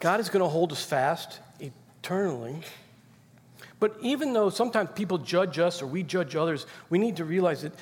God 0.00 0.18
is 0.18 0.30
going 0.30 0.42
to 0.42 0.48
hold 0.48 0.72
us 0.72 0.82
fast 0.82 1.38
eternally. 1.60 2.62
But 3.80 3.96
even 4.02 4.34
though 4.34 4.50
sometimes 4.50 4.90
people 4.94 5.18
judge 5.18 5.58
us 5.58 5.80
or 5.80 5.86
we 5.86 6.02
judge 6.02 6.36
others, 6.36 6.66
we 6.90 6.98
need 6.98 7.16
to 7.16 7.24
realize 7.24 7.62
that 7.62 7.72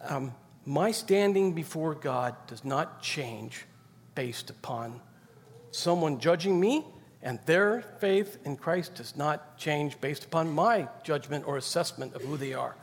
um, 0.00 0.32
my 0.64 0.92
standing 0.92 1.52
before 1.52 1.94
God 1.94 2.36
does 2.46 2.64
not 2.64 3.02
change 3.02 3.66
based 4.14 4.48
upon 4.48 5.00
someone 5.72 6.18
judging 6.18 6.58
me, 6.58 6.84
and 7.22 7.38
their 7.46 7.82
faith 7.98 8.38
in 8.44 8.56
Christ 8.56 8.94
does 8.94 9.16
not 9.16 9.58
change 9.58 10.00
based 10.00 10.24
upon 10.24 10.50
my 10.50 10.88
judgment 11.02 11.46
or 11.46 11.56
assessment 11.56 12.14
of 12.14 12.22
who 12.22 12.36
they 12.36 12.54
are. 12.54 12.76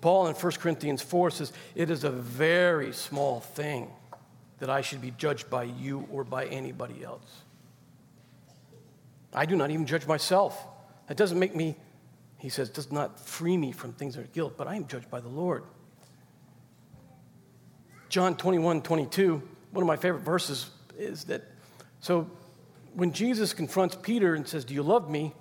Paul 0.00 0.26
in 0.26 0.34
1 0.34 0.52
Corinthians 0.52 1.02
4 1.02 1.30
says, 1.30 1.52
It 1.74 1.90
is 1.90 2.04
a 2.04 2.10
very 2.10 2.92
small 2.92 3.40
thing 3.40 3.90
that 4.58 4.70
I 4.70 4.80
should 4.80 5.00
be 5.00 5.12
judged 5.12 5.50
by 5.50 5.64
you 5.64 6.06
or 6.10 6.24
by 6.24 6.46
anybody 6.46 7.04
else. 7.04 7.42
I 9.32 9.46
do 9.46 9.56
not 9.56 9.70
even 9.70 9.86
judge 9.86 10.06
myself. 10.06 10.66
That 11.10 11.16
doesn't 11.16 11.40
make 11.40 11.56
me, 11.56 11.74
he 12.38 12.48
says, 12.48 12.70
does 12.70 12.92
not 12.92 13.18
free 13.18 13.56
me 13.56 13.72
from 13.72 13.92
things 13.92 14.14
that 14.14 14.20
are 14.20 14.28
guilt, 14.28 14.54
but 14.56 14.68
I 14.68 14.76
am 14.76 14.86
judged 14.86 15.10
by 15.10 15.18
the 15.18 15.26
Lord. 15.28 15.64
John 18.08 18.36
21, 18.36 18.82
22, 18.82 19.42
one 19.72 19.82
of 19.82 19.88
my 19.88 19.96
favorite 19.96 20.20
verses 20.20 20.70
is 20.96 21.24
that, 21.24 21.42
so 21.98 22.30
when 22.94 23.10
Jesus 23.10 23.52
confronts 23.52 23.96
Peter 24.00 24.36
and 24.36 24.46
says, 24.46 24.64
Do 24.64 24.72
you 24.72 24.84
love 24.84 25.10
me? 25.10 25.34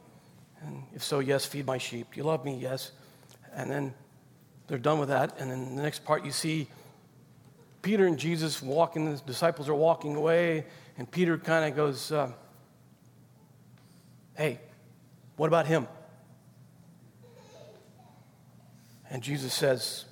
And 0.66 0.86
if 0.96 1.04
so, 1.04 1.20
yes, 1.20 1.46
feed 1.46 1.68
my 1.68 1.78
sheep. 1.78 2.18
You 2.18 2.24
love 2.24 2.44
me, 2.44 2.58
yes. 2.58 2.92
And 3.54 3.70
then 3.70 3.94
they're 4.66 4.80
done 4.80 4.98
with 4.98 5.10
that. 5.10 5.40
And 5.40 5.52
then 5.52 5.76
the 5.76 5.84
next 5.84 6.04
part, 6.04 6.26
you 6.26 6.32
see 6.32 6.68
Peter 7.84 8.08
and 8.08 8.18
Jesus 8.18 8.60
walking, 8.60 9.06
the 9.14 9.22
disciples 9.22 9.70
are 9.70 9.76
walking 9.76 10.16
away, 10.16 10.66
and 10.98 11.12
Peter 11.12 11.38
kind 11.38 11.70
of 11.70 11.76
goes, 11.76 12.12
uh, 12.12 12.32
Hey, 14.36 14.62
what 15.40 15.48
about 15.48 15.68
him? 15.68 15.88
And 19.10 19.24
Jesus 19.24 19.54
says, 19.54 20.04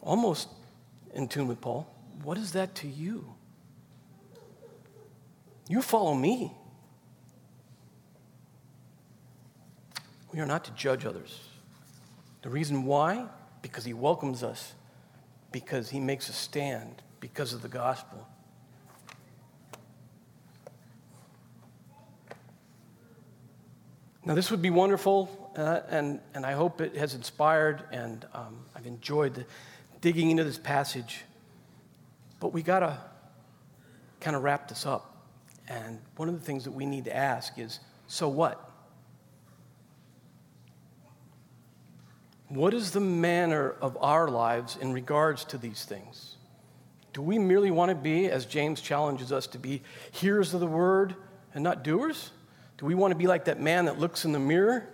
almost 0.00 0.48
in 1.12 1.28
tune 1.28 1.46
with 1.48 1.60
Paul, 1.60 1.86
What 2.22 2.38
is 2.38 2.52
that 2.52 2.74
to 2.76 2.88
you? 2.88 3.34
You 5.68 5.82
follow 5.82 6.14
me. 6.14 6.56
We 10.32 10.40
are 10.40 10.46
not 10.46 10.64
to 10.64 10.70
judge 10.70 11.04
others. 11.04 11.38
The 12.40 12.48
reason 12.48 12.84
why? 12.84 13.26
Because 13.60 13.84
he 13.84 13.92
welcomes 13.92 14.42
us, 14.42 14.72
because 15.52 15.90
he 15.90 16.00
makes 16.00 16.30
us 16.30 16.36
stand, 16.36 17.02
because 17.20 17.52
of 17.52 17.60
the 17.60 17.68
gospel. 17.68 18.26
Now, 24.26 24.34
this 24.34 24.50
would 24.50 24.62
be 24.62 24.70
wonderful, 24.70 25.52
uh, 25.56 25.80
and, 25.90 26.18
and 26.32 26.46
I 26.46 26.52
hope 26.52 26.80
it 26.80 26.96
has 26.96 27.14
inspired, 27.14 27.82
and 27.92 28.24
um, 28.32 28.64
I've 28.74 28.86
enjoyed 28.86 29.44
digging 30.00 30.30
into 30.30 30.44
this 30.44 30.56
passage. 30.56 31.22
But 32.40 32.52
we 32.52 32.62
got 32.62 32.80
to 32.80 32.98
kind 34.20 34.34
of 34.34 34.42
wrap 34.42 34.68
this 34.68 34.86
up. 34.86 35.28
And 35.68 35.98
one 36.16 36.30
of 36.30 36.38
the 36.38 36.44
things 36.44 36.64
that 36.64 36.70
we 36.70 36.86
need 36.86 37.04
to 37.04 37.14
ask 37.14 37.58
is 37.58 37.80
so 38.06 38.28
what? 38.28 38.70
What 42.48 42.72
is 42.72 42.92
the 42.92 43.00
manner 43.00 43.74
of 43.80 43.98
our 44.00 44.28
lives 44.28 44.78
in 44.80 44.92
regards 44.92 45.44
to 45.46 45.58
these 45.58 45.84
things? 45.84 46.36
Do 47.12 47.20
we 47.20 47.38
merely 47.38 47.70
want 47.70 47.90
to 47.90 47.94
be, 47.94 48.30
as 48.30 48.46
James 48.46 48.80
challenges 48.80 49.32
us 49.32 49.46
to 49.48 49.58
be, 49.58 49.82
hearers 50.12 50.54
of 50.54 50.60
the 50.60 50.66
word 50.66 51.14
and 51.54 51.62
not 51.62 51.84
doers? 51.84 52.30
Do 52.78 52.86
we 52.86 52.94
want 52.94 53.12
to 53.12 53.16
be 53.16 53.26
like 53.26 53.44
that 53.44 53.60
man 53.60 53.84
that 53.84 53.98
looks 53.98 54.24
in 54.24 54.32
the 54.32 54.38
mirror, 54.38 54.86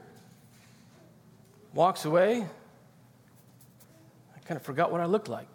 walks 1.72 2.04
away? 2.04 2.46
I 4.36 4.38
kind 4.40 4.56
of 4.56 4.62
forgot 4.62 4.92
what 4.92 5.00
I 5.00 5.06
looked 5.06 5.28
like. 5.28 5.46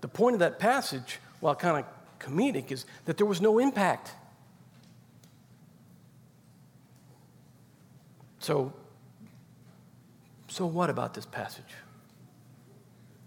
The 0.00 0.08
point 0.08 0.34
of 0.34 0.40
that 0.40 0.58
passage, 0.58 1.18
while 1.40 1.54
kind 1.54 1.78
of 1.78 2.18
comedic, 2.18 2.72
is 2.72 2.86
that 3.04 3.16
there 3.16 3.26
was 3.26 3.40
no 3.40 3.58
impact. 3.58 4.12
So, 8.40 8.74
so 10.48 10.66
what 10.66 10.90
about 10.90 11.14
this 11.14 11.24
passage? 11.24 11.64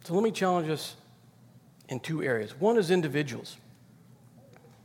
So 0.03 0.13
let 0.13 0.23
me 0.23 0.31
challenge 0.31 0.69
us 0.69 0.95
in 1.89 1.99
two 1.99 2.23
areas. 2.23 2.59
One 2.59 2.77
is 2.77 2.91
individuals. 2.91 3.57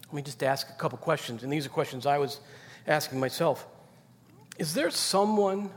Let 0.07 0.14
me 0.14 0.22
just 0.22 0.43
ask 0.43 0.68
a 0.70 0.72
couple 0.72 0.99
questions, 0.99 1.43
and 1.43 1.53
these 1.53 1.66
are 1.66 1.68
questions 1.68 2.07
I 2.07 2.18
was 2.18 2.40
asking 2.86 3.20
myself. 3.20 3.66
Is 4.58 4.74
there 4.74 4.90
someone 4.90 5.70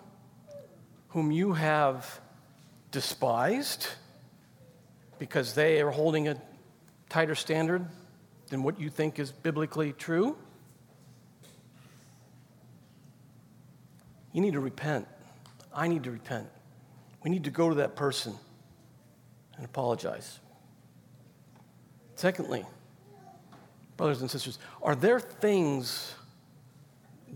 whom 1.10 1.32
you 1.32 1.54
have 1.54 2.20
despised 2.92 3.88
because 5.18 5.54
they 5.54 5.82
are 5.82 5.92
holding 5.92 6.28
a 6.28 6.36
tighter 7.10 7.36
standard 7.36 7.86
than 8.50 8.64
what 8.64 8.80
you 8.80 8.90
think 8.90 9.20
is 9.20 9.32
biblically 9.32 9.94
true? 9.94 10.36
You 14.34 14.42
need 14.42 14.54
to 14.54 14.60
repent. 14.60 15.08
I 15.74 15.88
need 15.88 16.04
to 16.04 16.12
repent. 16.12 16.48
We 17.24 17.30
need 17.30 17.46
to 17.46 17.52
go 17.52 17.70
to 17.70 17.76
that 17.76 17.96
person 17.96 18.36
and 19.56 19.66
apologize. 19.66 20.40
Secondly, 22.16 22.66
brothers 23.98 24.22
and 24.22 24.30
sisters, 24.30 24.60
are 24.82 24.96
there 24.96 25.20
things 25.20 26.16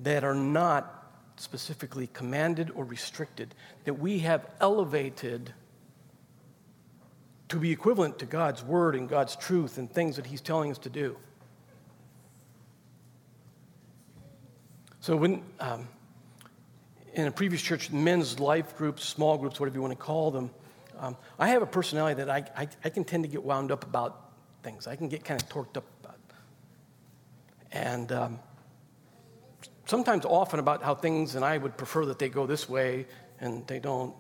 that 0.04 0.24
are 0.24 0.36
not 0.36 0.96
specifically 1.38 2.08
commanded 2.08 2.70
or 2.76 2.84
restricted 2.84 3.56
that 3.86 3.94
we 3.94 4.20
have 4.20 4.46
elevated 4.60 5.54
to 7.48 7.58
be 7.58 7.72
equivalent 7.72 8.20
to 8.20 8.26
God's 8.26 8.64
word 8.64 8.96
and 8.96 9.10
God's 9.10 9.36
truth 9.36 9.78
and 9.78 9.92
things 9.92 10.18
that 10.18 10.26
He's 10.26 10.42
telling 10.42 10.72
us 10.72 10.78
to 10.80 10.90
do? 10.90 11.18
So, 15.02 15.16
when 15.16 15.42
um, 15.60 15.88
in 17.14 17.28
a 17.28 17.32
previous 17.32 17.62
church, 17.62 17.92
men's 17.92 18.40
life 18.40 18.78
groups, 18.78 19.04
small 19.04 19.38
groups, 19.38 19.60
whatever 19.60 19.76
you 19.76 19.82
want 19.82 19.98
to 19.98 20.04
call 20.04 20.30
them, 20.30 20.52
um, 21.00 21.16
I 21.40 21.50
have 21.50 21.62
a 21.62 21.66
personality 21.66 22.24
that 22.24 22.30
I, 22.30 22.44
I, 22.56 22.68
I, 22.84 22.90
can 22.90 23.06
tend 23.06 23.24
to 23.24 23.30
get 23.30 23.44
wound 23.44 23.72
up 23.72 23.86
about 23.86 24.32
things. 24.64 24.86
I 24.86 24.98
can 24.98 25.08
get 25.08 25.24
kind 25.24 25.42
of 25.42 25.48
torqued 25.48 25.78
up 25.78 25.86
about. 26.04 26.18
And 27.72 28.12
um, 28.12 28.40
sometimes 29.90 30.24
often 30.24 30.60
about 30.60 30.84
how 30.84 30.94
things, 30.94 31.36
and 31.36 31.44
I 31.44 31.58
would 31.58 31.76
prefer 31.76 32.06
that 32.06 32.20
they 32.20 32.30
go 32.30 32.46
this 32.46 32.70
way 32.70 33.08
and 33.40 33.66
they 33.68 33.80
don't. 33.80 34.14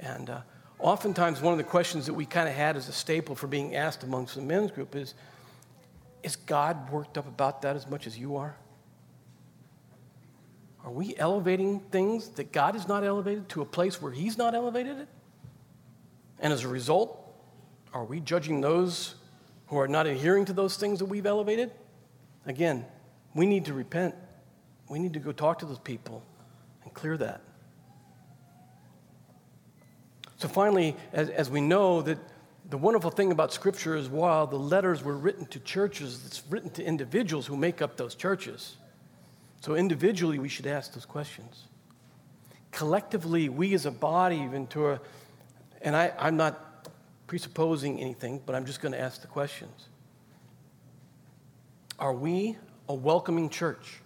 And 0.00 0.28
uh, 0.28 0.40
oftentimes, 0.78 1.40
one 1.40 1.52
of 1.52 1.58
the 1.58 1.64
questions 1.64 2.06
that 2.06 2.14
we 2.14 2.26
kind 2.26 2.48
of 2.48 2.54
had 2.54 2.76
as 2.76 2.88
a 2.88 2.92
staple 2.92 3.34
for 3.34 3.46
being 3.46 3.76
asked 3.76 4.02
amongst 4.02 4.34
the 4.34 4.42
men's 4.42 4.72
group 4.72 4.96
is 4.96 5.14
Is 6.22 6.36
God 6.36 6.90
worked 6.90 7.16
up 7.16 7.28
about 7.28 7.62
that 7.62 7.76
as 7.76 7.88
much 7.88 8.06
as 8.06 8.18
you 8.18 8.36
are? 8.36 8.56
Are 10.84 10.90
we 10.90 11.16
elevating 11.16 11.80
things 11.80 12.28
that 12.30 12.52
God 12.52 12.76
is 12.76 12.88
not 12.88 13.04
elevated 13.04 13.48
to 13.50 13.62
a 13.62 13.64
place 13.64 14.02
where 14.02 14.12
He's 14.12 14.36
not 14.36 14.54
elevated 14.54 14.98
it? 14.98 15.08
And 16.40 16.52
as 16.52 16.64
a 16.64 16.68
result, 16.68 17.20
are 17.92 18.04
we 18.04 18.20
judging 18.20 18.60
those 18.60 19.14
who 19.68 19.78
are 19.78 19.88
not 19.88 20.06
adhering 20.06 20.44
to 20.46 20.52
those 20.52 20.76
things 20.76 20.98
that 20.98 21.06
we've 21.06 21.24
elevated? 21.24 21.70
Again, 22.44 22.84
we 23.34 23.46
need 23.46 23.64
to 23.66 23.72
repent. 23.72 24.14
We 24.88 24.98
need 24.98 25.14
to 25.14 25.18
go 25.18 25.32
talk 25.32 25.58
to 25.60 25.66
those 25.66 25.78
people 25.78 26.22
and 26.82 26.92
clear 26.94 27.16
that. 27.16 27.40
So, 30.36 30.48
finally, 30.48 30.96
as, 31.12 31.30
as 31.30 31.48
we 31.48 31.60
know 31.60 32.02
that 32.02 32.18
the 32.68 32.76
wonderful 32.76 33.10
thing 33.10 33.32
about 33.32 33.52
Scripture 33.52 33.96
is 33.96 34.08
while 34.08 34.46
the 34.46 34.58
letters 34.58 35.02
were 35.02 35.16
written 35.16 35.46
to 35.46 35.60
churches, 35.60 36.22
it's 36.26 36.42
written 36.50 36.70
to 36.70 36.84
individuals 36.84 37.46
who 37.46 37.56
make 37.56 37.80
up 37.80 37.96
those 37.96 38.14
churches. 38.14 38.76
So, 39.60 39.74
individually, 39.74 40.38
we 40.38 40.48
should 40.48 40.66
ask 40.66 40.92
those 40.92 41.06
questions. 41.06 41.64
Collectively, 42.72 43.48
we 43.48 43.72
as 43.74 43.86
a 43.86 43.90
body, 43.90 44.46
Ventura, 44.46 45.00
and 45.80 45.94
I, 45.94 46.12
I'm 46.18 46.36
not 46.36 46.90
presupposing 47.26 48.00
anything, 48.00 48.42
but 48.44 48.54
I'm 48.54 48.66
just 48.66 48.80
going 48.80 48.92
to 48.92 49.00
ask 49.00 49.22
the 49.22 49.28
questions. 49.28 49.88
Are 51.98 52.12
we 52.12 52.58
a 52.88 52.94
welcoming 52.94 53.48
church? 53.48 54.00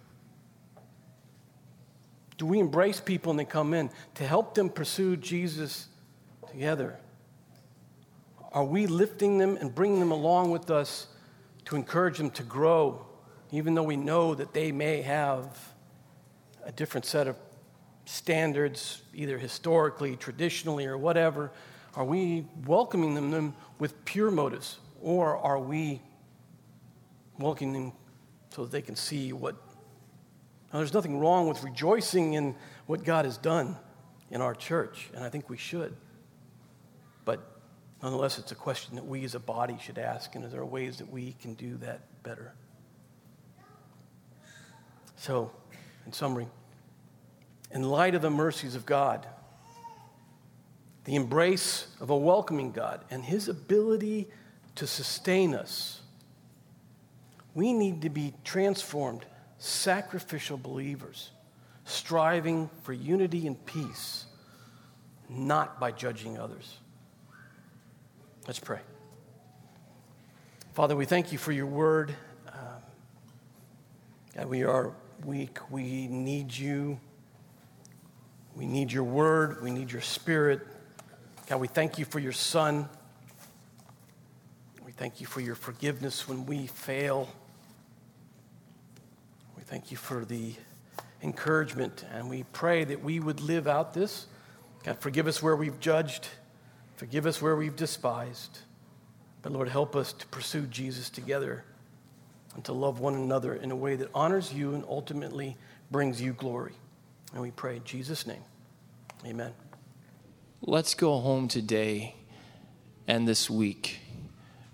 Do 2.39 2.47
we 2.47 2.59
embrace 2.59 2.99
people 2.99 3.29
when 3.29 3.37
they 3.37 3.45
come 3.45 3.75
in 3.75 3.91
to 4.15 4.25
help 4.25 4.55
them 4.55 4.69
pursue 4.69 5.15
Jesus 5.15 5.87
together? 6.49 6.97
Are 8.51 8.65
we 8.65 8.87
lifting 8.87 9.37
them 9.37 9.57
and 9.57 9.75
bringing 9.75 9.99
them 9.99 10.11
along 10.11 10.49
with 10.49 10.71
us 10.71 11.05
to 11.65 11.75
encourage 11.75 12.17
them 12.17 12.31
to 12.31 12.43
grow 12.43 13.05
even 13.51 13.73
though 13.73 13.83
we 13.83 13.97
know 13.97 14.35
that 14.35 14.53
they 14.53 14.71
may 14.71 15.01
have 15.01 15.73
a 16.63 16.71
different 16.71 17.05
set 17.05 17.27
of 17.27 17.35
standards, 18.05 19.01
either 19.13 19.37
historically, 19.37 20.15
traditionally, 20.15 20.85
or 20.85 20.97
whatever, 20.97 21.51
are 21.95 22.05
we 22.05 22.45
welcoming 22.65 23.15
them, 23.15 23.31
them 23.31 23.55
with 23.79 24.05
pure 24.05 24.29
motives? 24.29 24.79
Or 25.01 25.37
are 25.37 25.59
we 25.59 26.01
welcoming 27.39 27.73
them 27.73 27.91
so 28.49 28.63
that 28.63 28.71
they 28.71 28.81
can 28.81 28.95
see 28.95 29.33
what? 29.33 29.55
Now, 30.71 30.79
there's 30.79 30.93
nothing 30.93 31.19
wrong 31.19 31.47
with 31.47 31.63
rejoicing 31.63 32.33
in 32.33 32.55
what 32.85 33.03
God 33.03 33.25
has 33.25 33.37
done 33.37 33.75
in 34.29 34.41
our 34.41 34.53
church, 34.53 35.09
and 35.15 35.23
I 35.23 35.29
think 35.29 35.49
we 35.49 35.57
should. 35.57 35.95
But 37.25 37.39
nonetheless, 38.03 38.37
it's 38.37 38.51
a 38.51 38.55
question 38.55 38.95
that 38.95 39.05
we 39.05 39.23
as 39.23 39.33
a 39.33 39.39
body 39.39 39.77
should 39.81 39.97
ask, 39.97 40.35
and 40.35 40.45
is 40.45 40.51
there 40.51 40.63
ways 40.63 40.97
that 40.97 41.11
we 41.11 41.35
can 41.41 41.55
do 41.55 41.77
that 41.77 42.01
better? 42.21 42.53
So, 45.15 45.51
in 46.05 46.13
summary, 46.13 46.47
in 47.71 47.83
light 47.83 48.15
of 48.15 48.21
the 48.21 48.29
mercies 48.29 48.75
of 48.75 48.85
God, 48.85 49.27
the 51.05 51.15
embrace 51.15 51.87
of 51.99 52.09
a 52.09 52.17
welcoming 52.17 52.71
God, 52.71 53.03
and 53.09 53.23
His 53.23 53.47
ability 53.47 54.27
to 54.75 54.85
sustain 54.85 55.55
us, 55.55 56.01
we 57.55 57.73
need 57.73 58.03
to 58.03 58.09
be 58.09 58.33
transformed, 58.43 59.25
sacrificial 59.59 60.57
believers, 60.57 61.29
striving 61.85 62.69
for 62.83 62.93
unity 62.93 63.45
and 63.45 63.63
peace, 63.65 64.25
not 65.29 65.79
by 65.79 65.91
judging 65.91 66.39
others. 66.39 66.77
Let's 68.47 68.59
pray. 68.59 68.79
Father, 70.73 70.95
we 70.95 71.05
thank 71.05 71.31
you 71.31 71.37
for 71.37 71.51
your 71.51 71.65
word. 71.65 72.15
Um, 72.47 72.55
God, 74.35 74.45
we 74.47 74.63
are 74.63 74.93
weak. 75.25 75.59
We 75.69 76.07
need 76.07 76.55
you. 76.55 76.99
We 78.55 78.65
need 78.65 78.91
your 78.91 79.03
word. 79.03 79.61
We 79.61 79.71
need 79.71 79.91
your 79.91 80.01
spirit. 80.01 80.65
God, 81.47 81.59
we 81.59 81.67
thank 81.67 81.99
you 81.99 82.05
for 82.05 82.19
your 82.19 82.31
son. 82.31 82.87
We 84.85 84.93
thank 84.93 85.19
you 85.19 85.27
for 85.27 85.41
your 85.41 85.55
forgiveness 85.55 86.27
when 86.27 86.45
we 86.45 86.67
fail. 86.67 87.27
Thank 89.69 89.91
you 89.91 89.97
for 89.97 90.25
the 90.25 90.55
encouragement, 91.21 92.03
and 92.11 92.27
we 92.27 92.41
pray 92.41 92.85
that 92.85 93.03
we 93.03 93.19
would 93.19 93.39
live 93.39 93.67
out 93.67 93.93
this. 93.93 94.25
God, 94.83 94.97
forgive 94.97 95.27
us 95.27 95.43
where 95.43 95.55
we've 95.55 95.79
judged, 95.79 96.27
forgive 96.95 97.27
us 97.27 97.39
where 97.39 97.55
we've 97.55 97.75
despised. 97.75 98.61
But 99.43 99.51
Lord, 99.51 99.69
help 99.69 99.95
us 99.95 100.11
to 100.13 100.25
pursue 100.25 100.63
Jesus 100.63 101.11
together 101.11 101.65
and 102.55 102.65
to 102.65 102.73
love 102.73 102.99
one 102.99 103.13
another 103.13 103.53
in 103.53 103.69
a 103.69 103.75
way 103.75 103.95
that 103.97 104.09
honors 104.15 104.51
you 104.51 104.73
and 104.73 104.83
ultimately 104.89 105.55
brings 105.91 106.19
you 106.19 106.33
glory. 106.33 106.73
And 107.33 107.43
we 107.43 107.51
pray 107.51 107.75
in 107.75 107.83
Jesus' 107.83 108.25
name. 108.25 108.41
Amen. 109.23 109.53
Let's 110.61 110.95
go 110.95 111.19
home 111.19 111.47
today 111.47 112.15
and 113.07 113.27
this 113.27 113.51
week. 113.51 113.99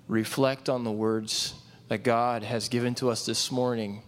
Reflect 0.07 0.69
on 0.69 0.85
the 0.85 0.91
words 0.91 1.53
that 1.89 2.05
God 2.05 2.43
has 2.43 2.69
given 2.69 2.95
to 2.95 3.09
us 3.09 3.25
this 3.25 3.51
morning 3.51 4.01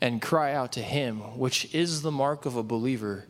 and 0.00 0.22
cry 0.22 0.52
out 0.52 0.72
to 0.72 0.82
Him, 0.82 1.38
which 1.38 1.74
is 1.74 2.02
the 2.02 2.10
mark 2.10 2.46
of 2.46 2.56
a 2.56 2.62
believer 2.62 3.26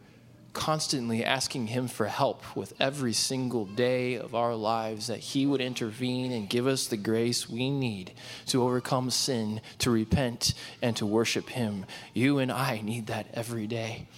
constantly 0.52 1.24
asking 1.24 1.68
Him 1.68 1.86
for 1.86 2.06
help 2.06 2.56
with 2.56 2.74
every 2.80 3.12
single 3.12 3.66
day 3.66 4.16
of 4.16 4.34
our 4.34 4.54
lives, 4.54 5.06
that 5.06 5.20
He 5.20 5.46
would 5.46 5.60
intervene 5.60 6.32
and 6.32 6.48
give 6.48 6.66
us 6.66 6.86
the 6.86 6.96
grace 6.96 7.48
we 7.48 7.70
need 7.70 8.12
to 8.46 8.62
overcome 8.62 9.10
sin, 9.10 9.60
to 9.78 9.90
repent, 9.90 10.54
and 10.82 10.96
to 10.96 11.06
worship 11.06 11.48
Him. 11.50 11.86
You 12.14 12.38
and 12.38 12.50
I 12.50 12.80
need 12.80 13.06
that 13.06 13.28
every 13.32 13.66
day. 13.66 14.08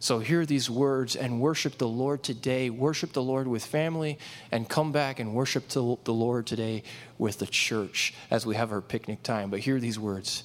So 0.00 0.20
hear 0.20 0.46
these 0.46 0.70
words 0.70 1.16
and 1.16 1.40
worship 1.40 1.76
the 1.76 1.88
Lord 1.88 2.22
today. 2.22 2.70
Worship 2.70 3.12
the 3.12 3.22
Lord 3.22 3.48
with 3.48 3.66
family 3.66 4.20
and 4.52 4.68
come 4.68 4.92
back 4.92 5.18
and 5.18 5.34
worship 5.34 5.68
the 5.68 5.82
Lord 5.82 6.46
today 6.46 6.84
with 7.18 7.40
the 7.40 7.48
church 7.48 8.14
as 8.30 8.46
we 8.46 8.54
have 8.54 8.70
our 8.70 8.80
picnic 8.80 9.24
time. 9.24 9.50
But 9.50 9.58
hear 9.58 9.80
these 9.80 9.98
words. 9.98 10.44